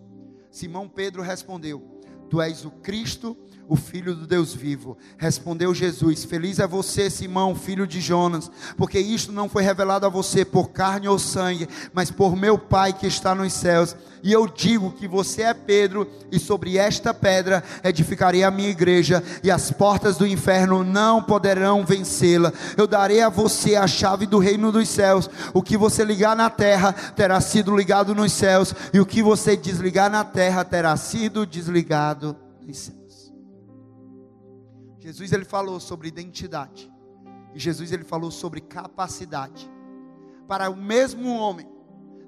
Simão 0.51 0.87
Pedro 0.89 1.21
respondeu: 1.21 2.01
Tu 2.29 2.41
és 2.41 2.65
o 2.65 2.71
Cristo, 2.71 3.37
o 3.67 3.75
Filho 3.75 4.15
do 4.15 4.25
Deus 4.25 4.53
vivo. 4.53 4.97
Respondeu 5.17 5.73
Jesus: 5.73 6.23
Feliz 6.23 6.59
é 6.59 6.67
você, 6.67 7.09
Simão, 7.09 7.55
filho 7.55 7.85
de 7.85 7.99
Jonas, 7.99 8.49
porque 8.77 8.99
isto 8.99 9.31
não 9.31 9.49
foi 9.49 9.63
revelado 9.63 10.05
a 10.05 10.09
você 10.09 10.45
por 10.45 10.69
carne 10.69 11.07
ou 11.07 11.19
sangue, 11.19 11.67
mas 11.93 12.09
por 12.09 12.35
meu 12.35 12.57
Pai 12.57 12.93
que 12.93 13.07
está 13.07 13.35
nos 13.35 13.53
céus. 13.53 13.95
E 14.23 14.31
eu 14.31 14.47
digo 14.47 14.91
que 14.91 15.07
você 15.07 15.43
é 15.43 15.53
Pedro, 15.53 16.07
e 16.31 16.39
sobre 16.39 16.77
esta 16.77 17.13
pedra 17.13 17.63
edificarei 17.83 18.43
a 18.43 18.51
minha 18.51 18.69
igreja, 18.69 19.23
e 19.43 19.51
as 19.51 19.71
portas 19.71 20.17
do 20.17 20.25
inferno 20.25 20.83
não 20.83 21.21
poderão 21.21 21.85
vencê-la. 21.85 22.51
Eu 22.75 22.87
darei 22.87 23.21
a 23.21 23.29
você 23.29 23.75
a 23.75 23.87
chave 23.87 24.25
do 24.25 24.39
reino 24.39 24.71
dos 24.71 24.89
céus. 24.89 25.29
O 25.53 25.61
que 25.61 25.77
você 25.77 26.03
ligar 26.03 26.35
na 26.35 26.49
terra 26.49 26.93
terá 26.93 27.39
sido 27.39 27.75
ligado 27.75 28.15
nos 28.15 28.31
céus, 28.31 28.73
e 28.93 28.99
o 28.99 29.05
que 29.05 29.21
você 29.21 29.55
desligar 29.55 30.09
na 30.09 30.23
terra 30.23 30.63
terá 30.63 30.97
sido 30.97 31.45
desligado 31.45 32.35
nos 32.65 32.77
céus. 32.77 32.96
Jesus 35.07 35.31
ele 35.31 35.45
falou 35.45 35.79
sobre 35.79 36.09
identidade. 36.09 36.91
E 37.53 37.59
Jesus 37.59 37.93
ele 37.93 38.03
falou 38.03 38.29
sobre 38.29 38.59
capacidade. 38.59 39.71
Para 40.49 40.69
o 40.69 40.75
mesmo 40.75 41.33
homem 41.33 41.65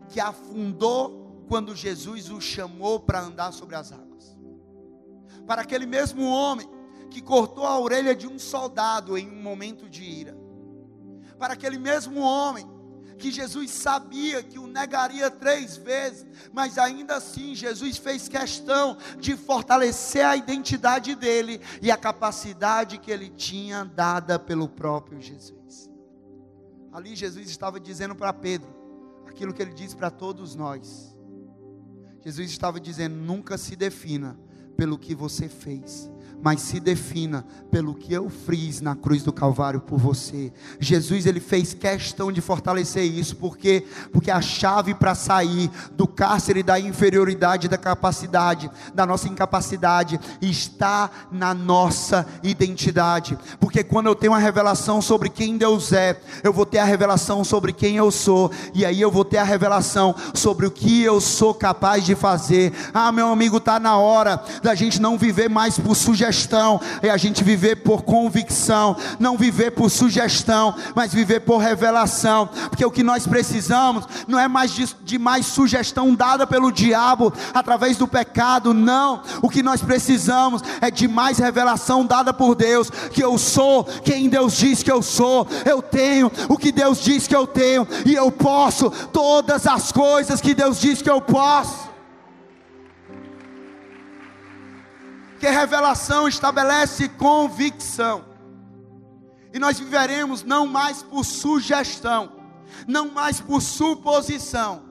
que 0.07 0.17
afundou 0.17 1.43
quando 1.49 1.75
Jesus 1.75 2.29
o 2.29 2.39
chamou 2.39 2.97
para 2.97 3.19
andar 3.19 3.51
sobre 3.51 3.75
as 3.75 3.91
águas. 3.91 4.37
Para 5.45 5.61
aquele 5.61 5.85
mesmo 5.85 6.23
homem 6.23 6.69
que 7.11 7.21
cortou 7.21 7.65
a 7.65 7.77
orelha 7.77 8.15
de 8.15 8.27
um 8.27 8.39
soldado 8.39 9.17
em 9.17 9.29
um 9.29 9.41
momento 9.41 9.89
de 9.89 10.05
ira. 10.05 10.37
Para 11.37 11.55
aquele 11.55 11.77
mesmo 11.77 12.21
homem 12.21 12.65
que 13.19 13.31
Jesus 13.31 13.69
sabia 13.71 14.41
que 14.41 14.57
o 14.57 14.65
negaria 14.65 15.29
três 15.29 15.77
vezes, 15.77 16.25
mas 16.53 16.77
ainda 16.77 17.17
assim 17.17 17.53
Jesus 17.53 17.97
fez 17.97 18.27
questão 18.27 18.97
de 19.19 19.35
fortalecer 19.35 20.25
a 20.25 20.35
identidade 20.35 21.13
dele 21.15 21.61
e 21.81 21.91
a 21.91 21.97
capacidade 21.97 22.97
que 22.97 23.11
ele 23.11 23.29
tinha 23.29 23.83
dada 23.83 24.39
pelo 24.39 24.67
próprio 24.67 25.21
Jesus. 25.21 25.89
Ali 26.91 27.15
Jesus 27.15 27.49
estava 27.49 27.79
dizendo 27.79 28.15
para 28.15 28.33
Pedro 28.33 28.69
aquilo 29.27 29.53
que 29.53 29.61
ele 29.61 29.73
diz 29.73 29.93
para 29.93 30.09
todos 30.09 30.55
nós. 30.55 31.15
Jesus 32.21 32.49
estava 32.49 32.79
dizendo: 32.79 33.15
nunca 33.15 33.57
se 33.57 33.75
defina 33.75 34.39
pelo 34.75 34.97
que 34.97 35.13
você 35.13 35.47
fez, 35.49 36.09
mas 36.41 36.61
se 36.61 36.79
defina 36.79 37.45
pelo 37.69 37.93
que 37.93 38.13
eu 38.13 38.29
fiz 38.29 38.81
na 38.81 38.95
cruz 38.95 39.23
do 39.23 39.31
Calvário 39.31 39.79
por 39.79 39.99
você. 39.99 40.51
Jesus 40.79 41.25
ele 41.25 41.39
fez 41.39 41.73
questão 41.73 42.31
de 42.31 42.41
fortalecer 42.41 43.03
isso, 43.03 43.35
porque 43.35 43.85
porque 44.11 44.31
a 44.31 44.41
chave 44.41 44.93
para 44.93 45.13
sair 45.13 45.69
do 45.91 46.07
cárcere 46.07 46.63
da 46.63 46.79
inferioridade, 46.79 47.67
da 47.67 47.77
capacidade, 47.77 48.69
da 48.93 49.05
nossa 49.05 49.27
incapacidade 49.27 50.19
está 50.41 51.09
na 51.31 51.53
nossa 51.53 52.25
identidade. 52.41 53.37
Porque 53.59 53.83
quando 53.83 54.07
eu 54.07 54.15
tenho 54.15 54.33
uma 54.33 54.39
revelação 54.39 55.01
sobre 55.01 55.29
quem 55.29 55.57
Deus 55.57 55.91
é, 55.91 56.19
eu 56.43 56.53
vou 56.53 56.65
ter 56.65 56.79
a 56.79 56.85
revelação 56.85 57.43
sobre 57.43 57.73
quem 57.73 57.97
eu 57.97 58.11
sou, 58.11 58.51
e 58.73 58.85
aí 58.85 58.99
eu 58.99 59.11
vou 59.11 59.25
ter 59.25 59.37
a 59.37 59.43
revelação 59.43 60.15
sobre 60.33 60.65
o 60.65 60.71
que 60.71 61.03
eu 61.03 61.21
sou 61.21 61.53
capaz 61.53 62.05
de 62.05 62.15
fazer. 62.15 62.73
Ah, 62.93 63.11
meu 63.11 63.27
amigo, 63.27 63.59
tá 63.59 63.79
na 63.79 63.97
hora 63.97 64.41
da 64.63 64.73
gente 64.73 65.01
não 65.01 65.17
viver 65.17 65.49
mais 65.49 65.77
por 65.77 65.95
sugestão 65.95 66.18
sugestão, 66.19 66.81
é 67.01 67.09
a 67.09 67.15
gente 67.15 67.43
viver 67.43 67.77
por 67.77 68.01
convicção, 68.01 68.95
não 69.19 69.37
viver 69.37 69.71
por 69.71 69.89
sugestão, 69.89 70.75
mas 70.93 71.13
viver 71.13 71.41
por 71.41 71.57
revelação, 71.59 72.47
porque 72.69 72.85
o 72.85 72.91
que 72.91 73.03
nós 73.03 73.25
precisamos 73.25 74.05
não 74.27 74.37
é 74.37 74.47
mais 74.47 74.71
de, 74.71 74.85
de 75.03 75.17
mais 75.17 75.45
sugestão 75.45 76.13
dada 76.13 76.45
pelo 76.45 76.71
diabo 76.71 77.33
através 77.53 77.95
do 77.95 78.07
pecado, 78.07 78.73
não. 78.73 79.21
O 79.41 79.49
que 79.49 79.63
nós 79.63 79.81
precisamos 79.81 80.61
é 80.81 80.91
de 80.91 81.07
mais 81.07 81.37
revelação 81.37 82.05
dada 82.05 82.33
por 82.33 82.53
Deus, 82.53 82.89
que 82.89 83.23
eu 83.23 83.37
sou 83.37 83.85
quem 84.03 84.27
Deus 84.27 84.57
diz 84.57 84.83
que 84.83 84.91
eu 84.91 85.01
sou, 85.01 85.47
eu 85.65 85.81
tenho 85.81 86.29
o 86.49 86.57
que 86.57 86.71
Deus 86.71 87.01
diz 87.01 87.27
que 87.27 87.35
eu 87.35 87.47
tenho, 87.47 87.87
e 88.05 88.13
eu 88.13 88.29
posso 88.29 88.91
todas 89.13 89.65
as 89.65 89.91
coisas 89.91 90.41
que 90.41 90.53
Deus 90.53 90.81
diz 90.81 91.01
que 91.01 91.09
eu 91.09 91.21
posso. 91.21 91.88
Que 95.39 95.49
revelação 95.49 96.27
estabelece 96.27 97.09
convicção. 97.09 98.25
E 99.53 99.57
nós 99.57 99.79
viveremos 99.79 100.43
não 100.43 100.67
mais 100.67 101.01
por 101.01 101.23
sugestão, 101.23 102.31
não 102.87 103.09
mais 103.09 103.39
por 103.41 103.61
suposição, 103.61 104.83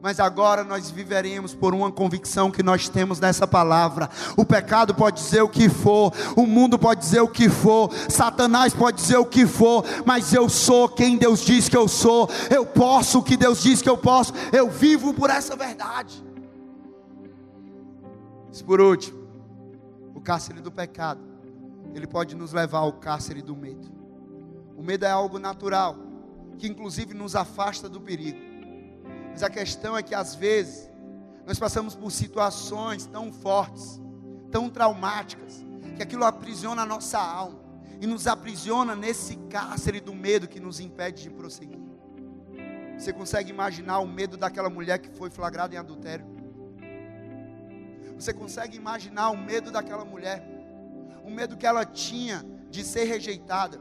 mas 0.00 0.20
agora 0.20 0.62
nós 0.62 0.90
viveremos 0.90 1.52
por 1.52 1.74
uma 1.74 1.90
convicção 1.90 2.50
que 2.50 2.62
nós 2.62 2.88
temos 2.88 3.18
nessa 3.18 3.46
palavra. 3.46 4.08
O 4.36 4.44
pecado 4.44 4.94
pode 4.94 5.20
dizer 5.20 5.42
o 5.42 5.48
que 5.48 5.68
for, 5.68 6.12
o 6.36 6.46
mundo 6.46 6.78
pode 6.78 7.00
dizer 7.00 7.20
o 7.20 7.28
que 7.28 7.48
for, 7.48 7.90
Satanás 8.08 8.72
pode 8.72 8.98
dizer 8.98 9.16
o 9.16 9.26
que 9.26 9.44
for, 9.46 9.84
mas 10.04 10.32
eu 10.32 10.48
sou 10.48 10.88
quem 10.88 11.16
Deus 11.16 11.40
diz 11.40 11.68
que 11.68 11.76
eu 11.76 11.88
sou, 11.88 12.30
eu 12.48 12.64
posso 12.64 13.18
o 13.18 13.22
que 13.22 13.36
Deus 13.36 13.60
diz 13.60 13.82
que 13.82 13.90
eu 13.90 13.98
posso, 13.98 14.32
eu 14.52 14.70
vivo 14.70 15.12
por 15.12 15.30
essa 15.30 15.56
verdade. 15.56 16.24
Por 18.64 18.80
último, 18.80 19.25
cárcere 20.26 20.60
do 20.60 20.72
pecado, 20.72 21.20
ele 21.94 22.04
pode 22.04 22.34
nos 22.34 22.52
levar 22.52 22.78
ao 22.78 22.94
cárcere 22.94 23.40
do 23.40 23.54
medo. 23.54 23.86
O 24.76 24.82
medo 24.82 25.04
é 25.04 25.10
algo 25.10 25.38
natural, 25.38 25.96
que 26.58 26.66
inclusive 26.66 27.14
nos 27.14 27.36
afasta 27.36 27.88
do 27.88 28.00
perigo. 28.00 28.40
Mas 29.30 29.44
a 29.44 29.48
questão 29.48 29.96
é 29.96 30.02
que 30.02 30.16
às 30.16 30.34
vezes 30.34 30.90
nós 31.46 31.60
passamos 31.60 31.94
por 31.94 32.10
situações 32.10 33.06
tão 33.06 33.32
fortes, 33.32 34.00
tão 34.50 34.68
traumáticas, 34.68 35.64
que 35.94 36.02
aquilo 36.02 36.24
aprisiona 36.24 36.82
a 36.82 36.86
nossa 36.86 37.20
alma 37.20 37.60
e 38.00 38.06
nos 38.06 38.26
aprisiona 38.26 38.96
nesse 38.96 39.36
cárcere 39.48 40.00
do 40.00 40.12
medo 40.12 40.48
que 40.48 40.58
nos 40.58 40.80
impede 40.80 41.22
de 41.22 41.30
prosseguir. 41.30 41.78
Você 42.98 43.12
consegue 43.12 43.50
imaginar 43.50 44.00
o 44.00 44.08
medo 44.08 44.36
daquela 44.36 44.68
mulher 44.68 44.98
que 44.98 45.08
foi 45.16 45.30
flagrada 45.30 45.76
em 45.76 45.78
adultério? 45.78 46.26
Você 48.18 48.32
consegue 48.32 48.76
imaginar 48.76 49.30
o 49.30 49.36
medo 49.36 49.70
daquela 49.70 50.04
mulher? 50.04 50.42
O 51.22 51.30
medo 51.30 51.56
que 51.56 51.66
ela 51.66 51.84
tinha 51.84 52.44
de 52.70 52.82
ser 52.82 53.04
rejeitada, 53.04 53.80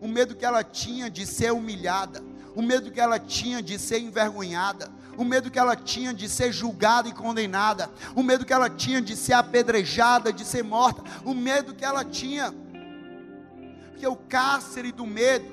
o 0.00 0.06
medo 0.06 0.36
que 0.36 0.44
ela 0.44 0.62
tinha 0.62 1.10
de 1.10 1.26
ser 1.26 1.52
humilhada, 1.52 2.22
o 2.54 2.62
medo 2.62 2.90
que 2.90 3.00
ela 3.00 3.18
tinha 3.18 3.62
de 3.62 3.78
ser 3.78 3.98
envergonhada, 3.98 4.90
o 5.16 5.24
medo 5.24 5.50
que 5.50 5.58
ela 5.58 5.74
tinha 5.74 6.14
de 6.14 6.28
ser 6.28 6.52
julgada 6.52 7.08
e 7.08 7.12
condenada, 7.12 7.90
o 8.14 8.22
medo 8.22 8.44
que 8.44 8.52
ela 8.52 8.70
tinha 8.70 9.00
de 9.00 9.16
ser 9.16 9.32
apedrejada, 9.32 10.32
de 10.32 10.44
ser 10.44 10.62
morta, 10.62 11.02
o 11.24 11.34
medo 11.34 11.74
que 11.74 11.84
ela 11.84 12.04
tinha. 12.04 12.54
Porque 13.90 14.06
o 14.06 14.16
cárcere 14.16 14.92
do 14.92 15.06
medo, 15.06 15.46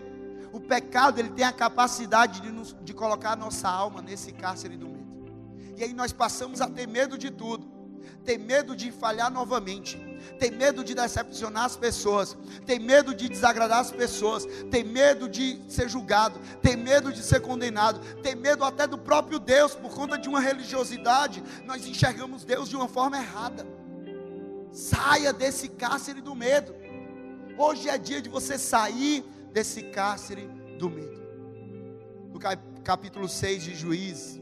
o 0.51 0.59
pecado, 0.59 1.19
ele 1.19 1.29
tem 1.29 1.45
a 1.45 1.51
capacidade 1.51 2.41
de, 2.41 2.51
nos, 2.51 2.75
de 2.81 2.93
colocar 2.93 3.31
a 3.31 3.35
nossa 3.35 3.69
alma 3.69 4.01
nesse 4.01 4.31
cárcere 4.31 4.77
do 4.77 4.87
medo. 4.87 4.99
E 5.77 5.83
aí 5.83 5.93
nós 5.93 6.11
passamos 6.11 6.61
a 6.61 6.67
ter 6.67 6.87
medo 6.87 7.17
de 7.17 7.31
tudo 7.31 7.68
ter 8.29 8.37
medo 8.37 8.75
de 8.75 8.91
falhar 8.91 9.31
novamente, 9.31 9.97
ter 10.37 10.51
medo 10.51 10.83
de 10.83 10.93
decepcionar 10.93 11.65
as 11.65 11.75
pessoas, 11.75 12.37
ter 12.63 12.77
medo 12.77 13.15
de 13.15 13.27
desagradar 13.27 13.79
as 13.79 13.89
pessoas, 13.89 14.45
ter 14.69 14.83
medo 14.83 15.27
de 15.27 15.59
ser 15.67 15.89
julgado, 15.89 16.39
ter 16.61 16.75
medo 16.75 17.11
de 17.11 17.23
ser 17.23 17.39
condenado, 17.41 17.99
ter 18.21 18.35
medo 18.35 18.63
até 18.63 18.85
do 18.85 18.99
próprio 18.99 19.39
Deus, 19.39 19.73
por 19.73 19.95
conta 19.95 20.15
de 20.15 20.29
uma 20.29 20.39
religiosidade, 20.39 21.41
nós 21.65 21.87
enxergamos 21.87 22.43
Deus 22.43 22.69
de 22.69 22.75
uma 22.75 22.87
forma 22.87 23.17
errada. 23.17 23.65
Saia 24.71 25.33
desse 25.33 25.67
cárcere 25.67 26.21
do 26.21 26.35
medo. 26.35 26.75
Hoje 27.57 27.89
é 27.89 27.97
dia 27.97 28.21
de 28.21 28.29
você 28.29 28.59
sair 28.59 29.25
desse 29.51 29.81
cárcere 29.81 30.47
do 30.77 30.87
medo. 30.87 31.19
No 32.31 32.39
capítulo 32.83 33.27
6 33.27 33.63
de 33.63 33.73
Juízes, 33.73 34.39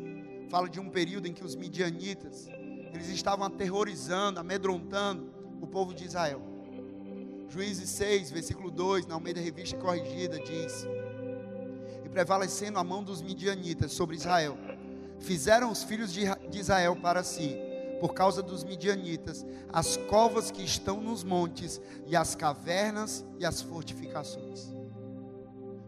fala 0.49 0.67
de 0.67 0.77
um 0.77 0.89
período 0.89 1.25
em 1.29 1.33
que 1.33 1.45
os 1.45 1.55
midianitas 1.55 2.49
eles 2.93 3.09
estavam 3.09 3.45
aterrorizando, 3.45 4.39
amedrontando 4.39 5.29
o 5.61 5.67
povo 5.67 5.93
de 5.93 6.05
Israel. 6.05 6.41
Juízes 7.49 7.89
6, 7.91 8.31
versículo 8.31 8.69
2, 8.69 9.05
na 9.05 9.15
Almeida 9.15 9.39
Revista 9.39 9.77
Corrigida, 9.77 10.39
diz: 10.39 10.85
E 12.03 12.09
prevalecendo 12.09 12.77
a 12.77 12.83
mão 12.83 13.03
dos 13.03 13.21
midianitas 13.21 13.93
sobre 13.93 14.15
Israel, 14.15 14.57
fizeram 15.19 15.71
os 15.71 15.83
filhos 15.83 16.11
de 16.11 16.27
Israel 16.53 16.95
para 16.95 17.23
si, 17.23 17.57
por 17.99 18.13
causa 18.13 18.43
dos 18.43 18.63
midianitas, 18.63 19.45
as 19.71 19.97
covas 19.97 20.51
que 20.51 20.63
estão 20.63 21.01
nos 21.01 21.23
montes, 21.23 21.81
e 22.05 22.15
as 22.15 22.35
cavernas 22.35 23.25
e 23.39 23.45
as 23.45 23.61
fortificações. 23.61 24.73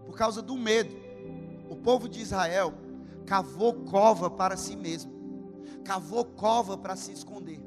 Por 0.06 0.16
causa 0.16 0.41
do 0.41 0.56
medo, 0.56 0.95
o 1.70 1.76
povo 1.76 2.08
de 2.08 2.22
Israel 2.22 2.74
cavou 3.26 3.74
cova 3.86 4.30
para 4.30 4.58
si 4.58 4.76
mesmo 4.76 5.19
cavou 5.84 6.26
cova 6.26 6.78
para 6.78 6.96
se 6.96 7.12
esconder, 7.12 7.60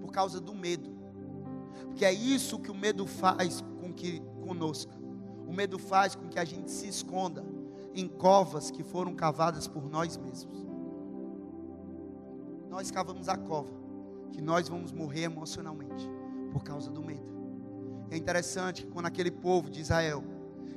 por 0.00 0.10
causa 0.10 0.40
do 0.40 0.54
medo. 0.54 0.90
Porque 1.86 2.04
é 2.04 2.12
isso 2.12 2.58
que 2.58 2.70
o 2.70 2.74
medo 2.74 3.06
faz 3.06 3.62
com 3.80 3.92
que 3.92 4.20
conosco. 4.42 4.92
O 5.46 5.52
medo 5.52 5.78
faz 5.78 6.14
com 6.14 6.28
que 6.28 6.38
a 6.38 6.44
gente 6.44 6.70
se 6.70 6.88
esconda 6.88 7.44
em 7.94 8.08
covas 8.08 8.70
que 8.70 8.82
foram 8.82 9.14
cavadas 9.14 9.68
por 9.68 9.88
nós 9.88 10.16
mesmos. 10.16 10.66
Nós 12.68 12.90
cavamos 12.90 13.28
a 13.28 13.36
cova 13.36 13.70
que 14.32 14.42
nós 14.42 14.68
vamos 14.68 14.90
morrer 14.90 15.22
emocionalmente 15.22 16.10
por 16.52 16.64
causa 16.64 16.90
do 16.90 17.02
medo. 17.02 17.32
É 18.10 18.16
interessante 18.16 18.84
que 18.84 18.90
quando 18.90 19.06
aquele 19.06 19.30
povo 19.30 19.70
de 19.70 19.80
Israel 19.80 20.24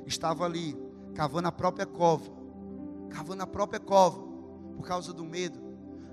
estava 0.06 0.44
ali 0.44 0.76
cavando 1.14 1.48
a 1.48 1.52
própria 1.52 1.86
cova, 1.86 2.30
cavando 3.10 3.42
a 3.42 3.46
própria 3.46 3.80
cova 3.80 4.22
por 4.76 4.86
causa 4.86 5.12
do 5.12 5.24
medo, 5.24 5.67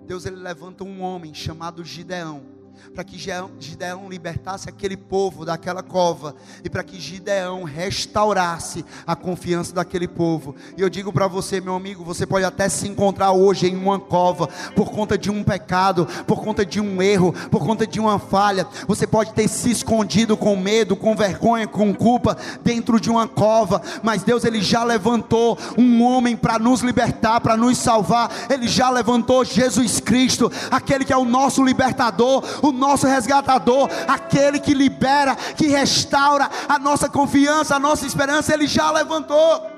Deus 0.05 0.25
ele 0.25 0.37
levanta 0.37 0.83
um 0.83 1.01
homem 1.01 1.33
chamado 1.33 1.83
Gideão 1.83 2.54
para 2.93 3.03
que 3.03 3.17
Gideão 3.17 4.09
libertasse 4.09 4.69
aquele 4.69 4.97
povo 4.97 5.45
daquela 5.45 5.83
cova 5.83 6.35
e 6.63 6.69
para 6.69 6.83
que 6.83 6.99
Gideão 6.99 7.63
restaurasse 7.63 8.85
a 9.05 9.15
confiança 9.15 9.73
daquele 9.73 10.07
povo. 10.07 10.55
E 10.77 10.81
eu 10.81 10.89
digo 10.89 11.11
para 11.11 11.27
você, 11.27 11.59
meu 11.59 11.75
amigo, 11.75 12.03
você 12.03 12.25
pode 12.25 12.45
até 12.45 12.69
se 12.69 12.87
encontrar 12.87 13.31
hoje 13.31 13.67
em 13.67 13.75
uma 13.75 13.99
cova 13.99 14.47
por 14.75 14.91
conta 14.91 15.17
de 15.17 15.29
um 15.29 15.43
pecado, 15.43 16.07
por 16.25 16.43
conta 16.43 16.65
de 16.65 16.79
um 16.79 17.01
erro, 17.01 17.33
por 17.49 17.65
conta 17.65 17.85
de 17.85 17.99
uma 17.99 18.19
falha. 18.19 18.67
Você 18.87 19.05
pode 19.05 19.33
ter 19.33 19.47
se 19.47 19.71
escondido 19.71 20.37
com 20.37 20.55
medo, 20.55 20.95
com 20.95 21.15
vergonha, 21.15 21.67
com 21.67 21.93
culpa 21.93 22.37
dentro 22.63 22.99
de 22.99 23.09
uma 23.09 23.27
cova, 23.27 23.81
mas 24.03 24.23
Deus 24.23 24.43
ele 24.43 24.61
já 24.61 24.83
levantou 24.83 25.57
um 25.77 26.03
homem 26.03 26.35
para 26.35 26.59
nos 26.59 26.81
libertar, 26.81 27.41
para 27.41 27.57
nos 27.57 27.77
salvar. 27.77 28.31
Ele 28.49 28.67
já 28.67 28.89
levantou 28.89 29.45
Jesus 29.45 29.99
Cristo, 29.99 30.51
aquele 30.71 31.05
que 31.05 31.13
é 31.13 31.17
o 31.17 31.25
nosso 31.25 31.63
libertador 31.63 32.43
o 32.67 32.71
nosso 32.71 33.07
resgatador, 33.07 33.89
aquele 34.07 34.59
que 34.59 34.73
libera, 34.73 35.35
que 35.35 35.67
restaura 35.67 36.49
a 36.67 36.79
nossa 36.79 37.09
confiança, 37.09 37.75
a 37.75 37.79
nossa 37.79 38.05
esperança, 38.05 38.53
ele 38.53 38.67
já 38.67 38.91
levantou. 38.91 39.69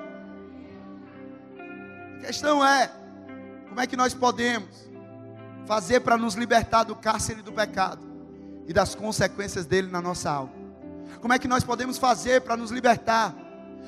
A 2.17 2.25
questão 2.25 2.65
é: 2.65 2.91
como 3.67 3.79
é 3.79 3.87
que 3.87 3.95
nós 3.95 4.13
podemos 4.13 4.87
fazer 5.65 6.01
para 6.01 6.17
nos 6.17 6.35
libertar 6.35 6.83
do 6.83 6.95
cárcere 6.95 7.41
do 7.41 7.51
pecado 7.51 8.01
e 8.67 8.73
das 8.73 8.95
consequências 8.95 9.65
dele 9.65 9.89
na 9.89 10.01
nossa 10.01 10.29
alma? 10.29 10.53
Como 11.21 11.33
é 11.33 11.39
que 11.39 11.47
nós 11.47 11.63
podemos 11.63 11.97
fazer 11.97 12.41
para 12.41 12.55
nos 12.55 12.71
libertar? 12.71 13.33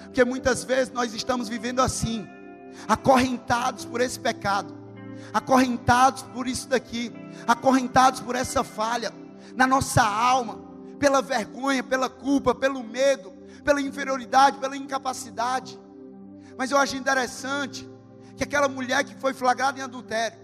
Porque 0.04 0.24
muitas 0.24 0.64
vezes 0.64 0.92
nós 0.94 1.14
estamos 1.14 1.50
vivendo 1.50 1.82
assim, 1.82 2.28
acorrentados 2.88 3.86
por 3.86 4.02
esse 4.02 4.20
pecado 4.20 4.79
acorrentados 5.34 6.24
por 6.24 6.48
isso 6.48 6.68
daqui, 6.68 7.12
acorrentados 7.48 8.20
por 8.20 8.36
essa 8.36 8.64
falha 8.64 9.14
na 9.56 9.68
nossa 9.68 10.04
alma, 10.04 10.60
pela 10.98 11.22
vergonha, 11.22 11.84
pela 11.84 12.10
culpa, 12.10 12.54
pelo 12.54 12.84
medo, 12.84 13.32
pela 13.64 13.82
inferioridade, 13.82 14.58
pela 14.58 14.76
incapacidade. 14.76 15.80
Mas 16.58 16.72
eu 16.72 16.78
acho 16.78 16.96
interessante 16.96 17.90
que 18.36 18.44
aquela 18.44 18.68
mulher 18.68 19.04
que 19.04 19.16
foi 19.16 19.34
flagrada 19.34 19.80
em 19.80 19.84
adultério, 19.84 20.38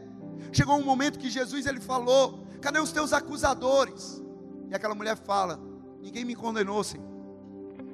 chegou 0.52 0.78
um 0.78 0.84
momento 0.84 1.20
que 1.20 1.30
Jesus 1.30 1.66
ele 1.66 1.80
falou: 1.80 2.46
"Cadê 2.62 2.80
os 2.80 2.92
teus 2.92 3.14
acusadores?" 3.14 4.22
E 4.70 4.76
aquela 4.76 4.96
mulher 4.96 5.18
fala: 5.18 5.60
"Ninguém 6.02 6.26
me 6.26 6.36
condenou, 6.36 6.84
Senhor." 6.84 7.06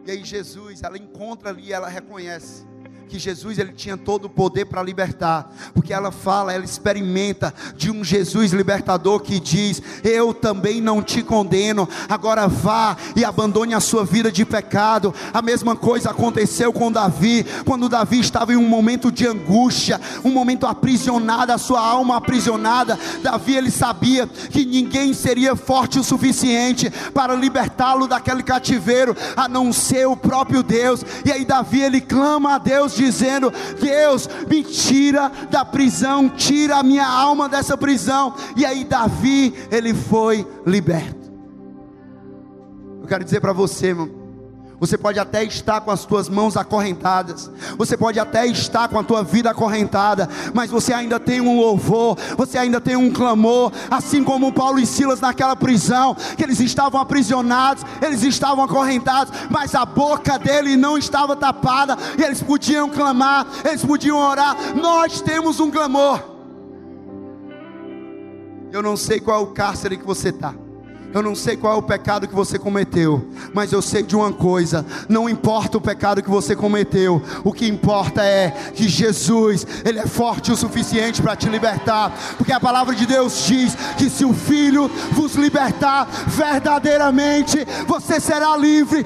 E 0.05 0.11
aí 0.11 0.23
Jesus, 0.23 0.82
ela 0.82 0.97
encontra 0.97 1.49
ali, 1.49 1.71
ela 1.71 1.88
reconhece 1.88 2.65
que 3.12 3.20
Jesus 3.20 3.59
ele 3.59 3.74
tinha 3.74 3.97
todo 3.97 4.26
o 4.26 4.30
poder 4.30 4.64
para 4.66 4.82
libertar, 4.82 5.53
porque 5.74 5.91
ela 5.91 6.14
fala, 6.14 6.53
ela 6.53 6.64
experimenta 6.64 7.53
de 7.76 7.91
um 7.91 8.05
Jesus 8.05 8.53
libertador 8.53 9.20
que 9.20 9.38
diz: 9.38 9.82
Eu 10.01 10.34
também 10.34 10.80
não 10.80 11.03
te 11.03 11.22
condeno, 11.22 11.89
agora 12.07 12.47
vá 12.47 12.95
e 13.14 13.26
abandone 13.26 13.74
a 13.74 13.82
sua 13.82 14.05
vida 14.05 14.32
de 14.32 14.45
pecado. 14.45 15.14
A 15.34 15.41
mesma 15.41 15.76
coisa 15.76 16.12
aconteceu 16.12 16.72
com 16.72 16.89
Davi, 16.89 17.45
quando 17.66 17.89
Davi 17.89 18.22
estava 18.22 18.53
em 18.53 18.55
um 18.55 18.68
momento 18.68 19.12
de 19.12 19.28
angústia, 19.28 19.99
um 20.24 20.32
momento 20.32 20.66
aprisionado, 20.66 21.51
a 21.51 21.57
sua 21.57 21.86
alma 21.86 22.16
aprisionada. 22.16 22.97
Davi 23.22 23.57
ele 23.57 23.72
sabia 23.72 24.26
que 24.26 24.64
ninguém 24.64 25.14
seria 25.14 25.53
forte 25.53 25.99
o 25.99 26.03
suficiente 26.03 26.89
para 27.14 27.36
libertá-lo 27.36 28.07
daquele 28.07 28.41
cativeiro, 28.41 29.14
a 29.36 29.49
não 29.49 29.74
ser 29.74 30.07
o 30.07 30.16
próprio 30.16 30.64
Deus. 30.64 31.03
E 31.26 31.32
aí 31.32 31.43
Davi 31.43 31.82
ele 31.82 31.99
clama 31.99 32.55
a 32.55 32.57
Deus 32.57 33.00
dizendo: 33.05 33.51
Deus, 33.79 34.29
me 34.49 34.63
tira 34.63 35.31
da 35.49 35.65
prisão, 35.65 36.29
tira 36.29 36.77
a 36.77 36.83
minha 36.83 37.07
alma 37.07 37.49
dessa 37.49 37.77
prisão. 37.77 38.33
E 38.55 38.65
aí, 38.65 38.83
Davi, 38.83 39.53
ele 39.71 39.93
foi 39.93 40.47
liberto. 40.65 41.31
Eu 43.01 43.07
quero 43.07 43.23
dizer 43.23 43.41
para 43.41 43.53
você, 43.53 43.87
irmão 43.87 44.20
você 44.82 44.97
pode 44.97 45.19
até 45.19 45.43
estar 45.43 45.79
com 45.82 45.91
as 45.91 46.05
tuas 46.05 46.27
mãos 46.27 46.57
acorrentadas, 46.57 47.51
você 47.77 47.95
pode 47.95 48.19
até 48.19 48.47
estar 48.47 48.88
com 48.88 48.97
a 48.97 49.03
tua 49.03 49.23
vida 49.23 49.51
acorrentada, 49.51 50.27
mas 50.55 50.71
você 50.71 50.91
ainda 50.91 51.19
tem 51.19 51.39
um 51.39 51.59
louvor, 51.59 52.17
você 52.36 52.57
ainda 52.57 52.82
tem 52.82 52.95
um 52.95 53.11
clamor, 53.11 53.71
assim 53.91 54.23
como 54.23 54.51
Paulo 54.51 54.79
e 54.79 54.88
Silas 54.88 55.21
naquela 55.21 55.55
prisão, 55.55 56.15
que 56.36 56.43
eles 56.43 56.59
estavam 56.59 56.99
aprisionados, 56.99 57.86
eles 58.01 58.23
estavam 58.23 58.63
acorrentados, 58.63 59.32
mas 59.51 59.75
a 59.75 59.86
boca 59.86 60.39
dele 60.39 60.75
não 60.75 60.97
estava 60.97 61.36
tapada, 61.36 61.95
e 62.17 62.23
eles 62.23 62.41
podiam 62.41 62.89
clamar, 62.89 63.45
eles 63.63 63.86
podiam 63.86 64.17
orar. 64.17 64.57
Nós 64.75 65.21
temos 65.21 65.59
um 65.59 65.69
clamor. 65.69 66.19
Eu 68.71 68.82
não 68.82 68.97
sei 68.97 69.19
qual 69.19 69.41
é 69.41 69.43
o 69.43 69.47
cárcere 69.47 69.95
que 69.95 70.05
você 70.05 70.29
está. 70.29 70.55
Eu 71.14 71.22
não 71.22 71.36
sei 71.36 71.57
qual 71.57 71.74
é 71.74 71.78
o 71.78 71.82
pecado 71.82 72.28
que 72.28 72.34
você 72.34 72.57
cometeu, 72.57 73.28
mas 73.53 73.72
eu 73.72 73.82
sei 73.82 74.03
de 74.03 74.16
uma 74.16 74.32
coisa: 74.32 74.86
não 75.09 75.30
importa 75.30 75.78
o 75.78 75.82
pecado 75.82 76.24
que 76.24 76.30
você 76.30 76.55
cometeu, 76.55 77.22
o 77.43 77.51
que 77.51 77.68
importa 77.68 78.24
é 78.24 78.51
que 78.74 78.88
Jesus, 78.88 79.66
Ele 79.84 79.99
é 79.99 80.07
forte 80.07 80.51
o 80.51 80.55
suficiente 80.55 81.22
para 81.22 81.36
te 81.36 81.49
libertar, 81.49 82.12
porque 82.38 82.53
a 82.53 82.59
palavra 82.59 82.95
de 82.95 83.05
Deus 83.05 83.45
diz 83.45 83.76
que 83.97 84.09
se 84.09 84.26
o 84.26 84.34
Filho 84.34 84.89
vos 85.12 85.36
libertar 85.36 86.07
verdadeiramente, 86.28 87.66
você 87.88 88.20
será 88.20 88.55
livre. 88.55 89.05